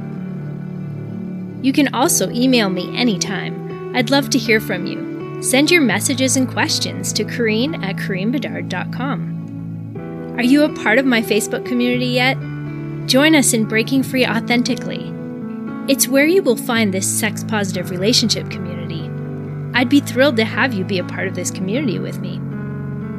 You 1.63 1.71
can 1.71 1.95
also 1.95 2.29
email 2.31 2.69
me 2.69 2.93
anytime. 2.97 3.95
I'd 3.95 4.09
love 4.09 4.29
to 4.31 4.37
hear 4.37 4.59
from 4.59 4.85
you. 4.85 5.41
Send 5.41 5.71
your 5.71 5.79
messages 5.79 6.35
and 6.35 6.45
questions 6.45 7.13
to 7.13 7.23
Kareen 7.23 7.81
at 7.81 7.95
KareenBedard.com. 7.95 10.35
Are 10.37 10.43
you 10.43 10.65
a 10.65 10.75
part 10.83 10.97
of 10.97 11.05
my 11.05 11.21
Facebook 11.21 11.65
community 11.65 12.07
yet? 12.07 12.37
Join 13.07 13.35
us 13.35 13.53
in 13.53 13.69
Breaking 13.69 14.03
Free 14.03 14.27
Authentically. 14.27 15.14
It's 15.87 16.07
where 16.07 16.25
you 16.25 16.41
will 16.41 16.57
find 16.57 16.91
this 16.91 17.07
sex 17.07 17.43
positive 17.43 17.91
relationship 17.91 18.49
community. 18.49 19.07
I'd 19.77 19.87
be 19.87 19.99
thrilled 19.99 20.35
to 20.37 20.43
have 20.43 20.73
you 20.73 20.83
be 20.83 20.97
a 20.97 21.03
part 21.03 21.27
of 21.27 21.35
this 21.35 21.51
community 21.51 21.99
with 21.99 22.19
me. 22.19 22.41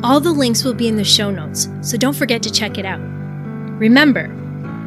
All 0.02 0.18
the 0.18 0.32
links 0.32 0.64
will 0.64 0.74
be 0.74 0.88
in 0.88 0.96
the 0.96 1.04
show 1.04 1.30
notes, 1.30 1.68
so 1.80 1.96
don't 1.96 2.16
forget 2.16 2.42
to 2.42 2.50
check 2.50 2.76
it 2.76 2.84
out. 2.84 2.98
Remember, 3.78 4.26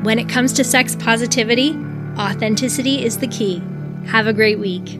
when 0.04 0.20
it 0.20 0.28
comes 0.28 0.52
to 0.54 0.64
sex 0.66 0.94
positivity, 0.98 1.72
authenticity 2.18 3.06
is 3.06 3.20
the 3.20 3.28
key. 3.28 3.64
Have 4.08 4.28
a 4.28 4.34
great 4.34 4.60
week. 4.60 5.00